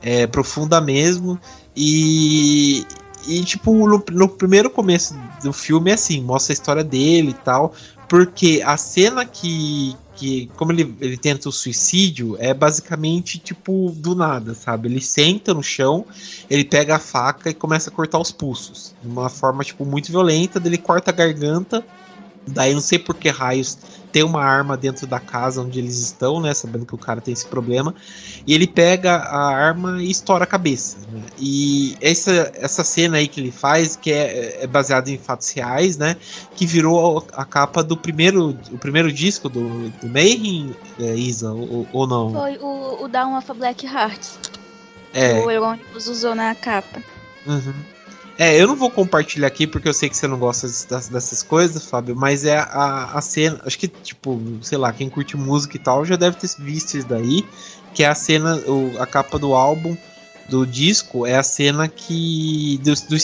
[0.00, 1.40] É, profunda mesmo.
[1.76, 2.86] E,
[3.28, 7.34] e tipo, no, no primeiro começo do filme é assim, mostra a história dele e
[7.34, 7.74] tal.
[8.08, 9.94] Porque a cena que.
[10.14, 14.88] que como ele, ele tenta o suicídio, é basicamente, tipo, do nada, sabe?
[14.88, 16.06] Ele senta no chão,
[16.48, 18.94] ele pega a faca e começa a cortar os pulsos.
[19.02, 20.58] De uma forma, tipo, muito violenta.
[20.58, 21.84] Daí ele corta a garganta.
[22.52, 23.78] Daí não sei por que raios
[24.10, 26.54] tem uma arma dentro da casa onde eles estão, né?
[26.54, 27.94] Sabendo que o cara tem esse problema.
[28.46, 30.96] E ele pega a arma e estoura a cabeça.
[31.12, 31.22] né?
[31.38, 35.96] E essa, essa cena aí que ele faz, que é, é baseada em fatos reais,
[35.98, 36.16] né?
[36.56, 41.86] Que virou a capa do primeiro, o primeiro disco do, do Mayhem, é, Isa, ou,
[41.92, 42.32] ou não?
[42.32, 44.26] Foi o, o Down of a Black Heart.
[45.12, 47.02] É, O Euronymous usou na capa.
[47.46, 47.74] Uhum.
[48.38, 51.42] É, eu não vou compartilhar aqui porque eu sei que você não gosta dessas, dessas
[51.42, 53.60] coisas, Fábio, mas é a, a cena.
[53.66, 57.08] Acho que, tipo, sei lá, quem curte música e tal já deve ter visto isso
[57.08, 57.44] daí.
[57.92, 59.96] Que é a cena, o, a capa do álbum
[60.48, 63.16] do disco é a cena que do, do,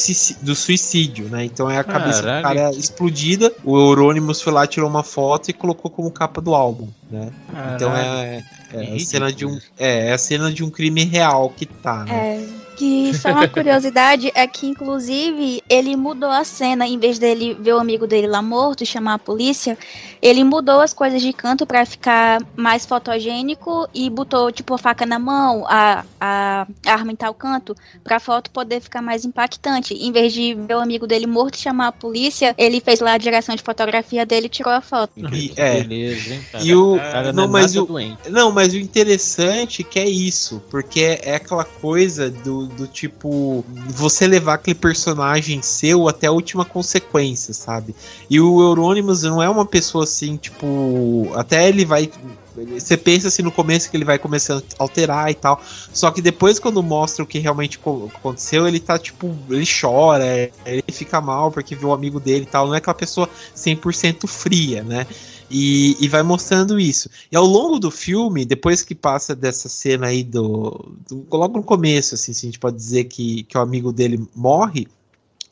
[0.43, 1.45] do suicídio, né?
[1.45, 2.39] Então é a cabeça Caralho.
[2.39, 3.53] do cara explodida.
[3.63, 7.33] O Eurônimos foi lá, tirou uma foto e colocou como capa do álbum, né?
[7.53, 7.75] Caralho.
[7.77, 11.51] Então é, é, a cena de um é, é, a cena de um crime real
[11.51, 12.41] que tá, né?
[12.61, 12.64] É.
[12.77, 16.87] Que só uma curiosidade é que, inclusive, ele mudou a cena.
[16.87, 19.79] Em vez dele ver o amigo dele lá morto e chamar a polícia,
[20.21, 25.07] ele mudou as coisas de canto para ficar mais fotogênico e botou, tipo, a faca
[25.07, 29.95] na mão, a, a arma em tal canto, pra foto poder ficar mais impactante.
[29.95, 33.13] Em vez de ver o amigo dele morto e chamar a polícia, ele fez lá
[33.13, 35.13] a direção de fotografia dele e tirou a foto.
[35.33, 35.83] E, é.
[35.83, 36.65] Beleza, hein, cara.
[36.65, 37.89] E o, cara não, não, é mas o,
[38.31, 43.65] não, mas o interessante é que é isso, porque é aquela coisa do do, tipo
[43.89, 47.95] você levar aquele personagem seu até a última consequência, sabe?
[48.29, 52.11] E o Euronymous não é uma pessoa assim, tipo, até ele vai
[52.55, 55.61] você pensa assim no começo que ele vai começando a alterar e tal.
[55.93, 57.81] Só que depois, quando mostra o que realmente
[58.15, 59.37] aconteceu, ele tá tipo.
[59.51, 60.25] Ele chora,
[60.65, 62.69] ele fica mal porque viu o amigo dele e tal.
[62.69, 65.07] Não é aquela pessoa 100% fria, né?
[65.51, 67.09] E, e, vai mostrando isso.
[67.31, 71.63] E ao longo do filme, depois que passa dessa cena aí do, do logo no
[71.63, 74.89] começo, assim, a gente pode dizer que, que o amigo dele morre,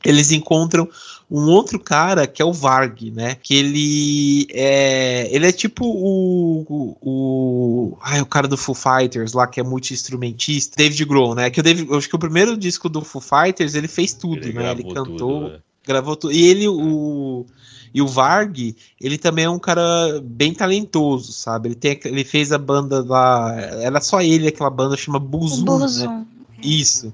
[0.04, 0.88] eles encontram
[1.30, 3.36] um outro cara que é o Varg, né?
[3.42, 5.28] Que ele é.
[5.30, 6.66] Ele é tipo o.
[6.68, 11.50] O, o, ai, o cara do Foo Fighters lá, que é multi-instrumentista, David Grohl, né?
[11.50, 14.52] Que o David, acho que o primeiro disco do Foo Fighters ele fez tudo, ele
[14.52, 14.72] né?
[14.72, 15.58] Ele cantou, tudo, né?
[15.86, 16.32] gravou tudo.
[16.32, 17.46] E ele, o.
[17.94, 21.68] E o Varg, ele também é um cara bem talentoso, sabe?
[21.68, 23.54] Ele, tem, ele fez a banda lá.
[23.54, 25.78] Era só ele, aquela banda chama Buzum.
[25.78, 26.26] Né?
[26.62, 27.12] Isso.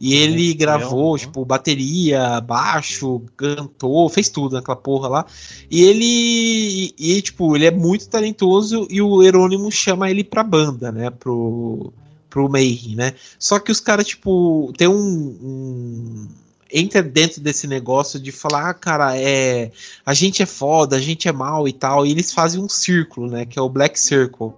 [0.00, 1.20] E ele gravou, né?
[1.20, 5.26] tipo, bateria, baixo, cantou, fez tudo naquela porra lá.
[5.70, 10.92] E ele, e, tipo, ele é muito talentoso e o Herônimo chama ele pra banda,
[10.92, 11.08] né?
[11.10, 11.92] Pro,
[12.28, 13.14] pro Mayhem, né?
[13.38, 16.28] Só que os caras, tipo, tem um, um
[16.72, 19.70] entra dentro desse negócio de falar, ah, cara, é,
[20.04, 23.30] a gente é foda, a gente é mal e tal, e eles fazem um círculo,
[23.30, 24.52] né, que é o Black Circle.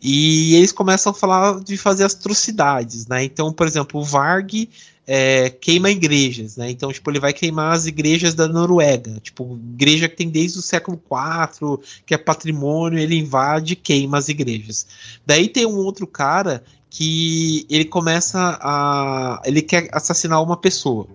[0.00, 3.24] E eles começam a falar de fazer atrocidades, né?
[3.24, 4.68] Então, por exemplo, o Varg
[5.04, 6.70] é, queima igrejas, né?
[6.70, 10.62] Então, tipo, ele vai queimar as igrejas da Noruega, tipo, igreja que tem desde o
[10.62, 14.86] século IV, que é patrimônio, ele invade e queima as igrejas.
[15.26, 19.42] Daí tem um outro cara que ele começa a.
[19.44, 21.08] ele quer assassinar uma pessoa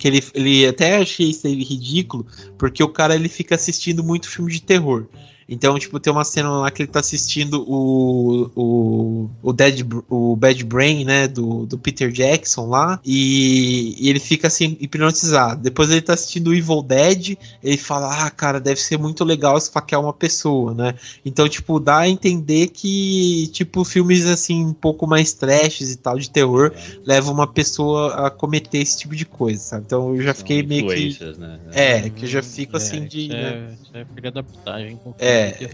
[0.00, 4.30] que ele, ele até achei isso aí ridículo, porque o cara ele fica assistindo muito
[4.30, 5.04] filme de terror.
[5.50, 10.36] Então, tipo, tem uma cena lá que ele tá assistindo o, o, o, Dead, o
[10.36, 15.60] Bad Brain, né, do, do Peter Jackson lá, e, e, ele fica assim, hipnotizado.
[15.60, 19.58] Depois ele tá assistindo o Evil Dead, ele fala, ah, cara, deve ser muito legal
[19.58, 20.94] esfaquear uma pessoa, né?
[21.24, 26.16] Então, tipo, dá a entender que, tipo, filmes assim, um pouco mais trashes e tal,
[26.16, 26.72] de terror,
[27.04, 29.84] levam uma pessoa a cometer esse tipo de coisa, sabe?
[29.86, 31.18] Então eu já fiquei meio que.
[31.38, 31.60] Né?
[31.72, 33.32] É, que eu já fico é, assim de.
[33.32, 34.06] É, né?
[34.22, 35.00] é adaptagem.
[35.18, 35.70] É, é.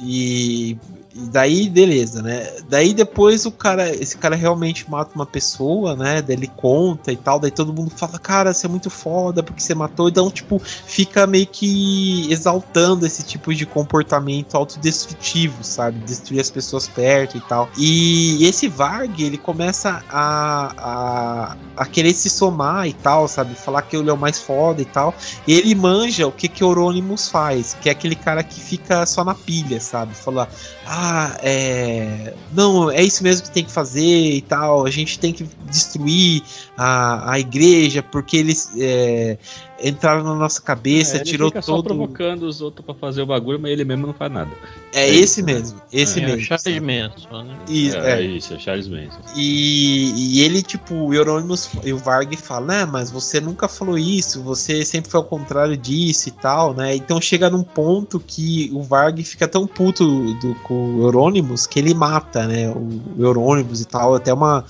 [0.00, 0.76] E,
[1.14, 2.48] e, daí, beleza, né?
[2.68, 6.22] Daí depois o cara, esse cara realmente mata uma pessoa, né?
[6.22, 9.60] Daí ele conta e tal, daí todo mundo fala, cara, você é muito foda porque
[9.60, 10.08] você matou.
[10.08, 15.98] Então, tipo, fica meio que exaltando esse tipo de comportamento autodestrutivo, sabe?
[16.00, 17.68] Destruir as pessoas perto e tal.
[17.76, 23.54] E esse Varg, ele começa a, a, a querer se somar e tal, sabe?
[23.54, 25.14] Falar que ele é o mais foda e tal.
[25.46, 29.24] E ele manja o que que Euronymous faz, que é aquele cara que fica só
[29.24, 30.14] na pilha, sabe?
[30.14, 30.48] Falar,
[30.86, 31.01] ah,
[31.42, 32.34] é.
[32.52, 34.86] Não, é isso mesmo que tem que fazer e tal.
[34.86, 36.42] A gente tem que destruir
[36.76, 38.70] a, a igreja porque eles.
[38.78, 39.36] É,
[39.82, 41.76] entraram na nossa cabeça, é, ele tirou fica todo.
[41.76, 44.50] Só provocando os outros para fazer o bagulho, mas ele mesmo não faz nada.
[44.92, 46.38] É, é esse mesmo, esse é, mesmo.
[46.38, 47.58] É o Charles Manson, né?
[47.68, 49.20] Isso, é, é, isso, é Charles Manson.
[49.34, 53.98] E, e ele, tipo, o Euronymous e o Varg fala, né, mas você nunca falou
[53.98, 56.94] isso, você sempre foi ao contrário disso e tal, né?
[56.94, 60.04] Então chega num ponto que o Varg fica tão puto
[60.34, 62.68] do, com o Euronymous que ele mata, né?
[62.68, 64.64] O, o Euronymous e tal, até uma.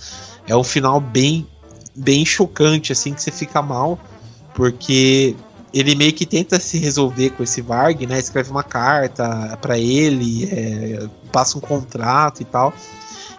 [0.46, 1.46] É um final bem,
[1.94, 3.98] bem chocante, assim, que você fica mal
[4.54, 5.36] porque
[5.72, 8.18] ele meio que tenta se resolver com esse Varg, né?
[8.18, 12.72] Escreve uma carta para ele, é, passa um contrato e tal.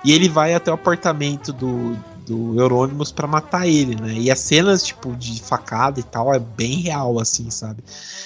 [0.03, 1.95] E ele vai até o apartamento do,
[2.26, 4.14] do Euronymous para matar ele, né?
[4.14, 7.84] E as cenas, tipo, de facada e tal, é bem real, assim, sabe?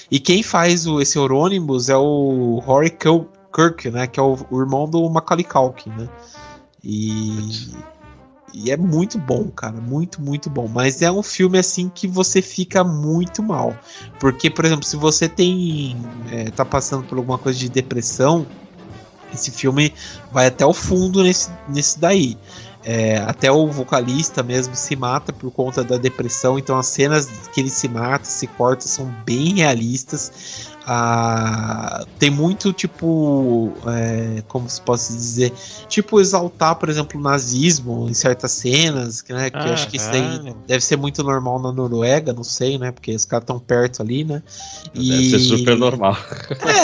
[0.10, 4.08] E quem faz o, esse Euronymous é o Rory Kirk, né?
[4.08, 6.10] Que é o, o irmão do Macaulay Culkin, né?
[6.84, 7.72] E...
[8.54, 10.68] E é muito bom, cara, muito, muito bom.
[10.68, 13.78] Mas é um filme assim que você fica muito mal.
[14.20, 15.98] Porque, por exemplo, se você tem.
[16.32, 18.48] É, tá passando por alguma coisa de depressão,
[19.34, 19.94] esse filme
[20.32, 22.38] vai até o fundo nesse, nesse daí.
[22.84, 27.60] É, até o vocalista mesmo se mata por conta da depressão, então as cenas que
[27.60, 30.72] ele se mata, se corta, são bem realistas.
[32.18, 35.52] Tem muito tipo, é, como se possa dizer,
[35.90, 39.50] tipo exaltar, por exemplo, o nazismo em certas cenas, né?
[39.50, 42.92] Que ah, acho que isso aí deve ser muito normal na Noruega, não sei, né?
[42.92, 44.42] Porque os caras estão perto ali, né?
[44.94, 45.10] E...
[45.10, 46.18] Deve ser super normal.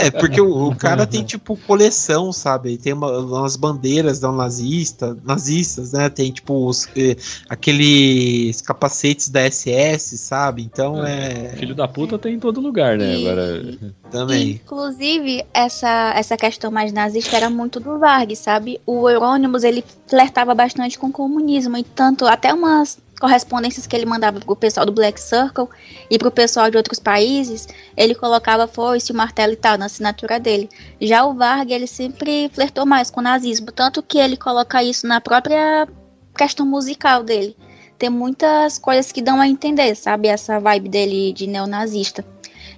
[0.02, 2.78] É, porque o, o cara tem tipo coleção, sabe?
[2.78, 6.10] Tem uma, umas bandeiras da nazista, nazistas, né?
[6.10, 7.16] Tem tipo os, eh,
[7.48, 10.62] aqueles capacetes da SS, sabe?
[10.62, 11.54] Então é.
[11.54, 11.56] é...
[11.58, 13.16] Filho da puta tem em todo lugar, né?
[13.16, 13.93] Agora.
[14.10, 14.62] Também.
[14.64, 18.80] Inclusive, essa, essa questão mais nazista era muito do Varg, sabe?
[18.86, 24.06] O Euronymous, ele flertava bastante com o comunismo, e tanto até umas correspondências que ele
[24.06, 25.68] mandava pro pessoal do Black Circle
[26.10, 30.70] e pro pessoal de outros países, ele colocava foice, martelo e tal na assinatura dele.
[31.00, 35.08] Já o Varg, ele sempre flertou mais com o nazismo, tanto que ele coloca isso
[35.08, 35.88] na própria
[36.36, 37.56] questão musical dele.
[37.98, 40.28] Tem muitas coisas que dão a entender, sabe?
[40.28, 42.26] Essa vibe dele de neonazista.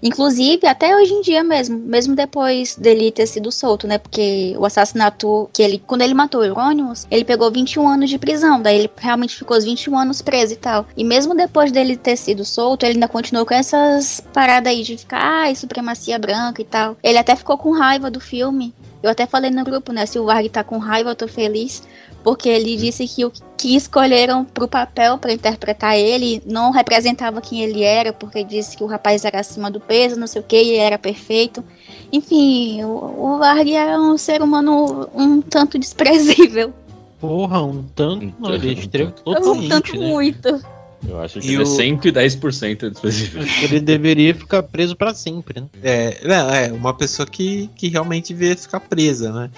[0.02, 3.98] Inclusive, até hoje em dia mesmo, mesmo depois dele ter sido solto, né?
[3.98, 8.18] Porque o assassinato que ele, quando ele matou o Euronymous, ele pegou 21 anos de
[8.18, 10.86] prisão, daí ele realmente ficou os 21 anos preso e tal.
[10.96, 14.98] E mesmo depois dele ter sido solto, ele ainda continuou com essas paradas aí de
[14.98, 16.98] ficar, ai, supremacia branca e tal.
[17.04, 18.74] Ele até ficou com raiva do filme.
[19.02, 20.06] Eu até falei no grupo, né?
[20.08, 21.84] Se o Varg tá com raiva, eu tô feliz
[22.26, 27.40] porque ele disse que o que escolheram para o papel para interpretar ele não representava
[27.40, 30.44] quem ele era, porque disse que o rapaz era acima do peso, não sei o
[30.44, 31.64] que, e era perfeito.
[32.12, 36.74] Enfim, o, o Varg era um ser humano um tanto desprezível.
[37.20, 40.08] Porra, um tanto, não, ele é totalmente, Um tanto né?
[40.08, 40.75] muito.
[41.08, 41.82] Eu acho que e ele é o...
[41.82, 43.44] é 110% específico.
[43.64, 45.68] Ele deveria ficar preso para sempre, né?
[45.84, 49.50] É, não, é, uma pessoa que, que realmente deveria ficar presa, né?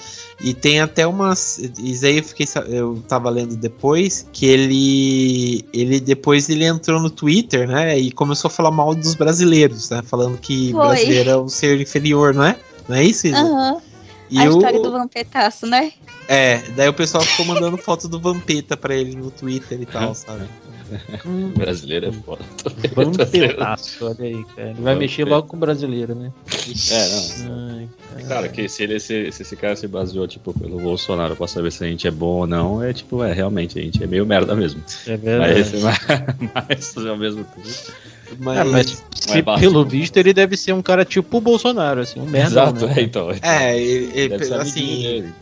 [0.42, 1.58] E tem até umas.
[1.80, 2.46] Isso aí eu fiquei.
[2.68, 5.66] Eu tava lendo depois que ele.
[5.74, 7.98] Ele depois ele entrou no Twitter, né?
[7.98, 10.02] E começou a falar mal dos brasileiros, né?
[10.04, 10.88] Falando que Foi.
[10.88, 12.58] brasileiro é um ser inferior, não é?
[12.88, 13.42] Não é isso, Isa?
[13.44, 13.82] Uhum.
[14.30, 14.52] E a eu...
[14.52, 15.94] história do Vampetaço, né?
[16.28, 20.14] É, daí o pessoal ficou mandando foto do Vampeta pra ele no Twitter e tal,
[20.14, 20.48] sabe?
[21.26, 21.52] Hum.
[21.56, 22.44] brasileiro é foda.
[22.96, 24.70] Vampetaço, olha aí, cara.
[24.70, 26.32] Ele vai mexer logo com o brasileiro, né?
[26.92, 27.90] É, não.
[28.16, 31.48] Ai, cara, que se, ele, se, se esse cara se baseou, tipo, pelo Bolsonaro pra
[31.48, 34.08] saber se a gente é bom ou não, é tipo, é, realmente, a gente é
[34.08, 34.82] meio merda mesmo.
[35.06, 35.72] É verdade.
[35.82, 37.68] Mas, mas ao mesmo tempo.
[38.40, 42.20] Mas, é, mas se, pelo visto ele deve ser um cara tipo o Bolsonaro, assim,
[42.20, 42.50] um merda.
[42.50, 43.32] Exato, é, então.
[43.42, 45.34] É, ele, ele assim.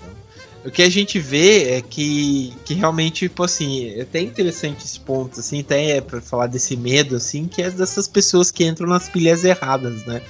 [0.66, 5.00] O que a gente vê é que, que realmente, tipo assim, é até interessante esse
[5.00, 8.88] ponto, assim, até é pra falar desse medo, assim, que é dessas pessoas que entram
[8.88, 10.22] nas pilhas erradas, né?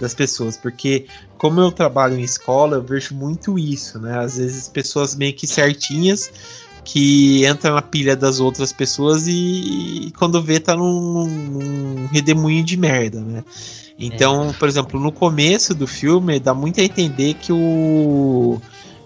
[0.00, 1.06] Das pessoas, porque
[1.38, 4.18] como eu trabalho em escola, eu vejo muito isso, né?
[4.18, 6.28] Às vezes pessoas meio que certinhas
[6.84, 12.64] que entram na pilha das outras pessoas e, e quando vê tá num, num redemoinho
[12.64, 13.44] de merda, né?
[13.98, 14.52] Então, é.
[14.54, 18.60] por exemplo, no começo do filme dá muito a entender que o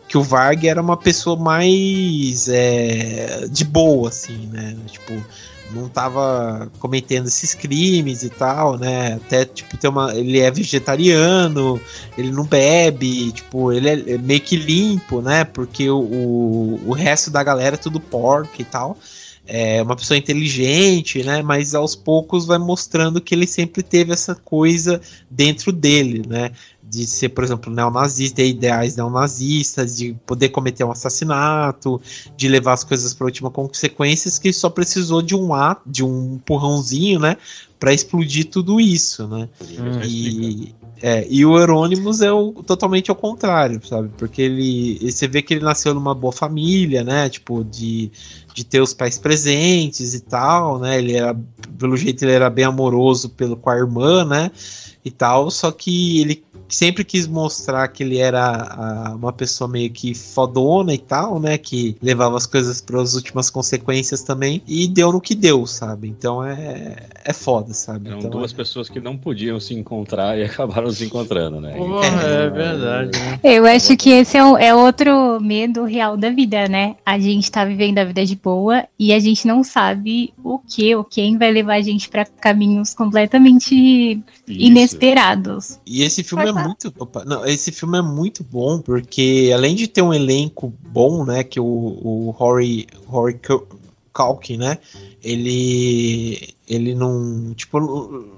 [0.08, 4.74] que o Varg era uma pessoa mais é, de boa, assim, né?
[4.86, 5.22] Tipo,
[5.70, 9.14] não tava cometendo esses crimes e tal, né?
[9.14, 11.78] Até, tipo, tem uma, ele é vegetariano,
[12.16, 15.44] ele não bebe, tipo, ele é, é meio que limpo, né?
[15.44, 18.96] Porque o, o, o resto da galera é tudo porco e tal
[19.50, 21.42] é uma pessoa inteligente, né?
[21.42, 25.00] Mas aos poucos vai mostrando que ele sempre teve essa coisa
[25.30, 26.52] dentro dele, né?
[26.82, 32.00] De ser, por exemplo, neonazista, ter ideais neonazistas, de poder cometer um assassinato,
[32.36, 36.34] de levar as coisas para última consequências, que só precisou de um ato, de um
[36.34, 37.38] empurrãozinho, né?
[37.80, 39.48] Para explodir tudo isso, né?
[39.62, 40.02] Hum.
[40.04, 44.10] E, é, e o Euronymous é o, totalmente ao contrário, sabe?
[44.16, 47.28] Porque ele, você vê que ele nasceu numa boa família, né?
[47.28, 48.10] Tipo, de,
[48.52, 50.98] de ter os pais presentes e tal, né?
[50.98, 51.38] Ele era,
[51.78, 54.50] pelo jeito, ele era bem amoroso pelo, com a irmã, né?
[55.04, 59.90] E tal, só que ele sempre quis mostrar que ele era a, uma pessoa meio
[59.90, 61.58] que fodona e tal, né?
[61.58, 64.62] Que levava as coisas para as últimas consequências também.
[64.66, 66.08] E deu no que deu, sabe?
[66.08, 68.08] Então é, é foda, sabe?
[68.08, 68.56] Eram então, duas é...
[68.56, 71.74] pessoas que não podiam se encontrar e acabaram se encontrando, né?
[71.76, 73.18] Porra, é, é, verdade.
[73.18, 73.40] Né?
[73.42, 76.96] Eu acho que esse é, é outro medo real da vida, né?
[77.04, 80.94] A gente tá vivendo a vida de boa e a gente não sabe o que
[80.94, 84.22] ou quem vai levar a gente para caminhos completamente Isso.
[84.46, 85.78] inesperados.
[85.86, 86.92] E esse filme é muito.
[86.98, 91.42] Opa, não, esse filme é muito bom, porque além de ter um elenco bom, né?
[91.44, 93.40] Que o, o Rory, Rory
[94.12, 94.78] Culkin, né?
[95.22, 97.80] Ele ele não, tipo,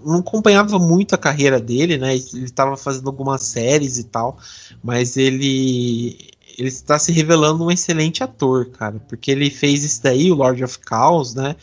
[0.05, 2.15] não acompanhava muito a carreira dele, né?
[2.15, 4.39] Ele estava fazendo algumas séries e tal,
[4.83, 10.31] mas ele ele está se revelando um excelente ator, cara, porque ele fez isso daí,
[10.31, 11.57] o Lord of Chaos, né?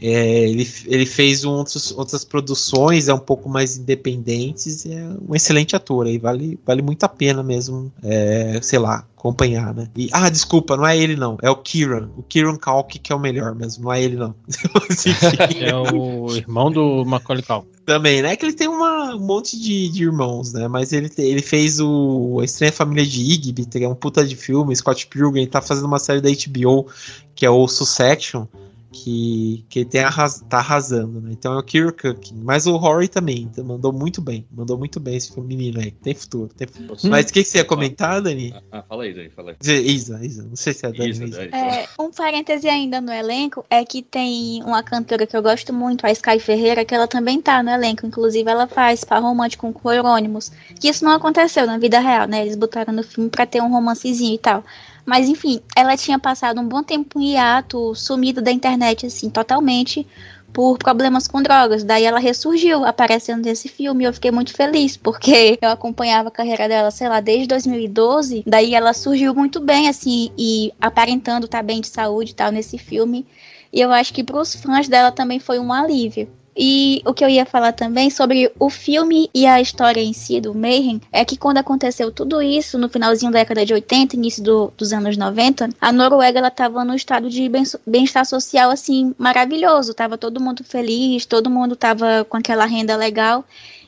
[0.00, 5.74] É, ele, ele fez outros, outras produções, é um pouco mais independentes, é um excelente
[5.74, 9.88] ator aí, vale, vale muito a pena mesmo, é, sei lá, acompanhar, né?
[9.96, 13.16] E, ah, desculpa, não é ele não, é o Kieran, o Kieran Culkin que é
[13.16, 14.34] o melhor mesmo, não é ele não.
[15.60, 17.68] é o irmão do Macaulay Culkin.
[17.84, 18.36] Também, né?
[18.36, 20.68] Que ele tem uma, um monte de, de irmãos, né?
[20.68, 24.36] Mas ele, ele fez o A Estranha Família de Igby, que é um puta de
[24.36, 26.86] filme, Scott Pilgrim, tá fazendo uma série da HBO,
[27.34, 28.46] que é o Succession,
[28.92, 31.30] que, que tem arras, tá arrasando, né?
[31.32, 32.40] Então é o Kieran Culkin.
[32.42, 34.46] Mas o Rory também então mandou muito bem.
[34.50, 35.90] Mandou muito bem esse menino aí.
[35.90, 36.50] Tem futuro.
[36.54, 36.98] Tem futuro.
[37.04, 37.10] Hum.
[37.10, 38.52] Mas o que, que você ia comentar, Dani?
[38.54, 39.30] Ah, ah, fala aí, Dani.
[39.30, 39.56] Fala aí.
[39.86, 40.42] Isa, Isa.
[40.44, 41.10] Não sei se é a Dani.
[41.10, 45.42] Isa, Dani é, um parêntese ainda no elenco é que tem uma cantora que eu
[45.42, 48.06] gosto muito, a Sky Ferreira, que ela também tá no elenco.
[48.06, 50.50] Inclusive, ela faz par romântico com o Eurônimos.
[50.80, 52.42] Que isso não aconteceu na vida real, né?
[52.42, 54.64] Eles botaram no filme pra ter um romancezinho e tal.
[55.08, 60.06] Mas enfim, ela tinha passado um bom tempo em hiato, sumido da internet, assim, totalmente,
[60.52, 61.82] por problemas com drogas.
[61.82, 66.68] Daí ela ressurgiu aparecendo nesse filme eu fiquei muito feliz, porque eu acompanhava a carreira
[66.68, 68.44] dela, sei lá, desde 2012.
[68.46, 72.52] Daí ela surgiu muito bem, assim, e aparentando estar tá bem de saúde e tal
[72.52, 73.26] nesse filme.
[73.72, 76.28] E eu acho que para os fãs dela também foi um alívio.
[76.60, 80.40] E o que eu ia falar também sobre o filme e a história em si
[80.40, 84.42] do Mayhem é que quando aconteceu tudo isso, no finalzinho da década de 80, início
[84.42, 87.48] do, dos anos 90, a Noruega ela tava no estado de
[87.86, 93.44] bem-estar social assim maravilhoso, tava todo mundo feliz, todo mundo tava com aquela renda legal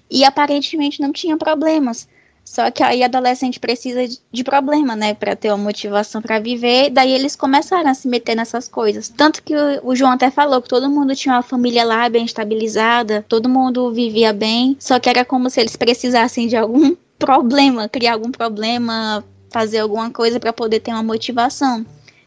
[0.09, 2.07] e aparentemente não tinha problemas.
[2.51, 4.01] Só que aí adolescente precisa
[4.33, 6.91] de problema, né, para ter uma motivação para viver.
[6.91, 9.09] Daí eles começaram a se meter nessas coisas.
[9.09, 9.55] Tanto que
[9.85, 13.93] o, João até falou que todo mundo tinha uma família lá bem estabilizada, todo mundo
[13.93, 14.77] vivia bem.
[14.81, 20.11] Só que era como se eles precisassem de algum problema, criar algum problema, fazer alguma
[20.11, 21.87] coisa para poder ter uma motivação.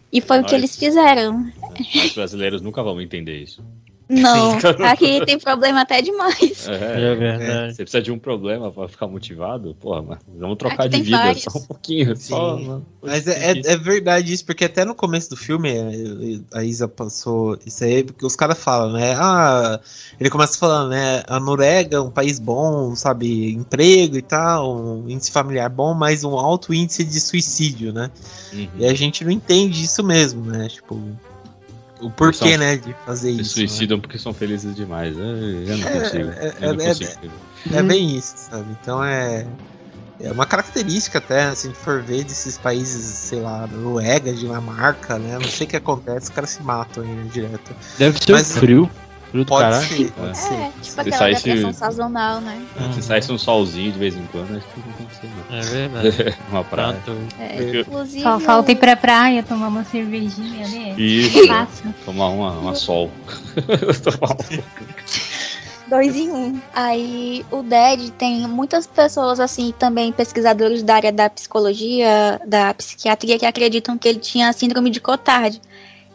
[0.09, 1.51] E foi nós, o que eles fizeram.
[1.95, 3.61] Nós brasileiros nunca vamos entender isso.
[4.09, 6.67] Não, aqui tem problema até demais.
[6.73, 7.75] É, é verdade.
[7.75, 9.75] Você precisa de um problema para ficar motivado?
[9.79, 11.43] Porra, mas vamos trocar aqui de vida vários.
[11.43, 12.15] só um pouquinho.
[12.15, 15.69] Só, mas é, é, é, verdade isso, porque até no começo do filme
[16.53, 19.15] a Isa passou isso aí, porque os caras falam, né?
[19.17, 19.79] Ah,
[20.19, 21.23] ele começa falando, né?
[21.27, 23.51] A Noruega é um país bom, sabe?
[23.53, 28.09] Emprego e tal, um índice familiar bom, mas um alto índice de suicídio, né?
[28.53, 28.67] Uhum.
[28.79, 30.67] E a gente não entende isso mesmo, né?
[30.69, 30.99] Tipo,
[32.03, 33.49] o porquê, são, né, de fazer se isso.
[33.49, 34.01] Se suicidam né?
[34.01, 35.17] porque são felizes demais.
[35.17, 36.29] Eu, eu não consigo.
[36.29, 37.33] É, é, eu não é, consigo.
[37.71, 38.65] É, é, bem isso, sabe?
[38.81, 39.45] Então é.
[40.19, 45.17] É uma característica até, se a gente for ver desses países, sei lá, Noruega, Dinamarca,
[45.19, 45.33] né?
[45.33, 47.75] Não sei o que acontece, os caras se matam aí direto.
[47.97, 48.89] Deve ser Mas, frio.
[49.33, 49.87] Frio do pode caralho.
[49.87, 50.71] Ser, pode é, ser.
[50.83, 52.61] tipo aquela saísse, depressão sazonal, né?
[52.93, 55.57] Se saísse um solzinho de vez em quando, acho que não tem que ser, não.
[55.57, 56.37] É verdade.
[56.51, 56.95] uma praia.
[57.39, 58.21] É, inclusive...
[58.21, 60.93] Só falta ir pra praia, tomar uma cervejinha, né?
[60.99, 61.39] Isso.
[62.05, 63.09] tomar uma, uma sol.
[65.87, 66.61] dois em um.
[66.71, 73.39] Aí o DED tem muitas pessoas, assim, também pesquisadores da área da psicologia, da psiquiatria,
[73.39, 75.59] que acreditam que ele tinha síndrome de Cotard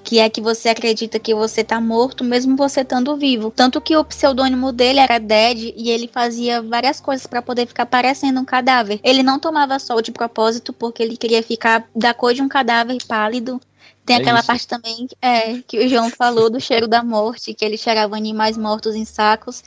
[0.09, 3.53] que é que você acredita que você tá morto mesmo você estando vivo.
[3.55, 7.85] Tanto que o pseudônimo dele era Dead e ele fazia várias coisas para poder ficar
[7.85, 9.01] parecendo um cadáver.
[9.05, 12.97] Ele não tomava sol de propósito porque ele queria ficar da cor de um cadáver
[13.07, 13.61] pálido.
[14.07, 14.47] Tem é aquela isso.
[14.47, 18.57] parte também é, que o João falou do cheiro da morte, que ele cheirava animais
[18.57, 19.63] mortos em sacos.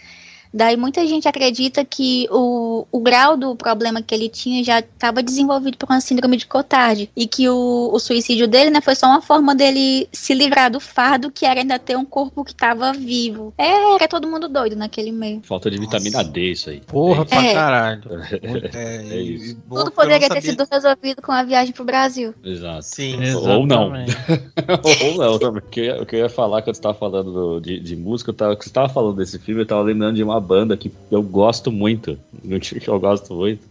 [0.53, 5.23] Daí muita gente acredita que o, o grau do problema que ele tinha já estava
[5.23, 9.07] desenvolvido por uma síndrome de Cotard e que o, o suicídio dele, né, foi só
[9.07, 12.91] uma forma dele se livrar do fardo que era ainda ter um corpo que estava
[12.91, 13.53] vivo.
[13.57, 15.41] É, era todo mundo doido naquele meio.
[15.43, 16.81] Falta de vitamina D isso aí.
[16.81, 17.25] Porra, é.
[17.25, 18.01] pra caralho.
[18.73, 19.57] É, é isso.
[19.69, 22.33] Tudo poderia ter sido resolvido com a viagem pro Brasil.
[22.43, 22.83] Exato.
[22.83, 23.17] Sim.
[23.35, 23.91] Ou não.
[25.03, 25.61] Ou não também.
[25.61, 28.31] O que, eu, o que eu ia falar quando você estava falando de, de música,
[28.31, 31.23] eu tava, você estava falando desse filme, eu estava lembrando de uma banda que eu
[31.23, 32.17] gosto muito,
[32.81, 33.61] que eu gosto muito.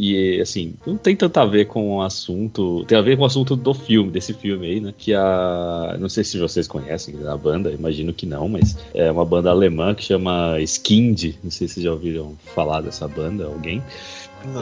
[0.00, 2.84] E assim, não tem tanto a ver com o assunto.
[2.86, 4.94] Tem a ver com o assunto do filme, desse filme aí, né?
[4.96, 5.96] Que a.
[5.98, 9.96] Não sei se vocês conhecem a banda, imagino que não, mas é uma banda alemã
[9.96, 11.34] que chama Skind.
[11.42, 13.82] Não sei se vocês já ouviram falar dessa banda, alguém.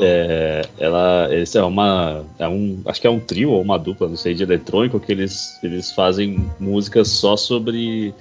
[0.00, 4.08] É, ela esse é uma é um acho que é um trio ou uma dupla
[4.08, 8.14] não sei de eletrônico que eles eles fazem músicas só sobre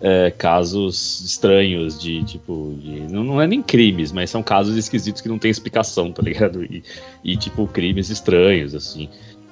[0.00, 2.74] é, casos estranhos de tipo.
[2.80, 6.22] De, não, não, é nem crimes, mas são casos esquisitos que não tem explicação, tá
[6.22, 6.62] ligado?
[6.64, 6.82] E,
[7.24, 9.08] e tipo, crimes estranhos, assim.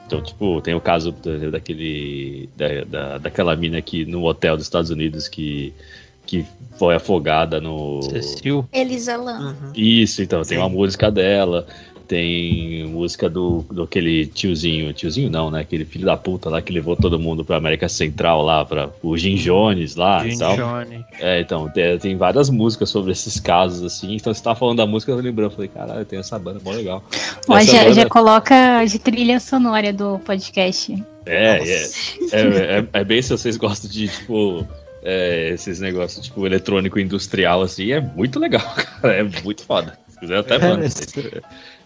[0.06, 2.48] Então, tipo, tem o caso da- daquele.
[2.56, 5.72] Da, da, daquela mina aqui no hotel dos Estados Unidos que,
[6.24, 6.44] que
[6.78, 8.02] foi afogada no.
[8.02, 8.68] Cecil.
[8.72, 9.48] Elisa Lam.
[9.48, 9.72] Uhum.
[9.74, 10.62] Isso, então, tem Sim.
[10.62, 11.66] uma música dela,
[12.06, 15.60] tem música do, do aquele tiozinho, tiozinho não, né?
[15.60, 19.16] Aquele filho da puta lá que levou todo mundo pra América Central lá, para o
[19.16, 20.56] Jim Jones lá e Jim tal.
[20.56, 21.04] Jones.
[21.20, 24.14] É, então, tem, tem várias músicas sobre esses casos, assim.
[24.14, 26.70] Então, você tava falando da música, eu lembrei, eu falei, caralho, tem essa banda, mó
[26.72, 27.02] legal.
[27.48, 30.94] Ó, já, banda- já coloca de trilha sonora do podcast.
[31.26, 31.82] É, é,
[32.32, 34.64] é, é, é bem se vocês gostam de, tipo,
[35.02, 38.62] é, esses negócios, tipo, eletrônico industrial, assim, é muito legal,
[39.00, 39.14] cara.
[39.14, 39.98] É muito foda.
[40.08, 40.86] Se quiser, até Cara, mando.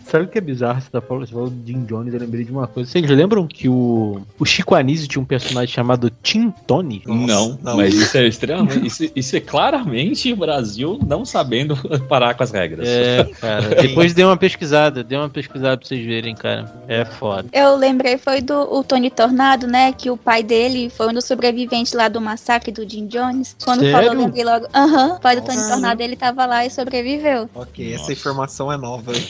[0.04, 0.80] Sabe o que é bizarro?
[0.80, 2.90] Você tá falando, você falou do Jim Jones, eu lembrei de uma coisa.
[2.90, 7.02] Vocês lembram que o, o Chico Anísio tinha um personagem chamado Tim Tony?
[7.06, 7.76] Não, não.
[7.76, 8.86] mas isso é extremamente.
[8.86, 11.76] Isso, isso é claramente o Brasil não sabendo
[12.08, 12.86] parar com as regras.
[12.88, 13.68] É, cara.
[13.82, 16.72] Depois dê uma pesquisada, dê uma pesquisada pra vocês verem, cara.
[16.88, 17.48] É foda.
[17.52, 19.92] Eu lembrei, foi do o Tony Tornado, né?
[19.92, 23.54] Que o pai dele foi um dos sobreviventes lá do massacre do Jim Jones.
[23.64, 23.92] Quando Sério?
[23.96, 24.66] falou, eu lembrei logo.
[24.74, 25.70] Aham, o pai do Tony Nossa.
[25.70, 27.48] Tornado, ele tava lá e sobreviveu.
[27.54, 28.02] Ok, Nossa.
[28.02, 29.12] essa informação é nova.
[29.14, 29.22] hein?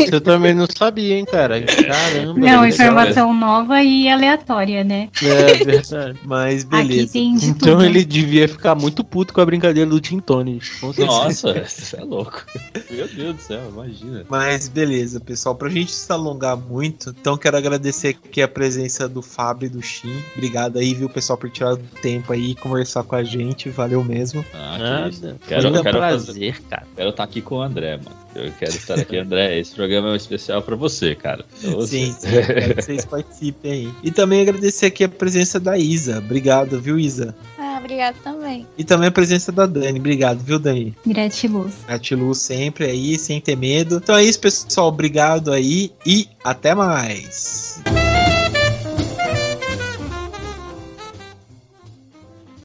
[0.00, 1.60] É, eu também não sabia, hein, cara.
[1.62, 2.38] Caramba.
[2.38, 5.08] Não, informação nova e aleatória, né?
[5.22, 6.18] É verdade.
[6.24, 7.12] Mas Aqui beleza.
[7.12, 7.84] tem de Então tudo.
[7.84, 10.60] ele devia ficar muito puto com a brincadeira do Tim Tony.
[10.80, 11.06] Com certeza.
[11.06, 12.44] Nossa, isso é louco.
[12.90, 14.24] Meu Deus do céu, imagina.
[14.28, 15.54] Mas beleza, pessoal.
[15.54, 19.82] Pra gente se alongar muito, então quero agradecer aqui a presença do Fábio e do
[19.82, 20.14] Shin.
[20.34, 23.68] Obrigado aí, viu, pessoal, por tirar do tempo aí e conversar com a gente.
[23.70, 24.44] Valeu mesmo.
[24.54, 25.22] Ah, que isso.
[25.24, 25.36] Nada.
[25.46, 26.86] Quero, Foi um quero, fazer, prazer, cara.
[26.96, 28.16] quero estar aqui com o André, mano.
[28.34, 29.58] Eu quero estar aqui, André.
[29.58, 31.44] Esse programa é um especial pra você, cara.
[31.62, 32.06] Você.
[32.06, 33.90] Sim, sim, quero que vocês participem aí.
[34.02, 36.18] E também agradecer aqui a presença da Isa.
[36.18, 37.34] Obrigado, viu, Isa?
[37.58, 38.66] Ah, obrigado também.
[38.76, 39.98] E também a presença da Dani.
[39.98, 40.94] Obrigado, viu, Dani?
[41.06, 41.74] Gratiluz.
[41.86, 43.96] Gratiluz sempre aí, sem ter medo.
[43.96, 44.88] Então é isso, pessoal.
[44.88, 47.82] Obrigado aí e até mais.